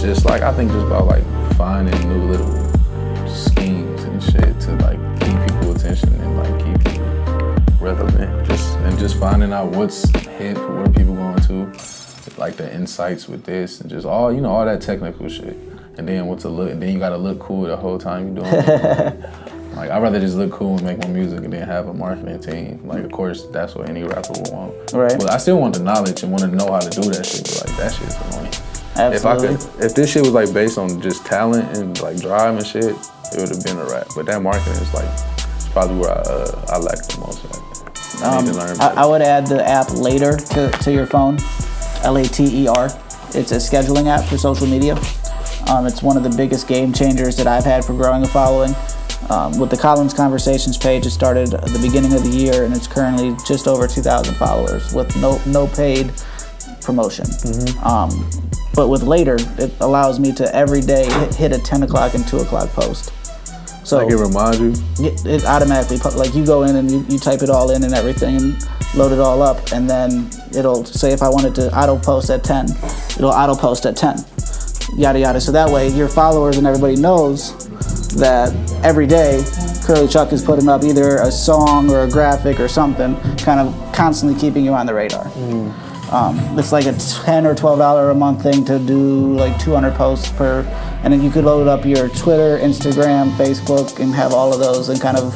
Just 0.00 0.24
like 0.24 0.42
I 0.42 0.52
think 0.52 0.70
just 0.70 0.86
about 0.86 1.06
like 1.06 1.24
finding 1.56 1.98
new 2.08 2.30
little 2.30 3.26
schemes 3.26 4.02
and 4.04 4.22
shit 4.22 4.60
to 4.60 4.72
like 4.76 4.98
keep 5.20 5.36
people 5.46 5.74
attention 5.74 6.12
and 6.14 6.36
like 6.36 6.64
keep 6.64 6.94
you 6.94 7.02
relevant. 7.80 8.46
Just 8.46 8.78
and 8.78 8.98
just 8.98 9.18
finding 9.18 9.52
out 9.52 9.68
what's 9.72 10.08
hip, 10.10 10.56
where 10.56 10.88
people 10.88 11.14
going 11.14 11.40
to, 11.40 11.72
like 12.36 12.56
the 12.56 12.72
insights 12.72 13.28
with 13.28 13.44
this 13.44 13.80
and 13.80 13.90
just 13.90 14.06
all 14.06 14.32
you 14.32 14.40
know 14.40 14.50
all 14.50 14.64
that 14.64 14.80
technical 14.80 15.28
shit. 15.28 15.56
And 15.96 16.06
then 16.06 16.26
what 16.26 16.38
to 16.40 16.48
look, 16.48 16.70
and 16.70 16.80
then 16.80 16.92
you 16.92 17.00
gotta 17.00 17.16
look 17.16 17.40
cool 17.40 17.62
the 17.62 17.76
whole 17.76 17.98
time 17.98 18.36
you're 18.36 18.44
doing 18.44 18.54
it. 18.54 19.30
Like 19.78 19.90
I'd 19.90 20.02
rather 20.02 20.18
just 20.18 20.34
look 20.34 20.50
cool 20.50 20.76
and 20.76 20.84
make 20.84 20.98
my 20.98 21.06
music 21.06 21.44
and 21.44 21.52
then 21.52 21.64
have 21.64 21.86
a 21.86 21.94
marketing 21.94 22.40
team. 22.40 22.80
Like 22.84 23.04
of 23.04 23.12
course 23.12 23.46
that's 23.52 23.76
what 23.76 23.88
any 23.88 24.02
rapper 24.02 24.32
would 24.32 24.50
want. 24.50 24.92
Right. 24.92 25.16
But 25.16 25.30
I 25.30 25.36
still 25.36 25.60
want 25.60 25.74
the 25.74 25.82
knowledge 25.84 26.24
and 26.24 26.32
want 26.32 26.42
to 26.42 26.48
know 26.48 26.72
how 26.72 26.80
to 26.80 26.90
do 26.90 27.08
that 27.10 27.24
shit. 27.24 27.44
But 27.44 27.68
like 27.68 27.76
that 27.76 27.94
shit's 27.94 28.16
annoying. 28.16 28.67
If 28.98 29.24
I 29.24 29.36
could, 29.36 29.60
if 29.80 29.94
this 29.94 30.10
shit 30.10 30.22
was 30.22 30.32
like 30.32 30.52
based 30.52 30.76
on 30.76 31.00
just 31.00 31.24
talent 31.24 31.76
and 31.76 32.00
like 32.00 32.20
drive 32.20 32.56
and 32.56 32.66
shit, 32.66 32.84
it 32.84 33.40
would 33.40 33.48
have 33.48 33.64
been 33.64 33.78
a 33.78 33.84
rap. 33.84 34.08
But 34.14 34.26
that 34.26 34.42
marketing 34.42 34.72
is 34.72 34.92
like, 34.92 35.08
it's 35.54 35.68
probably 35.68 35.98
where 35.98 36.10
I, 36.10 36.20
uh, 36.20 36.64
I 36.70 36.78
lack 36.78 36.98
the 37.06 37.18
most. 37.20 37.44
I 38.22 38.40
need 38.42 38.52
to 38.52 38.58
learn. 38.58 38.70
Um, 38.72 38.80
I. 38.80 39.02
I 39.02 39.06
would 39.06 39.22
add 39.22 39.46
the 39.46 39.66
app 39.66 39.90
Later 39.90 40.36
to, 40.36 40.70
to 40.70 40.92
your 40.92 41.06
phone, 41.06 41.38
L 42.02 42.16
A 42.16 42.24
T 42.24 42.64
E 42.64 42.68
R. 42.68 42.86
It's 43.34 43.52
a 43.52 43.56
scheduling 43.56 44.06
app 44.06 44.24
for 44.28 44.36
social 44.36 44.66
media. 44.66 44.94
Um, 45.68 45.86
it's 45.86 46.02
one 46.02 46.16
of 46.16 46.22
the 46.22 46.34
biggest 46.34 46.66
game 46.66 46.92
changers 46.92 47.36
that 47.36 47.46
I've 47.46 47.64
had 47.64 47.84
for 47.84 47.92
growing 47.92 48.22
a 48.22 48.28
following. 48.28 48.74
Um, 49.30 49.58
with 49.58 49.68
the 49.68 49.76
Colin's 49.76 50.14
Conversations 50.14 50.78
page, 50.78 51.04
it 51.04 51.10
started 51.10 51.52
at 51.52 51.66
the 51.66 51.78
beginning 51.78 52.14
of 52.14 52.22
the 52.22 52.30
year, 52.30 52.64
and 52.64 52.74
it's 52.74 52.86
currently 52.86 53.36
just 53.46 53.68
over 53.68 53.86
2,000 53.86 54.34
followers 54.36 54.94
with 54.94 55.14
no 55.16 55.40
no 55.46 55.66
paid 55.66 56.12
promotion. 56.80 57.26
Um, 57.84 58.10
but 58.78 58.86
with 58.86 59.02
Later, 59.02 59.36
it 59.58 59.72
allows 59.80 60.20
me 60.20 60.32
to 60.34 60.54
every 60.54 60.80
day 60.80 61.06
hit, 61.32 61.50
a 61.50 61.58
10 61.58 61.82
o'clock 61.82 62.14
and 62.14 62.24
2 62.28 62.36
o'clock 62.38 62.68
post. 62.70 63.12
So 63.84 63.96
like 63.96 64.12
it 64.12 64.16
reminds 64.16 64.60
you. 64.60 64.70
it, 65.04 65.26
it 65.26 65.44
automatically 65.44 65.96
like 66.16 66.32
you 66.32 66.46
go 66.46 66.62
in 66.62 66.76
and 66.76 66.88
you, 66.88 67.04
you 67.08 67.18
type 67.18 67.42
it 67.42 67.50
all 67.50 67.72
in 67.72 67.82
and 67.82 67.92
everything 67.92 68.36
and 68.36 68.68
load 68.94 69.10
it 69.10 69.18
all 69.18 69.42
up 69.42 69.72
and 69.72 69.90
then 69.90 70.30
it'll 70.56 70.84
say 70.84 71.12
if 71.12 71.22
I 71.22 71.28
wanted 71.28 71.56
to 71.56 71.76
auto 71.76 71.98
post 71.98 72.30
at 72.30 72.44
10 72.44 72.66
it'll 73.16 73.30
auto 73.30 73.56
post 73.56 73.84
at 73.84 73.96
10 73.96 74.18
yada 74.96 75.18
yada 75.18 75.40
so 75.40 75.50
that 75.52 75.68
way 75.70 75.88
your 75.88 76.08
followers 76.08 76.58
and 76.58 76.66
everybody 76.66 76.96
knows 76.96 77.56
that 78.14 78.54
every 78.84 79.06
day 79.06 79.42
Curly 79.84 80.06
Chuck 80.06 80.32
is 80.32 80.44
putting 80.44 80.68
up 80.68 80.84
either 80.84 81.16
a 81.16 81.32
song 81.32 81.90
or 81.90 82.04
a 82.04 82.10
graphic 82.10 82.60
or 82.60 82.68
something 82.68 83.16
kind 83.38 83.58
of 83.58 83.92
constantly 83.92 84.38
keeping 84.38 84.64
you 84.64 84.74
on 84.74 84.86
the 84.86 84.94
radar 84.94 85.24
mm. 85.24 85.87
Um, 86.10 86.38
it's 86.58 86.72
like 86.72 86.86
a 86.86 86.92
10 86.92 87.46
or 87.46 87.54
12 87.54 87.78
dollar 87.78 88.10
a 88.10 88.14
month 88.14 88.42
thing 88.42 88.64
to 88.64 88.78
do 88.78 89.34
like 89.34 89.58
200 89.60 89.94
posts 89.94 90.30
per 90.32 90.62
and 91.02 91.12
then 91.12 91.22
you 91.22 91.30
could 91.30 91.44
load 91.44 91.68
up 91.68 91.84
your 91.84 92.08
twitter 92.08 92.58
instagram 92.58 93.30
facebook 93.36 94.00
and 94.00 94.14
have 94.14 94.32
all 94.32 94.52
of 94.52 94.60
those 94.60 94.88
and 94.88 95.00
kind 95.00 95.16
of 95.16 95.34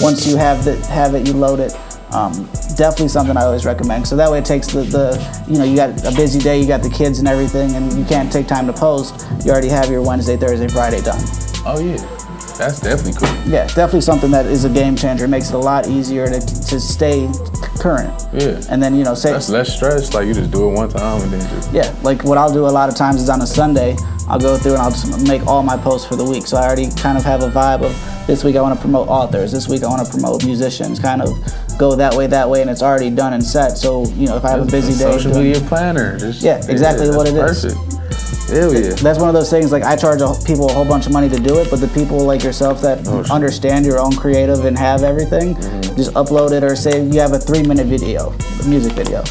once 0.00 0.26
you 0.26 0.36
have 0.36 0.64
the, 0.64 0.76
have 0.86 1.14
it 1.14 1.26
you 1.26 1.34
load 1.34 1.60
it. 1.60 1.74
Um, 2.12 2.32
definitely 2.76 3.08
something 3.08 3.36
i 3.36 3.42
always 3.42 3.66
recommend. 3.66 4.06
So 4.06 4.14
that 4.16 4.30
way 4.30 4.38
it 4.38 4.44
takes 4.44 4.68
the, 4.68 4.82
the 4.82 5.44
you 5.48 5.58
know 5.58 5.64
you 5.64 5.74
got 5.74 6.04
a 6.04 6.14
busy 6.14 6.38
day 6.38 6.60
you 6.60 6.66
got 6.66 6.82
the 6.82 6.90
kids 6.90 7.18
and 7.18 7.26
everything 7.26 7.74
and 7.74 7.92
you 7.92 8.04
can't 8.04 8.32
take 8.32 8.46
time 8.46 8.66
to 8.66 8.72
post. 8.72 9.26
You 9.44 9.50
already 9.50 9.68
have 9.68 9.90
your 9.90 10.02
wednesday 10.02 10.36
thursday 10.36 10.68
friday 10.68 11.00
done. 11.00 11.22
Oh 11.66 11.80
yeah. 11.80 12.23
That's 12.56 12.80
definitely 12.80 13.14
cool. 13.14 13.50
Yeah, 13.50 13.66
definitely 13.66 14.02
something 14.02 14.30
that 14.30 14.46
is 14.46 14.64
a 14.64 14.70
game 14.70 14.96
changer. 14.96 15.24
It 15.24 15.28
makes 15.28 15.48
it 15.48 15.54
a 15.54 15.58
lot 15.58 15.88
easier 15.88 16.26
to, 16.26 16.40
to 16.40 16.80
stay 16.80 17.30
current. 17.78 18.12
Yeah. 18.32 18.62
And 18.70 18.82
then, 18.82 18.94
you 18.94 19.04
know, 19.04 19.14
say, 19.14 19.32
That's 19.32 19.48
less 19.48 19.74
stress. 19.74 20.14
Like 20.14 20.26
you 20.26 20.34
just 20.34 20.50
do 20.50 20.68
it 20.68 20.72
one 20.72 20.88
time 20.88 21.22
and 21.22 21.32
then 21.32 21.40
just 21.50 21.72
yeah, 21.72 21.94
like 22.02 22.24
what 22.24 22.38
I'll 22.38 22.52
do 22.52 22.66
a 22.66 22.68
lot 22.68 22.88
of 22.88 22.94
times 22.96 23.20
is 23.20 23.28
on 23.28 23.40
a 23.42 23.46
Sunday, 23.46 23.96
I'll 24.28 24.38
go 24.40 24.56
through 24.56 24.72
and 24.72 24.82
I'll 24.82 24.90
just 24.90 25.26
make 25.28 25.46
all 25.46 25.62
my 25.62 25.76
posts 25.76 26.06
for 26.08 26.16
the 26.16 26.24
week. 26.24 26.46
So 26.46 26.56
I 26.56 26.64
already 26.66 26.88
kind 26.96 27.18
of 27.18 27.24
have 27.24 27.42
a 27.42 27.48
vibe 27.50 27.82
of 27.82 28.26
this 28.26 28.42
week 28.42 28.56
I 28.56 28.62
want 28.62 28.74
to 28.74 28.80
promote 28.80 29.08
authors, 29.08 29.52
this 29.52 29.68
week 29.68 29.82
I 29.82 29.88
want 29.88 30.06
to 30.06 30.10
promote 30.10 30.44
musicians, 30.46 30.98
kind 30.98 31.20
of 31.20 31.28
go 31.78 31.94
that 31.96 32.14
way, 32.14 32.26
that 32.28 32.48
way, 32.48 32.62
and 32.62 32.70
it's 32.70 32.82
already 32.82 33.10
done 33.10 33.34
and 33.34 33.44
set. 33.44 33.76
So, 33.76 34.06
you 34.12 34.26
know, 34.26 34.36
if 34.36 34.44
I 34.44 34.50
have 34.50 34.66
a 34.66 34.70
busy 34.70 34.92
day, 34.92 35.10
social 35.10 35.32
doing- 35.32 35.52
media 35.52 35.60
planner. 35.68 36.18
Just, 36.18 36.42
Yeah, 36.42 36.56
exactly 36.68 37.10
what 37.10 37.28
it 37.28 37.34
is. 37.34 37.64
Perfect. 37.64 37.93
Hell 38.48 38.74
yeah. 38.74 38.90
that's 38.94 39.18
one 39.18 39.28
of 39.28 39.34
those 39.34 39.50
things 39.50 39.72
like 39.72 39.82
I 39.82 39.96
charge 39.96 40.20
a, 40.20 40.34
people 40.46 40.68
a 40.68 40.72
whole 40.72 40.84
bunch 40.84 41.06
of 41.06 41.12
money 41.12 41.28
to 41.28 41.38
do 41.40 41.58
it, 41.58 41.70
but 41.70 41.80
the 41.80 41.88
people 41.88 42.18
like 42.24 42.42
yourself 42.42 42.80
that 42.82 43.06
Oh, 43.08 43.24
understand 43.32 43.84
your 43.86 43.98
own 43.98 44.14
creative 44.14 44.64
and 44.64 44.76
have 44.78 45.02
everything, 45.02 45.54
Mm-hmm. 45.54 45.96
just 45.96 46.12
upload 46.14 46.52
it 46.52 46.62
or 46.62 46.76
say 46.76 47.02
you 47.04 47.20
have 47.20 47.32
a 47.32 47.38
three 47.38 47.62
minute 47.62 47.86
video, 47.86 48.30
a 48.62 48.68
music 48.68 48.92
video. 48.92 49.22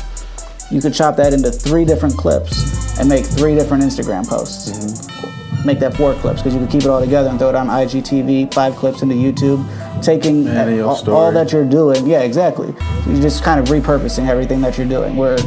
You 0.71 0.81
could 0.81 0.93
chop 0.93 1.15
that 1.17 1.33
into 1.33 1.51
three 1.51 1.85
different 1.85 2.17
clips 2.17 2.97
and 2.99 3.07
make 3.07 3.25
three 3.25 3.53
different 3.55 3.83
Instagram 3.83 4.27
posts. 4.27 4.69
Mm-hmm. 4.71 5.67
Make 5.67 5.79
that 5.79 5.95
four 5.95 6.13
clips 6.15 6.41
because 6.41 6.53
you 6.55 6.59
could 6.59 6.69
keep 6.69 6.81
it 6.83 6.87
all 6.89 6.99
together 6.99 7.29
and 7.29 7.39
throw 7.39 7.49
it 7.49 7.55
on 7.55 7.67
IGTV, 7.67 8.53
five 8.53 8.75
clips 8.75 9.01
into 9.01 9.15
YouTube, 9.15 9.63
taking 10.03 10.45
And 10.47 10.69
in 10.71 10.75
your 10.77 10.87
all, 10.89 11.09
all 11.11 11.31
that 11.31 11.53
you're 11.53 11.63
doing. 11.63 12.05
Yeah, 12.05 12.19
exactly. 12.21 12.73
You're 13.07 13.21
just 13.21 13.43
kind 13.43 13.59
of 13.61 13.67
repurposing 13.67 14.27
everything 14.27 14.59
that 14.61 14.77
you're 14.77 14.87
doing. 14.89 15.15
Where 15.15 15.37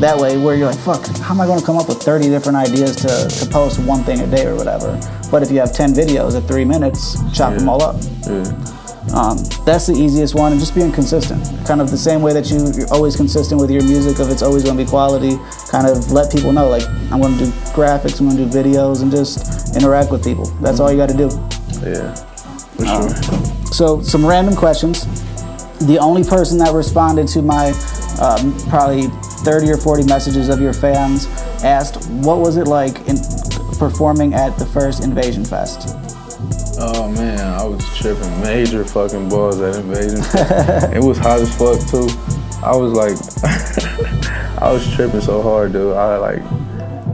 that 0.00 0.16
way, 0.16 0.38
where 0.38 0.54
you're 0.54 0.68
like, 0.68 0.78
fuck, 0.78 1.06
how 1.18 1.34
am 1.34 1.40
I 1.40 1.46
going 1.46 1.58
to 1.58 1.66
come 1.66 1.76
up 1.76 1.88
with 1.88 1.98
30 2.02 2.28
different 2.28 2.56
ideas 2.56 2.96
to, 2.96 3.28
to 3.28 3.50
post 3.50 3.80
one 3.80 4.04
thing 4.04 4.20
a 4.20 4.26
day 4.26 4.46
or 4.46 4.54
whatever? 4.54 4.98
But 5.30 5.42
if 5.42 5.50
you 5.50 5.58
have 5.58 5.72
10 5.72 5.92
videos 5.92 6.36
at 6.36 6.46
three 6.46 6.64
minutes, 6.64 7.16
chop 7.36 7.56
them 7.56 7.68
all 7.68 7.82
up. 7.82 7.96
Yeah. 8.26 8.44
Um, 9.14 9.38
that's 9.64 9.86
the 9.86 9.94
easiest 9.96 10.34
one, 10.34 10.52
and 10.52 10.60
just 10.60 10.74
being 10.74 10.92
consistent. 10.92 11.42
Kind 11.66 11.80
of 11.80 11.90
the 11.90 11.96
same 11.96 12.20
way 12.22 12.32
that 12.32 12.50
you, 12.50 12.58
you're 12.76 12.92
always 12.92 13.16
consistent 13.16 13.60
with 13.60 13.70
your 13.70 13.82
music, 13.82 14.20
if 14.20 14.30
it's 14.30 14.42
always 14.42 14.62
going 14.62 14.76
to 14.76 14.84
be 14.84 14.88
quality, 14.88 15.36
kind 15.70 15.86
of 15.86 16.12
let 16.12 16.30
people 16.30 16.52
know, 16.52 16.68
like, 16.68 16.86
I'm 17.10 17.20
going 17.20 17.36
to 17.38 17.44
do 17.46 17.50
graphics, 17.72 18.20
I'm 18.20 18.28
going 18.28 18.38
to 18.38 18.44
do 18.44 18.50
videos, 18.50 19.02
and 19.02 19.10
just 19.10 19.74
interact 19.76 20.10
with 20.10 20.22
people. 20.22 20.44
That's 20.60 20.78
all 20.78 20.90
you 20.92 20.98
got 20.98 21.08
to 21.08 21.16
do. 21.16 21.28
Yeah. 21.82 22.14
For 22.76 22.86
sure. 22.86 23.64
So, 23.72 24.02
some 24.02 24.24
random 24.24 24.54
questions. 24.54 25.06
The 25.86 25.98
only 25.98 26.24
person 26.24 26.58
that 26.58 26.72
responded 26.74 27.28
to 27.28 27.42
my 27.42 27.70
um, 28.20 28.56
probably 28.68 29.08
30 29.44 29.70
or 29.70 29.76
40 29.76 30.04
messages 30.04 30.48
of 30.48 30.60
your 30.60 30.72
fans 30.72 31.26
asked, 31.64 32.08
What 32.10 32.38
was 32.38 32.56
it 32.56 32.66
like 32.66 32.96
in 33.08 33.16
performing 33.78 34.34
at 34.34 34.58
the 34.58 34.66
first 34.66 35.04
Invasion 35.04 35.44
Fest? 35.44 35.94
Oh 36.80 37.10
man, 37.10 37.40
I 37.40 37.64
was 37.64 37.84
tripping 37.96 38.40
major 38.40 38.84
fucking 38.84 39.28
balls 39.28 39.60
at 39.60 39.76
Invasion. 39.76 40.18
it 40.94 41.02
was 41.02 41.18
hot 41.18 41.40
as 41.40 41.52
fuck 41.56 41.78
too. 41.88 42.08
I 42.62 42.76
was 42.76 42.92
like, 42.92 43.16
I 44.62 44.72
was 44.72 44.94
tripping 44.94 45.20
so 45.20 45.42
hard, 45.42 45.72
dude. 45.72 45.96
I 45.96 46.16
like, 46.16 46.42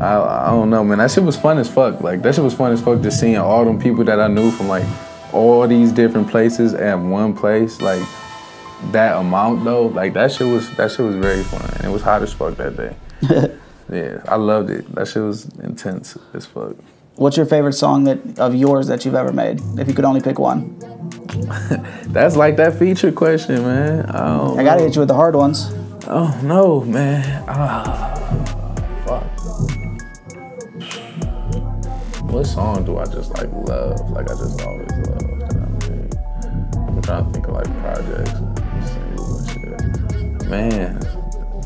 I, 0.00 0.46
I 0.46 0.50
don't 0.50 0.70
know, 0.70 0.84
man. 0.84 0.98
That 0.98 1.10
shit 1.10 1.24
was 1.24 1.36
fun 1.36 1.58
as 1.58 1.70
fuck. 1.70 2.00
Like 2.00 2.22
that 2.22 2.34
shit 2.34 2.44
was 2.44 2.54
fun 2.54 2.72
as 2.72 2.82
fuck. 2.82 3.00
Just 3.00 3.20
seeing 3.20 3.36
all 3.36 3.64
them 3.64 3.80
people 3.80 4.04
that 4.04 4.20
I 4.20 4.28
knew 4.28 4.50
from 4.50 4.68
like 4.68 4.84
all 5.32 5.66
these 5.66 5.92
different 5.92 6.28
places 6.28 6.74
at 6.74 6.94
one 6.94 7.34
place, 7.34 7.80
like 7.80 8.02
that 8.92 9.16
amount 9.16 9.64
though. 9.64 9.86
Like 9.86 10.12
that 10.14 10.32
shit 10.32 10.46
was 10.46 10.70
that 10.76 10.90
shit 10.92 11.04
was 11.06 11.16
very 11.16 11.42
fun. 11.42 11.62
And 11.76 11.84
it 11.84 11.90
was 11.90 12.02
hot 12.02 12.22
as 12.22 12.32
fuck 12.32 12.56
that 12.56 12.76
day. 12.76 12.96
yeah, 13.92 14.22
I 14.28 14.36
loved 14.36 14.70
it. 14.70 14.92
That 14.94 15.08
shit 15.08 15.22
was 15.22 15.46
intense 15.58 16.16
as 16.32 16.46
fuck. 16.46 16.76
What's 17.16 17.36
your 17.36 17.46
favorite 17.46 17.74
song 17.74 18.04
that 18.04 18.38
of 18.38 18.54
yours 18.54 18.88
that 18.88 19.04
you've 19.04 19.14
ever 19.14 19.32
made? 19.32 19.60
If 19.78 19.86
you 19.88 19.94
could 19.94 20.04
only 20.04 20.20
pick 20.20 20.38
one, 20.38 20.76
That's 22.06 22.36
like 22.36 22.56
that 22.56 22.76
feature 22.78 23.12
question, 23.12 23.62
man. 23.62 24.06
I 24.06 24.26
don't 24.36 24.58
I 24.58 24.64
gotta 24.64 24.80
know. 24.80 24.86
hit 24.86 24.94
you 24.96 25.00
with 25.00 25.08
the 25.08 25.14
hard 25.14 25.34
ones. 25.36 25.72
Oh 26.06 26.38
no, 26.42 26.80
man. 26.82 27.44
Ah, 27.48 28.14
fuck. 29.06 29.24
What 32.30 32.44
song 32.46 32.84
do 32.84 32.98
I 32.98 33.04
just 33.04 33.30
like 33.36 33.50
love? 33.52 34.10
Like 34.10 34.30
I 34.30 34.34
just 34.34 34.60
always 34.62 34.90
love 35.06 35.22
I 35.22 35.88
made. 35.88 36.14
I'm 36.76 37.02
trying 37.02 37.24
to 37.26 37.30
think 37.32 37.46
of 37.48 37.54
like 37.54 37.78
projects 37.80 38.32
Man, 40.48 40.98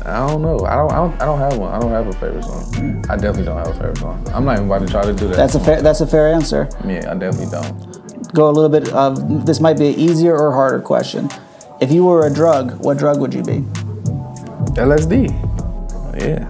I 0.05 0.25
don't 0.27 0.41
know. 0.41 0.59
I 0.65 0.75
don't, 0.75 0.91
I 0.91 0.95
don't. 0.95 1.21
I 1.21 1.25
don't 1.25 1.39
have 1.39 1.57
one. 1.57 1.73
I 1.73 1.79
don't 1.79 1.91
have 1.91 2.07
a 2.07 2.13
favorite 2.13 2.43
song. 2.43 3.05
I 3.09 3.15
definitely 3.15 3.43
don't 3.45 3.57
have 3.57 3.67
a 3.67 3.73
favorite 3.73 3.97
song. 3.97 4.25
I'm 4.33 4.45
not 4.45 4.53
even 4.55 4.65
about 4.67 4.79
to 4.79 4.87
try 4.87 5.03
to 5.03 5.13
do 5.13 5.27
that. 5.27 5.35
That's 5.35 5.55
a 5.55 5.59
fair. 5.59 5.81
That's 5.81 6.01
a 6.01 6.07
fair 6.07 6.31
answer. 6.33 6.69
Yeah, 6.85 7.11
I 7.11 7.15
definitely 7.15 7.47
don't. 7.51 8.33
Go 8.33 8.49
a 8.49 8.51
little 8.51 8.69
bit 8.69 8.89
of 8.93 9.45
this. 9.45 9.59
Might 9.59 9.77
be 9.77 9.89
an 9.89 9.95
easier 9.99 10.37
or 10.37 10.51
harder 10.53 10.79
question. 10.79 11.29
If 11.81 11.91
you 11.91 12.05
were 12.05 12.25
a 12.27 12.33
drug, 12.33 12.83
what 12.83 12.97
drug 12.97 13.19
would 13.19 13.33
you 13.33 13.43
be? 13.43 13.59
LSD. 14.75 15.29
Yeah. 16.19 16.47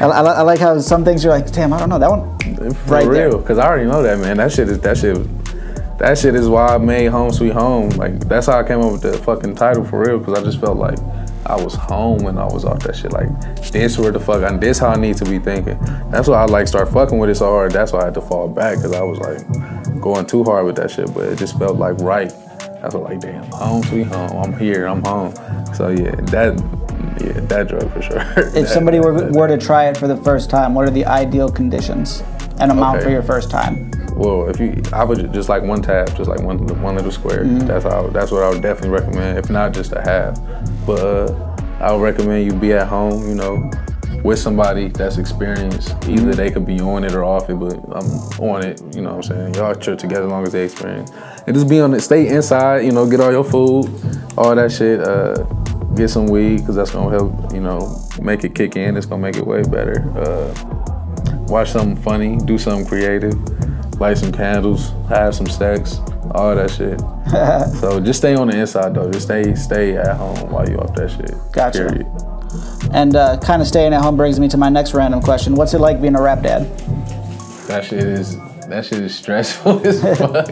I, 0.00 0.06
I, 0.06 0.20
I 0.22 0.42
like 0.42 0.58
how 0.60 0.78
some 0.80 1.04
things 1.04 1.22
you're 1.24 1.32
like, 1.32 1.50
damn, 1.52 1.72
I 1.72 1.78
don't 1.78 1.88
know 1.88 1.98
that 1.98 2.10
one. 2.10 2.74
For 2.74 2.92
Right 2.94 3.08
there. 3.08 3.28
real, 3.28 3.38
because 3.38 3.58
I 3.58 3.66
already 3.66 3.88
know 3.88 4.02
that, 4.02 4.18
man. 4.18 4.36
That 4.38 4.52
shit 4.52 4.68
is 4.68 4.78
that 4.80 4.96
shit. 4.98 5.16
That 6.00 6.16
shit 6.16 6.34
is 6.34 6.48
why 6.48 6.74
I 6.74 6.78
made 6.78 7.08
Home 7.08 7.30
Sweet 7.30 7.52
Home. 7.52 7.90
Like 7.90 8.18
that's 8.20 8.46
how 8.46 8.58
I 8.58 8.62
came 8.66 8.80
up 8.80 8.92
with 8.92 9.02
the 9.02 9.12
fucking 9.18 9.54
title 9.54 9.84
for 9.84 10.00
real. 10.00 10.18
Because 10.18 10.38
I 10.38 10.42
just 10.42 10.58
felt 10.58 10.78
like 10.78 10.98
I 11.44 11.62
was 11.62 11.74
home 11.74 12.22
when 12.22 12.38
I 12.38 12.46
was 12.46 12.64
off 12.64 12.80
that 12.84 12.96
shit. 12.96 13.12
Like 13.12 13.28
this 13.70 13.98
where 13.98 14.10
the 14.10 14.18
fuck, 14.18 14.42
and 14.42 14.58
this 14.60 14.78
how 14.78 14.88
I 14.88 14.96
need 14.96 15.16
to 15.18 15.26
be 15.26 15.38
thinking. 15.38 15.78
That's 16.10 16.26
why 16.26 16.40
I 16.42 16.46
like 16.46 16.68
start 16.68 16.90
fucking 16.90 17.18
with 17.18 17.28
it 17.28 17.34
so 17.34 17.50
hard. 17.50 17.72
That's 17.72 17.92
why 17.92 18.00
I 18.00 18.04
had 18.06 18.14
to 18.14 18.22
fall 18.22 18.48
back 18.48 18.76
because 18.78 18.92
I 18.92 19.02
was 19.02 19.18
like 19.18 20.00
going 20.00 20.24
too 20.24 20.42
hard 20.42 20.64
with 20.64 20.76
that 20.76 20.90
shit. 20.90 21.12
But 21.12 21.24
it 21.26 21.38
just 21.38 21.58
felt 21.58 21.76
like 21.76 21.98
right. 21.98 22.32
That's 22.80 22.94
what 22.94 23.02
like 23.04 23.20
damn, 23.20 23.44
home 23.50 23.82
sweet 23.82 24.06
home. 24.06 24.30
I'm 24.42 24.58
here. 24.58 24.86
I'm 24.86 25.04
home. 25.04 25.34
So 25.74 25.88
yeah, 25.88 26.12
that 26.32 26.56
yeah 27.20 27.40
that 27.48 27.68
drug 27.68 27.92
for 27.92 28.00
sure. 28.00 28.24
If 28.56 28.68
somebody 28.68 29.00
were, 29.00 29.30
were 29.32 29.48
to 29.48 29.58
try 29.58 29.88
it 29.88 29.98
for 29.98 30.08
the 30.08 30.16
first 30.16 30.48
time, 30.48 30.74
what 30.74 30.88
are 30.88 30.90
the 30.90 31.04
ideal 31.04 31.50
conditions 31.50 32.22
and 32.58 32.72
amount 32.72 32.96
Okay. 32.96 33.04
for 33.04 33.10
your 33.10 33.22
first 33.22 33.50
time? 33.50 33.90
Well, 34.20 34.50
if 34.50 34.60
you, 34.60 34.82
I 34.92 35.02
would 35.02 35.32
just 35.32 35.48
like 35.48 35.62
one 35.62 35.80
tab, 35.80 36.14
just 36.14 36.28
like 36.28 36.42
one 36.42 36.58
one 36.82 36.94
little 36.94 37.10
square. 37.10 37.42
That's 37.42 37.84
how. 37.84 38.08
That's 38.08 38.30
what 38.30 38.42
I 38.42 38.50
would 38.50 38.60
definitely 38.60 38.90
recommend. 38.90 39.38
If 39.38 39.48
not, 39.48 39.72
just 39.72 39.92
a 39.92 40.02
half. 40.02 40.38
But 40.84 41.00
uh, 41.00 41.56
I 41.80 41.90
would 41.90 42.02
recommend 42.02 42.44
you 42.44 42.52
be 42.52 42.74
at 42.74 42.86
home. 42.86 43.26
You 43.26 43.34
know, 43.34 43.70
with 44.22 44.38
somebody 44.38 44.88
that's 44.88 45.16
experienced. 45.16 45.94
Either 46.06 46.34
they 46.34 46.50
could 46.50 46.66
be 46.66 46.80
on 46.80 47.04
it 47.04 47.14
or 47.14 47.24
off 47.24 47.48
it, 47.48 47.54
but 47.54 47.76
I'm 47.96 48.10
on 48.40 48.62
it. 48.62 48.82
You 48.94 49.00
know 49.00 49.16
what 49.16 49.30
I'm 49.30 49.52
saying? 49.52 49.54
Y'all 49.54 49.74
chill 49.74 49.96
together 49.96 50.24
as 50.24 50.30
long 50.30 50.42
as 50.42 50.52
they 50.52 50.64
experience. 50.64 51.10
And 51.46 51.56
just 51.56 51.66
be 51.66 51.80
on 51.80 51.94
it. 51.94 52.00
Stay 52.00 52.28
inside. 52.28 52.84
You 52.84 52.92
know, 52.92 53.08
get 53.08 53.20
all 53.20 53.32
your 53.32 53.42
food, 53.42 53.86
all 54.36 54.54
that 54.54 54.70
shit. 54.70 55.00
Uh, 55.00 55.44
get 55.94 56.08
some 56.08 56.26
weed 56.26 56.58
because 56.58 56.76
that's 56.76 56.90
gonna 56.90 57.10
help. 57.10 57.54
You 57.54 57.60
know, 57.60 57.98
make 58.20 58.44
it 58.44 58.54
kick 58.54 58.76
in. 58.76 58.98
It's 58.98 59.06
gonna 59.06 59.22
make 59.22 59.36
it 59.36 59.46
way 59.46 59.62
better. 59.62 60.04
Uh, 60.14 60.52
watch 61.48 61.70
something 61.70 61.96
funny, 61.96 62.36
do 62.36 62.58
something 62.58 62.86
creative, 62.86 63.34
light 64.00 64.16
some 64.16 64.32
candles, 64.32 64.92
have 65.08 65.34
some 65.34 65.46
sex, 65.46 65.98
all 66.32 66.54
that 66.56 66.70
shit. 66.70 66.98
so 67.80 68.00
just 68.00 68.18
stay 68.18 68.34
on 68.34 68.48
the 68.48 68.58
inside 68.58 68.94
though. 68.94 69.10
Just 69.10 69.26
stay 69.26 69.54
stay 69.54 69.96
at 69.96 70.16
home 70.16 70.50
while 70.50 70.68
you 70.68 70.78
off 70.78 70.94
that 70.94 71.10
shit. 71.10 71.34
Gotcha. 71.52 71.86
Period. 71.86 72.06
And 72.92 73.14
uh, 73.14 73.38
kind 73.38 73.62
of 73.62 73.68
staying 73.68 73.92
at 73.92 74.00
home 74.00 74.16
brings 74.16 74.40
me 74.40 74.48
to 74.48 74.56
my 74.56 74.68
next 74.68 74.94
random 74.94 75.20
question. 75.20 75.54
What's 75.54 75.74
it 75.74 75.78
like 75.78 76.00
being 76.00 76.16
a 76.16 76.22
rap 76.22 76.42
dad? 76.42 76.62
That 77.68 77.84
shit 77.84 78.02
is 78.02 78.36
that 78.68 78.86
shit 78.86 79.02
is 79.02 79.14
stressful 79.14 79.80
as 79.86 80.00
fuck. 80.00 80.46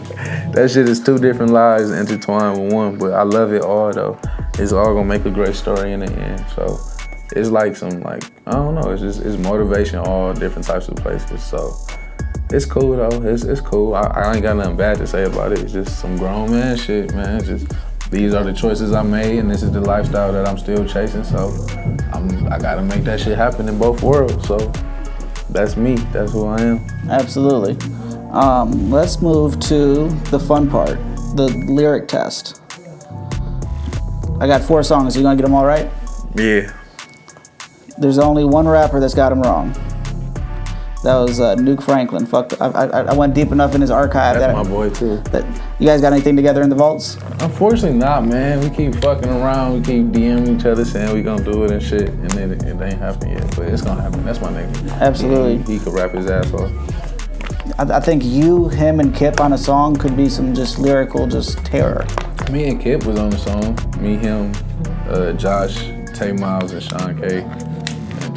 that 0.53 0.69
shit 0.71 0.87
is 0.87 1.01
two 1.01 1.17
different 1.17 1.51
lives 1.51 1.89
intertwined 1.89 2.61
with 2.61 2.73
one, 2.73 2.97
but 2.97 3.13
I 3.13 3.23
love 3.23 3.51
it 3.51 3.63
all 3.63 3.91
though. 3.91 4.19
It's 4.59 4.73
all 4.73 4.93
gonna 4.93 5.05
make 5.05 5.25
a 5.25 5.31
great 5.31 5.55
story 5.55 5.93
in 5.93 6.01
the 6.01 6.11
end. 6.11 6.45
So 6.55 6.79
it's 7.35 7.49
like 7.49 7.75
some 7.75 8.01
like 8.01 8.23
I 8.45 8.51
don't 8.51 8.75
know. 8.75 8.91
It's 8.91 9.01
just 9.01 9.21
it's 9.21 9.37
motivation 9.37 9.99
all 9.99 10.33
different 10.33 10.67
types 10.67 10.87
of 10.87 10.97
places. 10.97 11.43
So 11.43 11.75
it's 12.51 12.65
cool 12.65 12.95
though. 12.95 13.23
It's 13.23 13.43
it's 13.43 13.61
cool. 13.61 13.95
I, 13.95 14.01
I 14.01 14.33
ain't 14.33 14.43
got 14.43 14.57
nothing 14.57 14.77
bad 14.77 14.97
to 14.97 15.07
say 15.07 15.23
about 15.23 15.51
it. 15.51 15.59
It's 15.59 15.73
just 15.73 15.99
some 15.99 16.17
grown 16.17 16.51
man 16.51 16.77
shit, 16.77 17.13
man. 17.13 17.37
It's 17.37 17.47
just 17.47 17.71
these 18.09 18.33
are 18.33 18.43
the 18.43 18.53
choices 18.53 18.91
I 18.91 19.03
made, 19.03 19.37
and 19.37 19.49
this 19.49 19.61
is 19.61 19.71
the 19.71 19.81
lifestyle 19.81 20.33
that 20.33 20.47
I'm 20.47 20.57
still 20.57 20.85
chasing. 20.85 21.23
So 21.23 21.53
I'm 22.11 22.51
I 22.51 22.57
gotta 22.57 22.81
make 22.81 23.03
that 23.03 23.19
shit 23.19 23.37
happen 23.37 23.69
in 23.69 23.77
both 23.77 24.01
worlds. 24.01 24.47
So 24.47 24.57
that's 25.49 25.77
me. 25.77 25.95
That's 26.11 26.31
who 26.31 26.45
I 26.45 26.61
am. 26.61 26.87
Absolutely. 27.09 27.77
Um, 28.31 28.91
let's 28.91 29.21
move 29.21 29.59
to 29.61 30.07
the 30.31 30.39
fun 30.39 30.69
part, 30.69 30.97
the 31.35 31.47
lyric 31.67 32.07
test. 32.07 32.61
I 34.39 34.47
got 34.47 34.61
four 34.61 34.83
songs. 34.83 35.15
You 35.15 35.21
gonna 35.21 35.35
get 35.35 35.43
them 35.43 35.53
all 35.53 35.65
right? 35.65 35.91
Yeah. 36.35 36.71
There's 37.97 38.17
only 38.17 38.45
one 38.45 38.67
rapper 38.67 38.99
that's 38.99 39.13
got 39.13 39.29
them 39.29 39.41
wrong. 39.41 39.75
That 41.03 41.15
was 41.15 41.39
uh, 41.39 41.55
Nuke 41.55 41.81
Franklin. 41.81 42.25
Fuck. 42.25 42.59
I, 42.61 42.67
I, 42.67 43.01
I 43.03 43.13
went 43.13 43.33
deep 43.33 43.53
enough 43.53 43.73
in 43.73 43.79
his 43.79 43.89
archive 43.89 44.37
That's 44.37 44.53
that, 44.53 44.63
my 44.63 44.69
boy 44.69 44.89
too. 44.89 45.17
that 45.31 45.45
you 45.79 45.85
guys 45.85 46.01
got 46.01 46.11
anything 46.11 46.35
together 46.35 46.61
in 46.61 46.69
the 46.69 46.75
vaults? 46.75 47.15
Unfortunately 47.39 47.97
not, 47.97 48.25
man. 48.25 48.59
We 48.59 48.69
keep 48.69 48.95
fucking 49.01 49.29
around. 49.29 49.75
We 49.75 49.79
keep 49.81 50.07
DMing 50.07 50.59
each 50.59 50.65
other 50.65 50.83
saying 50.83 51.13
we 51.13 51.21
gonna 51.21 51.43
do 51.43 51.63
it 51.63 51.71
and 51.71 51.81
shit, 51.81 52.09
and 52.09 52.29
then 52.31 52.51
it, 52.51 52.63
it 52.63 52.81
ain't 52.81 52.99
happened 52.99 53.31
yet. 53.31 53.55
But 53.55 53.69
it's 53.69 53.81
gonna 53.81 54.01
happen. 54.01 54.25
That's 54.25 54.41
my 54.41 54.51
nigga. 54.51 54.91
Absolutely. 54.99 55.63
He, 55.63 55.79
he 55.79 55.83
could 55.83 55.93
rap 55.93 56.11
his 56.11 56.29
ass 56.29 56.51
off. 56.53 56.69
I, 57.79 57.97
I 57.97 57.99
think 58.01 58.25
you, 58.25 58.67
him, 58.67 58.99
and 58.99 59.15
Kip 59.15 59.39
on 59.39 59.53
a 59.53 59.57
song 59.57 59.95
could 59.95 60.17
be 60.17 60.27
some 60.27 60.53
just 60.53 60.79
lyrical, 60.79 61.27
just 61.27 61.57
terror. 61.65 62.05
Me 62.51 62.67
and 62.67 62.81
Kip 62.81 63.05
was 63.05 63.17
on 63.17 63.29
the 63.29 63.37
song. 63.37 64.01
Me, 64.01 64.17
him, 64.17 64.51
uh, 65.07 65.31
Josh, 65.31 65.77
Tay 66.13 66.33
Miles, 66.33 66.73
and 66.73 66.83
Sean 66.83 67.17
K. 67.21 67.47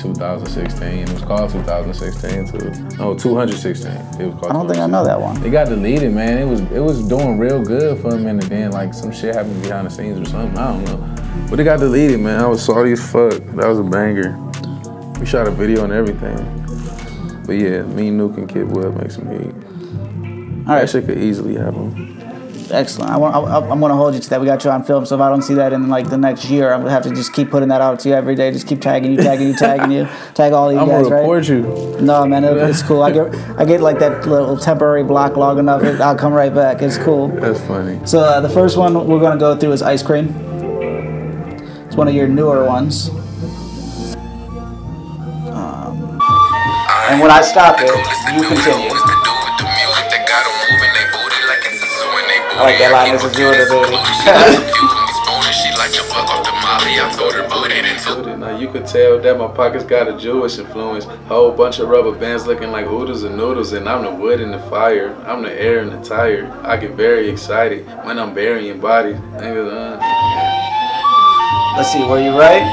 In 0.04 0.14
2016. 0.14 0.98
It 0.98 1.12
was 1.12 1.22
called 1.22 1.50
2016 1.50 2.46
too. 2.48 2.96
No, 2.96 3.14
216. 3.14 3.90
It 4.20 4.26
was 4.26 4.34
called. 4.34 4.46
I 4.46 4.52
don't 4.52 4.66
think 4.66 4.78
I 4.78 4.86
know 4.86 5.04
that 5.04 5.20
one. 5.20 5.42
It 5.44 5.50
got 5.50 5.68
deleted, 5.68 6.12
man. 6.12 6.38
It 6.38 6.44
was 6.44 6.60
it 6.60 6.80
was 6.80 7.06
doing 7.06 7.38
real 7.38 7.62
good 7.62 8.00
for 8.00 8.14
a 8.14 8.18
minute. 8.18 8.48
Then 8.48 8.72
like 8.72 8.94
some 8.94 9.12
shit 9.12 9.34
happened 9.34 9.62
behind 9.62 9.86
the 9.86 9.90
scenes 9.90 10.18
or 10.18 10.30
something. 10.30 10.58
I 10.58 10.72
don't 10.72 10.84
know. 10.84 11.48
But 11.48 11.60
it 11.60 11.64
got 11.64 11.78
deleted, 11.78 12.20
man. 12.20 12.40
I 12.40 12.46
was 12.46 12.64
salty 12.64 12.92
as 12.92 13.10
fuck. 13.12 13.32
That 13.32 13.68
was 13.68 13.78
a 13.78 13.84
banger. 13.84 14.36
We 15.20 15.26
shot 15.26 15.46
a 15.46 15.50
video 15.50 15.84
and 15.84 15.92
everything. 15.92 16.36
But 17.46 17.52
yeah, 17.52 17.82
me, 17.82 18.10
Nuke, 18.10 18.38
and 18.38 18.48
Kip 18.48 18.66
would 18.68 18.96
make 18.96 19.10
some 19.10 19.28
heat. 19.30 19.54
All 20.68 20.78
That 20.78 20.88
shit 20.88 21.06
could 21.06 21.18
easily 21.18 21.56
happen. 21.56 22.21
Excellent. 22.72 23.10
I 23.10 23.16
want, 23.16 23.34
I, 23.34 23.56
I'm 23.70 23.80
going 23.80 23.90
to 23.90 23.96
hold 23.96 24.14
you 24.14 24.20
to 24.20 24.30
that. 24.30 24.40
We 24.40 24.46
got 24.46 24.64
you 24.64 24.70
on 24.70 24.82
film, 24.84 25.06
so 25.06 25.14
if 25.14 25.20
I 25.20 25.28
don't 25.28 25.42
see 25.42 25.54
that 25.54 25.72
in 25.72 25.88
like 25.88 26.08
the 26.10 26.16
next 26.18 26.46
year, 26.46 26.72
I'm 26.72 26.80
gonna 26.80 26.90
have 26.90 27.02
to 27.04 27.10
just 27.10 27.32
keep 27.32 27.50
putting 27.50 27.68
that 27.68 27.80
out 27.80 28.00
to 28.00 28.08
you 28.08 28.14
every 28.14 28.34
day. 28.34 28.50
Just 28.50 28.66
keep 28.66 28.80
tagging 28.80 29.12
you, 29.12 29.18
tagging 29.18 29.48
you, 29.48 29.54
tagging 29.56 29.90
you, 29.92 30.08
tag 30.34 30.52
all 30.52 30.72
you 30.72 30.78
I'm 30.78 30.88
guys, 30.88 31.04
gonna 31.04 31.14
right? 31.14 31.20
report 31.20 31.48
you. 31.48 31.62
No, 32.00 32.26
man, 32.26 32.44
it, 32.44 32.56
it's 32.56 32.82
cool. 32.82 33.02
I 33.02 33.10
get 33.12 33.34
I 33.58 33.64
get 33.64 33.80
like 33.80 33.98
that 34.00 34.26
little 34.26 34.56
temporary 34.56 35.04
block 35.04 35.36
long 35.36 35.58
enough. 35.58 35.82
It, 35.82 36.00
I'll 36.00 36.16
come 36.16 36.32
right 36.32 36.52
back. 36.54 36.82
It's 36.82 36.98
cool. 36.98 37.28
That's 37.28 37.60
funny. 37.60 38.00
So 38.06 38.20
uh, 38.20 38.40
the 38.40 38.48
first 38.48 38.76
one 38.76 38.94
we're 39.06 39.20
gonna 39.20 39.38
go 39.38 39.56
through 39.56 39.72
is 39.72 39.82
ice 39.82 40.02
cream. 40.02 40.28
It's 41.86 41.96
one 41.96 42.08
of 42.08 42.14
your 42.14 42.28
newer 42.28 42.64
ones. 42.64 43.10
Um, 45.50 46.18
and 47.10 47.20
when 47.20 47.30
I 47.30 47.42
stop 47.42 47.76
it, 47.80 47.90
you 48.34 48.48
continue. 48.48 49.11
Like 52.64 52.78
that 52.78 52.92
line. 52.92 53.12
This 53.12 53.24
is 53.24 53.38
your 53.38 53.52
baby. 53.52 54.78
Now 58.38 58.56
you 58.56 58.70
could 58.70 58.86
tell 58.86 59.20
that 59.20 59.38
my 59.38 59.48
pockets 59.48 59.84
got 59.84 60.08
a 60.08 60.16
Jewish 60.18 60.58
influence. 60.58 61.04
Whole 61.26 61.52
bunch 61.52 61.78
of 61.78 61.88
rubber 61.88 62.12
bands 62.12 62.46
looking 62.46 62.70
like 62.70 62.86
oodles 62.86 63.22
and 63.24 63.36
noodles, 63.36 63.72
and 63.72 63.88
I'm 63.88 64.04
the 64.04 64.10
wood 64.14 64.40
in 64.40 64.50
the 64.50 64.58
fire. 64.70 65.14
I'm 65.26 65.42
the 65.42 65.52
air 65.52 65.80
in 65.80 65.90
the 65.90 66.00
tire. 66.02 66.50
I 66.62 66.76
get 66.76 66.92
very 66.92 67.28
excited 67.28 67.86
when 68.04 68.18
I'm 68.18 68.34
burying 68.34 68.80
bodies. 68.80 69.16
Niggas, 69.16 69.70
uh, 69.70 69.98
Let's 71.76 71.90
see, 71.92 72.04
were 72.04 72.20
you 72.20 72.38
right? 72.38 72.62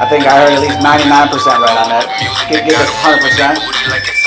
I 0.00 0.06
think 0.08 0.24
I 0.26 0.38
heard 0.38 0.52
at 0.52 0.60
least 0.60 0.78
99% 0.78 0.84
right 0.84 1.78
on 1.78 1.88
that. 1.88 2.06
Get, 2.48 2.68
get 2.68 4.23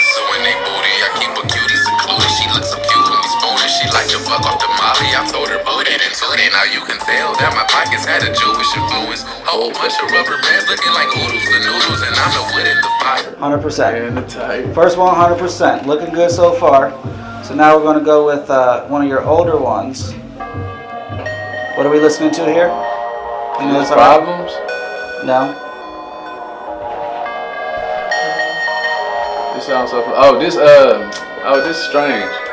this 6.38 6.50
100%. 6.50 6.52
Now 6.54 6.64
you 6.64 6.82
can 6.86 6.98
tell 7.00 7.34
that 7.36 7.52
my 7.54 7.66
pockets 7.66 8.06
had 8.06 8.22
a 8.22 8.32
Jewish 8.34 8.70
influence. 8.78 9.24
Whole 9.46 9.72
bunch 9.74 9.98
of 10.02 10.12
rubber 10.12 10.38
bands 10.42 10.70
looking 10.70 10.94
like 10.94 11.10
oodles 11.18 11.48
and 11.50 11.64
noodles, 11.66 12.02
and 12.06 12.14
I'm 12.14 12.32
the 12.34 12.44
wood 12.54 12.68
in 12.68 12.78
the 12.78 12.92
fire. 13.02 13.34
100%. 13.38 13.94
air 13.94 14.08
in 14.08 14.16
the 14.16 14.26
tire. 14.28 14.74
First 14.74 14.98
one, 14.98 15.14
100%. 15.16 15.86
Looking 15.86 16.14
good 16.14 16.32
so 16.32 16.54
far. 16.54 16.92
So 17.44 17.56
now 17.56 17.78
we're 17.78 17.84
going 17.84 18.00
to 18.00 18.06
go 18.06 18.26
with 18.26 18.50
uh, 18.50 18.86
one 18.88 19.02
of 19.02 19.08
your 19.08 19.24
older 19.24 19.58
ones. 19.58 20.14
What 21.76 21.86
are 21.86 21.90
we 21.90 22.00
listening 22.00 22.32
to 22.32 22.46
here? 22.46 22.70
You 23.60 23.66
know 23.68 23.80
this 23.80 23.92
already? 23.92 24.26
Problems? 24.26 24.52
No? 25.26 25.54
This 29.56 29.66
sounds 29.66 29.92
so. 29.92 30.04
Oh, 30.16 30.38
this 30.40 30.56
uh. 30.56 31.12
Oh, 31.44 31.62
this 31.64 31.78
is 31.78 31.84
strange. 31.86 32.47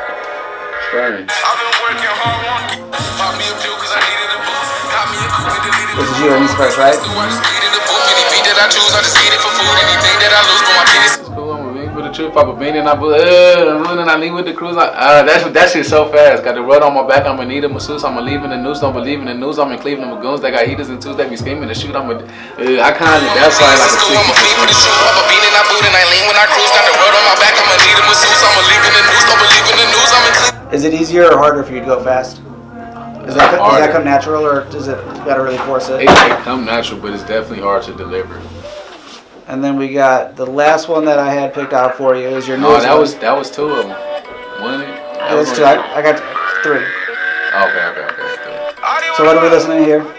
I've 0.95 1.11
been 1.11 1.75
working 1.83 2.07
hard 2.07 2.39
on 2.47 2.87
Pop 3.19 3.35
me 3.35 3.43
a 3.43 3.55
pill 3.59 3.75
cause 3.83 3.91
I 3.91 3.99
needed 3.99 4.31
a 4.31 4.39
boost. 4.47 4.71
Got 4.87 5.11
me 5.11 5.19
a 5.19 5.27
coupe 5.27 5.51
and 5.51 5.63
deleted 5.67 5.91
This 5.99 6.07
is 6.07 6.17
you 6.23 6.31
and 6.31 6.39
he's 6.39 6.55
first, 6.55 6.79
right? 6.79 6.95
I 6.95 7.35
needed 7.35 7.75
a 7.75 7.81
book. 7.83 7.99
Any 8.15 8.23
beat 8.31 8.47
that 8.47 8.63
I 8.63 8.71
choose, 8.71 8.95
I 8.95 9.03
just 9.03 9.19
eat 9.19 9.35
it 9.35 9.43
for 9.43 9.51
food. 9.59 9.75
Anything 9.75 10.15
that 10.23 10.31
I 10.31 10.41
lose, 10.47 10.63
but 10.63 10.75
my 10.79 10.85
penis. 10.87 11.19
It's 11.19 11.27
cool. 11.35 11.51
I'm 11.51 11.67
a 11.67 11.71
bean 11.75 11.91
for 11.91 11.99
the 11.99 12.15
trip. 12.15 12.31
Pop 12.31 12.47
a 12.47 12.55
bean 12.55 12.79
and 12.79 12.87
I 12.87 12.95
bu- 12.95 13.11
uh, 13.11 13.75
I'm 13.75 13.83
running. 13.83 14.07
I 14.07 14.15
leave 14.15 14.39
with 14.39 14.47
the 14.47 14.55
cruise. 14.55 14.79
I, 14.79 14.87
uh, 14.87 15.27
that's 15.27 15.43
that 15.51 15.67
shit 15.67 15.83
so 15.83 16.07
fast. 16.07 16.47
Got 16.47 16.55
the 16.55 16.63
rut 16.63 16.79
on 16.79 16.95
my 16.95 17.03
back. 17.03 17.27
I'm 17.27 17.35
gonna 17.35 17.51
need 17.51 17.67
a 17.67 17.69
masseuse. 17.71 18.07
I'm 18.07 18.15
gonna 18.15 18.23
leave 18.23 18.47
in 18.47 18.55
the 18.55 18.59
news. 18.63 18.79
Don't 18.79 18.95
believe 18.95 19.19
in 19.19 19.27
the 19.27 19.35
news. 19.35 19.59
I'm 19.59 19.75
in 19.75 19.79
Cleveland 19.83 20.15
goons. 20.23 20.39
They 20.39 20.55
got 20.55 20.63
heaters 20.63 20.87
and 20.87 21.03
twos. 21.03 21.19
They 21.19 21.27
be 21.27 21.35
scheming 21.35 21.67
to 21.67 21.75
shoot. 21.75 21.91
I'm 21.91 22.07
a. 22.07 22.15
Uh, 22.15 22.79
I 22.79 22.95
kind 22.95 23.19
of. 23.19 23.35
That's 23.35 23.59
like 23.59 23.75
like 23.83 23.91
a 23.99 24.15
I'm 24.15 24.31
a 24.31 24.35
fiend 24.39 24.63
for 24.63 24.63
the 24.63 24.71
truth. 24.71 24.95
Pop 25.11 25.27
bean 25.27 25.43
and 25.43 25.59
I 25.59 25.63
boot 25.67 25.83
and 25.83 25.91
I 25.91 26.07
lean 26.07 26.23
when 26.23 26.39
I 26.39 26.47
cruise. 26.47 26.71
Got 26.71 26.87
the 26.87 26.95
road 26.95 27.11
on 27.19 27.23
my 27.27 27.35
back. 27.43 27.51
I'ma 27.51 27.75
need 27.83 27.99
a 27.99 28.03
masseuse. 28.07 28.39
I'ma 28.47 28.63
leave 28.63 28.79
in 28.87 28.93
the 28.95 29.03
news. 29.11 29.23
Don't 29.27 29.39
believe 29.43 29.65
in 29.67 29.75
the 29.75 29.87
news. 29.91 30.11
I'm 30.15 30.23
in 30.23 30.33
Cleveland. 30.39 30.54
Is 30.71 30.83
it 30.83 30.93
easier 30.93 31.25
or 31.31 31.37
harder 31.37 31.63
for 31.63 31.73
you 31.73 31.79
to 31.79 31.85
go 31.85 32.03
fast? 32.03 32.37
Does 33.25 33.33
that, 33.35 33.51
does 33.57 33.79
that 33.79 33.91
come 33.91 34.03
natural 34.03 34.45
or 34.45 34.69
does 34.69 34.87
it 34.87 34.97
you 34.97 35.25
gotta 35.25 35.41
really 35.41 35.57
force 35.59 35.89
it? 35.89 36.01
It, 36.01 36.09
it 36.09 36.39
come 36.43 36.63
natural, 36.65 36.99
but 36.99 37.13
it's 37.13 37.23
definitely 37.23 37.61
hard 37.63 37.83
to 37.83 37.93
deliver. 37.95 38.39
And 39.47 39.63
then 39.63 39.77
we 39.77 39.93
got 39.93 40.35
the 40.35 40.45
last 40.45 40.89
one 40.89 41.05
that 41.05 41.17
I 41.19 41.31
had 41.33 41.53
picked 41.53 41.73
out 41.73 41.95
for 41.95 42.15
you 42.15 42.27
is 42.27 42.47
your 42.47 42.57
Oh, 42.57 42.61
newest 42.61 42.83
that 42.83 42.91
one. 42.91 42.99
was 43.01 43.15
that 43.15 43.37
was 43.37 43.51
two 43.51 43.65
of 43.65 43.77
them. 43.87 43.89
One. 44.61 44.79
That 44.81 45.35
was 45.35 45.51
two. 45.53 45.63
I, 45.63 45.97
I 45.97 46.01
got 46.01 46.19
three. 46.63 46.77
Okay, 46.77 47.85
okay, 47.89 48.13
okay. 48.13 49.13
So 49.17 49.23
what 49.25 49.37
are 49.37 49.43
we 49.43 49.49
listening 49.49 49.79
to 49.79 49.85
here? 49.85 50.13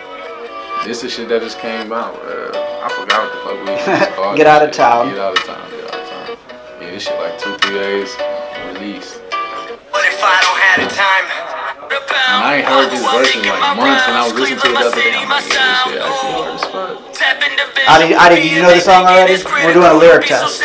This 0.84 1.02
is 1.04 1.12
shit 1.12 1.28
that 1.28 1.42
just 1.42 1.58
came 1.58 1.92
out. 1.92 2.14
Uh, 2.24 2.50
I 2.84 2.88
forgot 2.88 3.22
what 3.24 3.32
the 3.34 3.38
fuck 3.42 3.88
we 3.88 3.92
it's 4.06 4.14
called. 4.16 4.36
Get 4.36 4.46
out 4.46 4.62
of 4.62 4.68
shit. 4.68 4.76
town. 4.76 5.08
Get 5.10 5.18
out 5.18 5.36
of 5.38 5.44
town. 5.44 5.70
Get 5.70 5.84
out 5.84 6.00
of 6.00 6.08
town. 6.08 6.36
Yeah, 6.80 6.90
this 6.90 7.02
shit 7.04 7.18
like 7.20 7.38
two, 7.38 7.56
three 7.58 7.74
days 7.78 8.16
release. 8.72 9.20
But 10.06 10.14
if 10.14 10.22
I 10.22 10.38
don't 10.38 10.60
have 10.62 10.78
the 10.86 10.94
time. 10.94 11.26
And 11.86 12.44
I 12.44 12.56
ain't 12.56 12.66
heard 12.66 12.90
this 12.90 13.02
verse 13.02 13.34
in 13.34 13.42
like 13.42 13.76
months, 13.76 14.06
and 14.06 14.14
I 14.14 14.22
was 14.22 14.34
listening 14.34 14.60
to 14.60 14.66
it 14.66 14.72
the 14.72 14.86
other 14.86 14.94
day. 14.94 15.14
I'm 15.18 15.28
like, 15.28 15.50
yeah, 15.50 15.82
this 15.82 15.82
shit 15.82 15.98
actually 15.98 16.30
hard 16.30 16.54
as 16.54 16.62
fuck. 16.70 16.94
Adi, 17.88 18.14
Adi, 18.14 18.42
do 18.42 18.48
you 18.54 18.62
know 18.62 18.74
the 18.74 18.80
song 18.80 19.04
already? 19.04 19.42
We're 19.44 19.72
doing 19.72 19.86
a 19.86 19.94
lyric 19.94 20.26
test. 20.26 20.62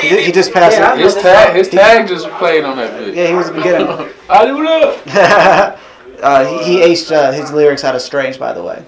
He, 0.00 0.24
he 0.24 0.32
just 0.32 0.52
passed 0.52 0.78
it. 0.78 0.98
His 0.98 1.14
tag, 1.14 1.54
his 1.54 1.68
tag 1.68 2.08
just 2.08 2.28
played 2.30 2.64
on 2.64 2.76
that 2.76 2.90
bitch. 2.98 3.14
Yeah, 3.14 3.28
he 3.28 3.34
was 3.34 3.46
the 3.48 3.54
beginning. 3.54 3.86
I 4.28 4.46
do 4.46 4.62
that. 4.64 5.78
uh, 6.22 6.44
he, 6.58 6.78
he 6.78 6.80
aced 6.80 7.12
uh, 7.14 7.32
his 7.32 7.52
lyrics 7.52 7.84
out 7.84 7.94
of 7.94 8.02
Strange, 8.02 8.38
by 8.38 8.52
the 8.52 8.62
way. 8.62 8.84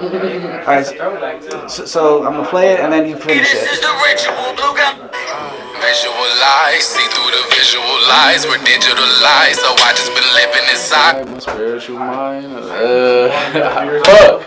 All 0.00 0.06
right, 0.64 0.86
so, 1.70 1.84
so 1.84 2.26
I'm 2.26 2.32
gonna 2.32 2.48
play 2.48 2.72
it 2.72 2.80
and 2.80 2.90
then 2.90 3.06
you 3.06 3.16
finish 3.16 3.52
This 3.52 3.68
is 3.68 3.78
it. 3.78 3.82
the 3.82 3.92
ritual, 4.00 4.56
blue. 4.56 4.70
Visualize, 5.80 6.84
see 6.84 7.04
through 7.12 7.30
the 7.36 7.44
visual 7.52 7.84
lies, 8.08 8.46
we're 8.46 8.56
digital 8.64 9.04
lies, 9.20 9.60
so 9.60 9.68
I 9.76 9.92
just 9.92 10.08
been 10.14 10.24
living 10.32 10.70
inside. 10.70 11.28
My 11.28 11.38
spiritual 11.38 11.98
mind. 11.98 12.46
Uh, 12.54 13.28
fuck. 14.04 14.46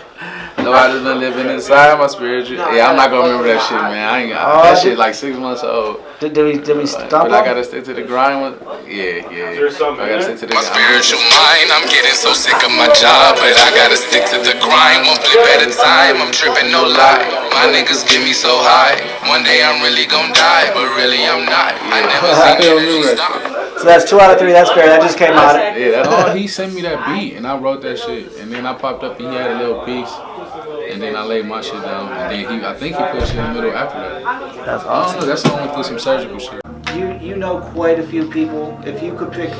No, 0.58 0.72
I 0.72 0.86
just 0.86 1.02
been 1.02 1.18
living 1.18 1.50
inside 1.50 1.98
my 1.98 2.06
spiritual. 2.06 2.56
Yeah, 2.70 2.86
I'm 2.86 2.96
not 2.96 3.10
gonna 3.10 3.26
remember 3.26 3.50
that 3.50 3.58
oh, 3.58 3.68
shit, 3.68 3.82
man. 3.90 4.06
I 4.06 4.14
ain't 4.22 4.30
got 4.30 4.42
oh, 4.46 4.62
that 4.62 4.78
shit 4.78 4.96
like 4.96 5.14
six 5.14 5.36
months 5.36 5.64
old. 5.66 5.98
Did, 6.20 6.32
did 6.32 6.44
we 6.46 6.52
did 6.62 6.78
we 6.78 6.86
But, 6.86 7.10
stop 7.10 7.26
but 7.26 7.34
I 7.34 7.44
gotta 7.44 7.64
stick 7.64 7.82
to 7.90 7.94
the 7.94 8.06
grind. 8.06 8.38
With, 8.38 8.56
yeah, 8.86 9.26
yeah. 9.34 9.50
I 9.50 9.66
gotta 9.66 10.22
stick 10.22 10.38
to 10.40 10.46
the 10.46 10.54
My 10.54 10.62
spiritual 10.62 11.18
mind, 11.34 11.74
I'm 11.74 11.84
getting 11.90 12.14
so 12.14 12.32
sick 12.32 12.56
of 12.62 12.70
my 12.70 12.86
job, 12.94 13.34
but 13.42 13.50
I 13.50 13.74
gotta 13.74 13.98
stick 13.98 14.30
to 14.30 14.38
the 14.38 14.54
grind. 14.62 15.04
One 15.10 15.18
flip 15.26 15.42
at 15.58 15.66
a 15.66 15.74
time, 15.74 16.22
I'm 16.22 16.30
tripping, 16.30 16.70
no 16.70 16.86
lie. 16.86 17.26
My 17.50 17.66
niggas 17.74 18.06
get 18.06 18.22
me 18.22 18.32
so 18.32 18.54
high. 18.62 18.94
One 19.26 19.42
day 19.42 19.60
I'm 19.66 19.82
really 19.82 20.06
gonna 20.06 20.32
die, 20.32 20.70
but 20.70 20.86
really 20.94 21.26
I'm 21.26 21.44
not. 21.50 21.74
I 21.90 22.06
never 22.06 22.30
I 22.30 22.56
seen 22.56 22.62
don't 22.62 22.78
energy 22.78 23.10
remember 23.10 23.16
stop. 23.18 23.54
So 23.78 23.84
that's 23.84 24.08
two 24.08 24.20
out 24.20 24.32
of 24.32 24.38
three. 24.38 24.52
That's 24.52 24.70
fair. 24.70 24.86
That 24.86 25.02
just 25.02 25.18
came 25.18 25.34
out. 25.34 25.56
Yeah, 25.76 25.90
that's 25.90 26.08
all. 26.08 26.34
He 26.34 26.46
sent 26.46 26.72
me 26.74 26.80
that 26.82 27.04
beat, 27.06 27.34
and 27.34 27.46
I 27.46 27.58
wrote 27.58 27.82
that 27.82 27.98
shit, 27.98 28.32
and 28.38 28.50
then 28.50 28.64
I 28.64 28.72
popped 28.72 29.02
up, 29.04 29.18
and 29.20 29.28
he 29.28 29.34
had 29.34 29.50
a 29.50 29.58
little 29.58 29.84
piece, 29.84 30.10
and 30.90 31.02
then 31.02 31.16
I 31.16 31.24
laid 31.24 31.46
my 31.46 31.60
shit 31.60 31.82
down, 31.82 32.12
and 32.12 32.30
then 32.30 32.60
he, 32.60 32.66
I 32.66 32.74
think 32.74 32.96
he 32.96 33.02
put 33.02 33.26
shit 33.26 33.36
in 33.36 33.44
the 33.44 33.52
middle 33.54 33.72
after 33.76 33.98
that. 33.98 34.22
That's 34.64 34.84
I 34.84 34.86
don't 34.86 34.86
awesome. 34.86 35.20
know. 35.20 35.26
That's 35.26 35.42
the 35.42 35.52
only 35.60 35.74
through 35.74 35.84
some 35.84 35.98
surgical 35.98 36.38
shit. 36.38 36.60
You 36.94 37.12
you 37.18 37.36
know 37.36 37.60
quite 37.72 37.98
a 37.98 38.06
few 38.06 38.28
people. 38.30 38.80
If 38.84 39.02
you 39.02 39.16
could 39.16 39.32
pick 39.32 39.52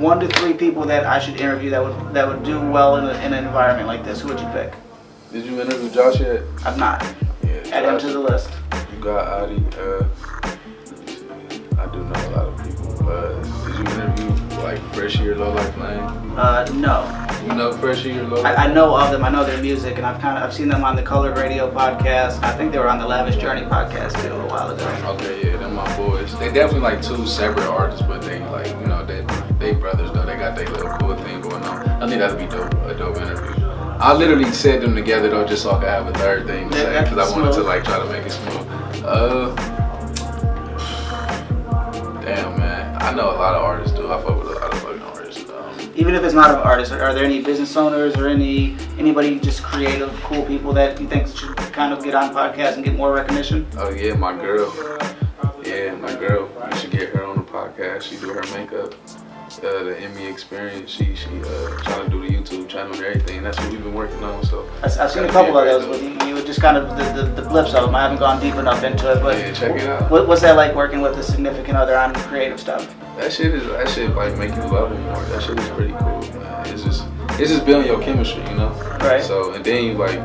one 0.00 0.20
to 0.20 0.28
three 0.28 0.54
people 0.54 0.84
that 0.86 1.06
I 1.06 1.18
should 1.18 1.40
interview 1.40 1.70
that 1.70 1.82
would 1.82 2.14
that 2.14 2.26
would 2.26 2.42
do 2.42 2.60
well 2.60 2.96
in, 2.96 3.04
a, 3.04 3.12
in 3.24 3.32
an 3.32 3.44
environment 3.44 3.86
like 3.86 4.04
this, 4.04 4.20
who 4.20 4.28
would 4.28 4.40
you 4.40 4.48
pick? 4.48 4.72
Did 5.32 5.46
you 5.46 5.60
interview 5.60 5.90
Josh 5.90 6.20
yet? 6.20 6.42
I'm 6.64 6.78
not. 6.78 7.02
Yeah. 7.44 7.62
Add 7.72 7.84
him 7.84 7.98
to 8.00 8.12
the 8.12 8.18
list. 8.18 8.50
You 8.92 9.00
got 9.00 9.26
Adi. 9.42 9.64
Uh, 9.78 10.04
I 11.78 11.86
do 11.86 11.98
know 12.04 12.12
a 12.12 12.30
lot 12.30 12.46
of 12.48 12.56
people. 12.62 13.08
Uh, 13.08 13.66
did 13.66 13.74
you 13.76 13.94
interview 13.94 14.58
like 14.62 14.78
Fresh 14.94 15.18
Year 15.18 15.36
Low 15.36 15.52
Life 15.52 15.76
Lane? 15.78 16.00
Uh, 16.36 16.64
no. 16.74 17.21
You 17.42 17.54
know 17.54 17.72
Fresh 17.72 18.04
Year 18.04 18.22
Low 18.22 18.42
I, 18.42 18.64
I 18.64 18.72
know 18.72 18.96
of 18.96 19.10
them. 19.10 19.24
I 19.24 19.30
know 19.30 19.44
their 19.44 19.60
music, 19.60 19.96
and 19.96 20.06
I've 20.06 20.20
kind 20.20 20.38
of 20.38 20.44
I've 20.44 20.54
seen 20.54 20.68
them 20.68 20.84
on 20.84 20.94
the 20.94 21.02
Colored 21.02 21.36
Radio 21.36 21.70
podcast. 21.72 22.42
I 22.42 22.56
think 22.56 22.72
they 22.72 22.78
were 22.78 22.88
on 22.88 22.98
the 22.98 23.06
Lavish 23.06 23.36
Journey 23.36 23.62
podcast 23.62 24.20
too 24.22 24.32
a 24.32 24.46
while 24.46 24.70
ago. 24.70 24.86
Okay, 25.14 25.50
yeah, 25.50 25.56
them 25.56 25.74
my 25.74 25.96
boys. 25.96 26.38
They 26.38 26.52
definitely 26.52 26.80
like 26.80 27.02
two 27.02 27.26
separate 27.26 27.66
artists, 27.66 28.02
but 28.06 28.22
they 28.22 28.38
like 28.46 28.68
you 28.68 28.86
know 28.86 29.04
they 29.04 29.26
they 29.58 29.74
brothers 29.74 30.12
though. 30.12 30.24
They 30.24 30.36
got 30.36 30.56
their 30.56 30.68
little 30.68 30.90
cool 30.98 31.16
thing 31.16 31.40
going 31.40 31.62
on. 31.64 31.88
I 32.02 32.06
think 32.06 32.20
that'd 32.20 32.38
be 32.38 32.46
dope, 32.46 32.72
a 32.84 32.94
dope 32.94 33.16
interview. 33.16 33.64
I 33.98 34.12
literally 34.14 34.50
said 34.52 34.80
them 34.80 34.94
together 34.94 35.28
though, 35.28 35.46
just 35.46 35.62
so 35.64 35.72
I 35.72 35.78
could 35.80 35.88
have 35.88 36.06
a 36.06 36.12
third 36.14 36.46
thing 36.46 36.70
to 36.70 36.76
say, 36.76 37.02
because 37.02 37.18
I 37.18 37.36
wanted 37.36 37.54
to 37.54 37.62
like 37.62 37.84
try 37.84 37.98
to 37.98 38.06
make 38.06 38.26
it 38.26 38.30
smooth. 38.30 39.04
Uh, 39.04 39.54
Damn, 42.22 42.56
man. 42.58 42.96
I 43.02 43.12
know 43.12 43.30
a 43.30 43.36
lot 43.36 43.54
of 43.56 43.62
artists 43.62 43.96
do. 43.96 44.10
I 44.10 44.22
fuck 44.22 44.41
Even 45.94 46.14
if 46.14 46.24
it's 46.24 46.34
not 46.34 46.50
of 46.50 46.64
artists, 46.64 46.92
are 46.92 47.12
there 47.12 47.24
any 47.24 47.42
business 47.42 47.76
owners 47.76 48.16
or 48.16 48.28
any 48.28 48.76
anybody 48.98 49.38
just 49.38 49.62
creative, 49.62 50.10
cool 50.22 50.42
people 50.44 50.72
that 50.72 50.98
you 50.98 51.06
think 51.06 51.28
should 51.28 51.54
kind 51.56 51.92
of 51.92 52.02
get 52.02 52.14
on 52.14 52.34
podcasts 52.34 52.74
and 52.74 52.84
get 52.84 52.94
more 52.94 53.12
recognition? 53.12 53.66
oh 53.76 53.90
yeah, 53.90 54.14
my 54.14 54.32
girl. 54.34 54.72
Yeah, 55.64 55.94
my 55.96 56.14
girl. 56.14 56.50
You 56.70 56.76
should 56.78 56.90
get 56.90 57.10
her 57.10 57.24
on 57.24 57.36
the 57.36 57.42
podcast. 57.42 58.02
She 58.02 58.16
do 58.16 58.32
her 58.32 58.42
makeup. 58.58 58.94
Uh, 59.58 59.84
the 59.84 60.00
Emmy 60.00 60.26
experience. 60.26 60.90
She 60.90 61.14
she 61.14 61.28
uh, 61.28 61.68
trying 61.82 62.06
to 62.06 62.10
do 62.10 62.26
the 62.26 62.34
YouTube 62.34 62.68
channel 62.68 62.94
and 62.94 63.04
everything. 63.04 63.42
That's 63.42 63.58
what 63.58 63.70
we've 63.70 63.82
been 63.82 63.92
working 63.92 64.24
on. 64.24 64.42
So 64.44 64.66
I've, 64.82 64.98
I've 64.98 65.10
seen 65.10 65.24
a 65.24 65.28
couple 65.28 65.58
of 65.58 65.66
those 65.66 65.86
with 65.86 66.02
you. 66.02 66.26
You 66.26 66.34
were 66.36 66.40
just 66.42 66.60
kind 66.60 66.78
of 66.78 66.96
the, 66.96 67.22
the, 67.22 67.42
the 67.42 67.48
blips 67.48 67.74
of 67.74 67.84
them. 67.84 67.94
I 67.94 68.02
haven't 68.02 68.18
gone 68.18 68.40
deep 68.40 68.54
enough 68.54 68.82
into 68.82 69.12
it, 69.12 69.20
but 69.20 69.36
Yeah, 69.36 69.52
check 69.52 69.76
it 69.78 69.86
out. 69.86 70.10
What, 70.10 70.26
what's 70.26 70.40
that 70.40 70.56
like 70.56 70.74
working 70.74 71.02
with 71.02 71.18
a 71.18 71.22
significant 71.22 71.76
other 71.76 71.96
on 71.98 72.14
creative 72.14 72.58
stuff? 72.58 72.94
That 73.18 73.30
shit 73.30 73.54
is 73.54 73.66
that 73.66 73.88
shit 73.90 74.10
like 74.16 74.36
make 74.38 74.54
you 74.54 74.62
love 74.62 74.90
them 74.90 75.02
more. 75.02 75.22
That 75.26 75.42
shit 75.42 75.58
is 75.58 75.68
pretty 75.68 75.92
cool, 75.92 76.20
man. 76.40 76.66
It's 76.68 76.82
just 76.82 77.04
it's 77.38 77.50
just 77.50 77.66
building 77.66 77.88
your 77.88 78.02
chemistry, 78.02 78.42
you 78.44 78.56
know. 78.56 78.70
Right. 79.00 79.22
So 79.22 79.52
and 79.52 79.62
then 79.62 79.84
you 79.84 79.92
like 79.92 80.18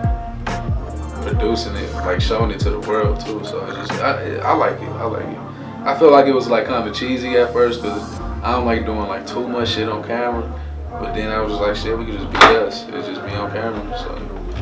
producing 1.24 1.76
it, 1.76 1.94
like 1.96 2.22
showing 2.22 2.52
it 2.52 2.62
to 2.62 2.70
the 2.70 2.80
world 2.80 3.20
too. 3.20 3.44
So 3.44 3.66
it's 3.66 3.90
just 3.90 3.92
I, 4.02 4.38
I 4.38 4.54
like 4.56 4.80
it. 4.82 4.88
I 4.88 5.04
like 5.04 5.26
it. 5.26 5.38
I 5.86 5.98
feel 6.00 6.12
like 6.12 6.28
it 6.28 6.34
was 6.34 6.48
like 6.48 6.66
kind 6.66 6.88
of 6.88 6.96
cheesy 6.96 7.38
at 7.38 7.52
first 7.54 7.82
because 7.82 8.17
I 8.44 8.54
don't 8.54 8.66
like 8.66 8.86
doing 8.86 9.00
like 9.00 9.26
too 9.26 9.48
much 9.48 9.70
shit 9.70 9.90
on 9.90 10.04
camera. 10.04 10.54
But 10.90 11.14
then 11.14 11.30
I 11.30 11.42
was 11.42 11.52
just 11.52 11.62
like, 11.62 11.76
shit, 11.76 11.98
we 11.98 12.06
could 12.06 12.20
just 12.20 12.32
be 12.32 12.38
us. 12.38 12.86
It's 12.90 13.08
just 13.08 13.24
me 13.24 13.34
on 13.34 13.52
camera. 13.52 13.98
So 13.98 14.16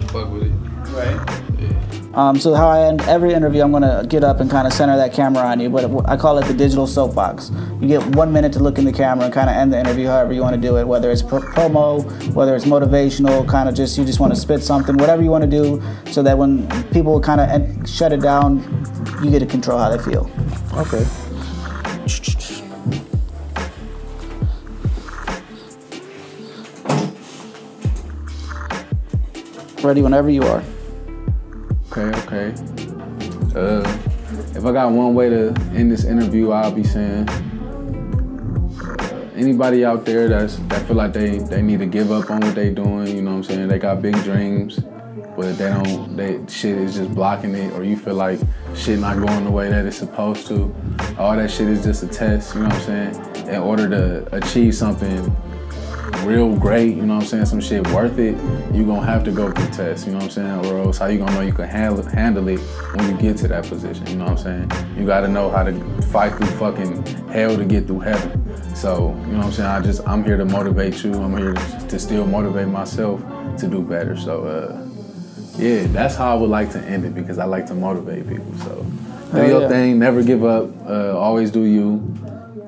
fuck 0.08 0.32
with 0.32 0.44
it. 0.44 0.52
Right. 0.92 1.60
Yeah. 1.60 1.86
Um, 2.14 2.40
so 2.40 2.54
how 2.54 2.70
I 2.70 2.88
end 2.88 3.02
every 3.02 3.34
interview, 3.34 3.62
I'm 3.62 3.72
gonna 3.72 4.06
get 4.08 4.24
up 4.24 4.40
and 4.40 4.50
kind 4.50 4.66
of 4.66 4.72
center 4.72 4.96
that 4.96 5.14
camera 5.14 5.44
on 5.44 5.60
you. 5.60 5.70
But 5.70 6.08
I 6.10 6.16
call 6.16 6.38
it 6.38 6.46
the 6.46 6.54
digital 6.54 6.88
soapbox. 6.88 7.52
You 7.82 7.88
get 7.88 8.16
one 8.16 8.32
minute 8.32 8.54
to 8.54 8.60
look 8.60 8.78
in 8.78 8.86
the 8.86 8.94
camera 8.94 9.26
and 9.26 9.34
kind 9.34 9.50
of 9.50 9.56
end 9.56 9.74
the 9.74 9.80
interview 9.80 10.08
however 10.08 10.32
you 10.32 10.42
want 10.42 10.56
to 10.56 10.62
do 10.62 10.78
it. 10.78 10.88
Whether 10.88 11.12
it's 11.12 11.22
pro- 11.22 11.42
promo, 11.42 12.34
whether 12.34 12.56
it's 12.56 12.66
motivational, 12.66 13.48
kind 13.48 13.68
of 13.68 13.76
just 13.76 13.98
you 13.98 14.06
just 14.06 14.20
want 14.22 14.34
to 14.34 14.40
spit 14.40 14.64
something, 14.64 14.96
whatever 14.98 15.24
you 15.24 15.30
want 15.30 15.44
to 15.44 15.50
do, 15.50 15.82
so 16.12 16.24
that 16.24 16.38
when 16.38 16.68
people 16.92 17.20
kind 17.20 17.42
of 17.42 17.90
shut 17.90 18.14
it 18.14 18.22
down, 18.22 18.60
you 19.22 19.30
get 19.30 19.40
to 19.40 19.46
control 19.46 19.78
how 19.78 19.90
they 19.90 20.02
feel. 20.02 20.32
Okay. 20.74 21.06
Ready 29.86 30.02
whenever 30.02 30.32
you 30.32 30.42
are. 30.42 30.64
Okay, 31.92 32.10
okay. 32.22 32.56
Uh, 33.56 33.84
if 34.56 34.66
I 34.66 34.72
got 34.72 34.92
one 34.92 35.14
way 35.14 35.30
to 35.30 35.50
end 35.76 35.92
this 35.92 36.06
interview, 36.06 36.52
I'll 36.52 36.72
be 36.72 36.84
saying 36.84 37.30
uh, 38.80 39.32
anybody 39.36 39.86
out 39.86 40.04
there 40.04 40.28
that's 40.28 40.56
that 40.70 40.88
feel 40.88 40.96
like 40.96 41.14
they 41.14 41.38
they 41.38 41.62
need 41.62 41.78
to 41.80 41.86
give 41.86 42.12
up 42.12 42.32
on 42.32 42.40
what 42.40 42.56
they 42.56 42.72
doing, 42.72 43.16
you 43.16 43.22
know 43.22 43.34
what 43.34 43.38
I'm 43.38 43.44
saying? 43.44 43.68
They 43.68 43.78
got 43.78 44.02
big 44.02 44.16
dreams, 44.24 44.80
but 45.38 45.56
they 45.56 45.70
don't. 45.70 46.18
They 46.18 46.40
shit 46.48 46.80
is 46.80 46.96
just 46.96 47.14
blocking 47.14 47.54
it, 47.54 47.72
or 47.74 47.84
you 47.84 47.96
feel 47.96 48.16
like 48.16 48.40
shit 48.74 48.98
not 48.98 49.24
going 49.24 49.44
the 49.44 49.52
way 49.52 49.70
that 49.70 49.86
it's 49.86 49.98
supposed 49.98 50.48
to. 50.48 50.76
All 51.20 51.36
that 51.36 51.52
shit 51.52 51.68
is 51.68 51.84
just 51.84 52.02
a 52.02 52.08
test, 52.08 52.56
you 52.56 52.62
know 52.62 52.70
what 52.70 52.76
I'm 52.76 53.14
saying? 53.14 53.48
In 53.50 53.62
order 53.62 53.88
to 53.88 54.36
achieve 54.36 54.74
something 54.74 55.32
real 56.24 56.56
great, 56.56 56.96
you 56.96 57.06
know 57.06 57.16
what 57.16 57.24
I'm 57.24 57.28
saying, 57.28 57.46
some 57.46 57.62
shit 57.62 57.86
worth 57.88 58.18
it, 58.18 58.36
you're 58.74 58.86
gonna 58.86 59.06
have 59.06 59.24
to 59.26 59.32
go 59.32 59.52
through 59.52 59.68
tests, 59.68 60.06
you 60.06 60.12
know 60.12 60.20
what 60.20 60.26
I'm 60.26 60.32
saying? 60.32 60.66
Or 60.66 60.80
else 60.80 60.98
how 60.98 61.08
you 61.08 61.20
gonna 61.20 61.34
know 61.34 61.42
you 61.42 61.54
can 61.54 61.68
handle 61.68 62.04
handle 62.04 62.48
it 62.48 62.60
when 62.60 63.10
you 63.10 63.18
get 63.22 63.38
to 63.38 63.48
that 63.50 63.66
position, 63.66 64.06
you 64.08 64.16
know 64.16 64.26
what 64.26 64.46
I'm 64.46 64.70
saying? 64.70 64.98
You 64.98 65.06
gotta 65.06 65.28
know 65.28 65.50
how 65.50 65.64
to 65.64 65.74
fight 66.04 66.34
through 66.36 66.48
fucking 66.58 67.06
hell 67.28 67.56
to 67.56 67.66
get 67.66 67.88
through 67.88 68.02
heaven. 68.02 68.76
So, 68.76 69.10
you 69.26 69.32
know 69.32 69.38
what 69.38 69.46
I'm 69.48 69.52
saying? 69.52 69.70
I 69.70 69.82
just 69.82 70.08
I'm 70.08 70.24
here 70.24 70.38
to 70.38 70.46
motivate 70.46 71.04
you. 71.04 71.14
I'm 71.14 71.36
here 71.38 71.54
to, 71.54 71.88
to 71.88 72.00
still 72.00 72.26
motivate 72.26 72.68
myself 72.68 73.22
to 73.58 73.68
do 73.68 73.82
better. 73.82 74.18
So 74.18 74.46
uh 74.46 74.82
yeah, 75.58 75.88
that's 75.88 76.16
how 76.16 76.36
I 76.36 76.40
would 76.40 76.50
like 76.50 76.72
to 76.72 76.80
end 76.80 77.06
it 77.06 77.16
because 77.16 77.38
I 77.38 77.46
like 77.46 77.66
to 77.68 77.76
motivate 77.76 78.28
people. 78.28 78.54
So 78.60 78.86
do 79.32 79.48
your 79.48 79.62
yeah. 79.62 79.70
thing, 79.70 80.00
never 80.00 80.22
give 80.22 80.44
up, 80.44 80.70
uh, 80.86 81.18
always 81.18 81.52
do 81.52 81.64
you 81.64 82.16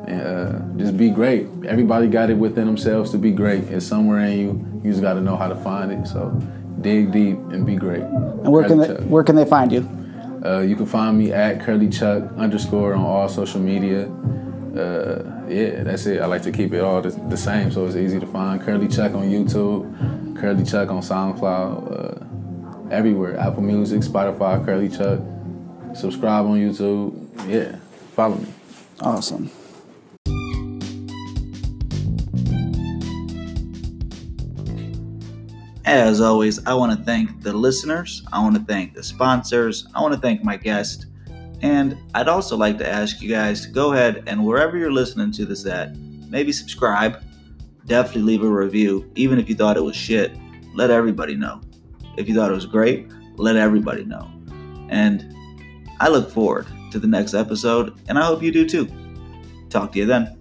and 0.07 0.21
uh, 0.21 0.57
just 0.78 0.97
be 0.97 1.09
great. 1.09 1.47
Everybody 1.65 2.07
got 2.07 2.30
it 2.30 2.38
within 2.38 2.65
themselves 2.65 3.11
to 3.11 3.17
be 3.17 3.32
great. 3.32 3.63
It's 3.65 3.86
somewhere 3.86 4.19
in 4.19 4.39
you. 4.39 4.82
You 4.84 4.91
just 4.91 5.01
got 5.01 5.13
to 5.13 5.21
know 5.21 5.36
how 5.36 5.47
to 5.47 5.55
find 5.55 5.91
it. 5.91 6.07
So 6.07 6.30
dig 6.82 7.11
deep 7.11 7.38
and 7.51 7.65
be 7.65 7.75
great. 7.75 8.01
And 8.01 8.51
where 8.51 8.63
can 8.67 8.78
they, 8.78 8.88
Chuck. 8.88 8.99
where 9.01 9.23
can 9.23 9.36
they 9.36 9.45
find 9.45 9.71
you? 9.71 9.89
Uh, 10.45 10.59
you 10.59 10.75
can 10.75 10.86
find 10.86 11.17
me 11.17 11.34
at 11.34 11.61
Curly 11.61 11.89
Chuck 11.89 12.23
underscore 12.38 12.93
on 12.93 13.03
all 13.03 13.28
social 13.28 13.59
media. 13.59 14.07
Uh, 14.78 15.23
yeah, 15.49 15.84
that's 15.84 16.05
it. 16.05 16.21
I 16.21 16.25
like 16.28 16.43
to 16.43 16.51
keep 16.51 16.73
it 16.73 16.82
all 16.82 17.01
the, 17.01 17.09
the 17.30 17.38
same, 17.38 17.71
so 17.71 17.86
it's 17.86 17.95
easy 17.95 18.19
to 18.19 18.28
find. 18.28 18.61
Curly 18.61 18.88
Chuck 18.88 19.13
on 19.13 19.23
YouTube, 19.23 20.39
Curly 20.39 20.63
Chuck 20.63 20.89
on 20.89 21.01
SoundCloud, 21.01 22.91
uh, 22.91 22.91
everywhere. 22.91 23.38
Apple 23.39 23.63
Music, 23.63 24.01
Spotify, 24.01 24.63
Curly 24.63 24.89
Chuck. 24.89 25.19
Subscribe 25.95 26.45
on 26.45 26.59
YouTube. 26.59 27.13
Yeah, 27.49 27.78
follow 28.13 28.36
me. 28.36 28.47
Awesome. 29.01 29.49
As 35.88 36.19
always, 36.19 36.59
I 36.65 36.73
want 36.73 36.91
to 36.99 37.05
thank 37.05 37.41
the 37.41 37.53
listeners, 37.53 38.21
I 38.33 38.41
want 38.41 38.55
to 38.55 38.61
thank 38.61 38.93
the 38.93 39.01
sponsors, 39.01 39.88
I 39.95 40.01
want 40.01 40.13
to 40.13 40.19
thank 40.19 40.43
my 40.43 40.57
guest, 40.57 41.05
and 41.61 41.97
I'd 42.13 42.27
also 42.27 42.57
like 42.57 42.77
to 42.79 42.88
ask 42.88 43.21
you 43.21 43.29
guys 43.29 43.61
to 43.61 43.69
go 43.69 43.93
ahead 43.93 44.21
and 44.27 44.45
wherever 44.45 44.77
you're 44.77 44.91
listening 44.91 45.31
to 45.31 45.45
this 45.45 45.65
at, 45.65 45.95
maybe 45.95 46.51
subscribe, 46.51 47.23
definitely 47.85 48.23
leave 48.23 48.43
a 48.43 48.49
review, 48.49 49.09
even 49.15 49.39
if 49.39 49.47
you 49.47 49.55
thought 49.55 49.77
it 49.77 49.81
was 49.81 49.95
shit. 49.95 50.35
Let 50.73 50.91
everybody 50.91 51.35
know. 51.35 51.61
If 52.17 52.27
you 52.27 52.35
thought 52.35 52.51
it 52.51 52.55
was 52.55 52.65
great, 52.65 53.09
let 53.38 53.55
everybody 53.55 54.03
know. 54.03 54.29
And 54.89 55.33
I 56.01 56.09
look 56.09 56.29
forward 56.29 56.67
to 56.91 56.99
the 56.99 57.07
next 57.07 57.33
episode, 57.33 57.97
and 58.09 58.19
I 58.19 58.25
hope 58.25 58.43
you 58.43 58.51
do 58.51 58.67
too. 58.67 58.89
Talk 59.69 59.93
to 59.93 59.99
you 59.99 60.05
then. 60.05 60.38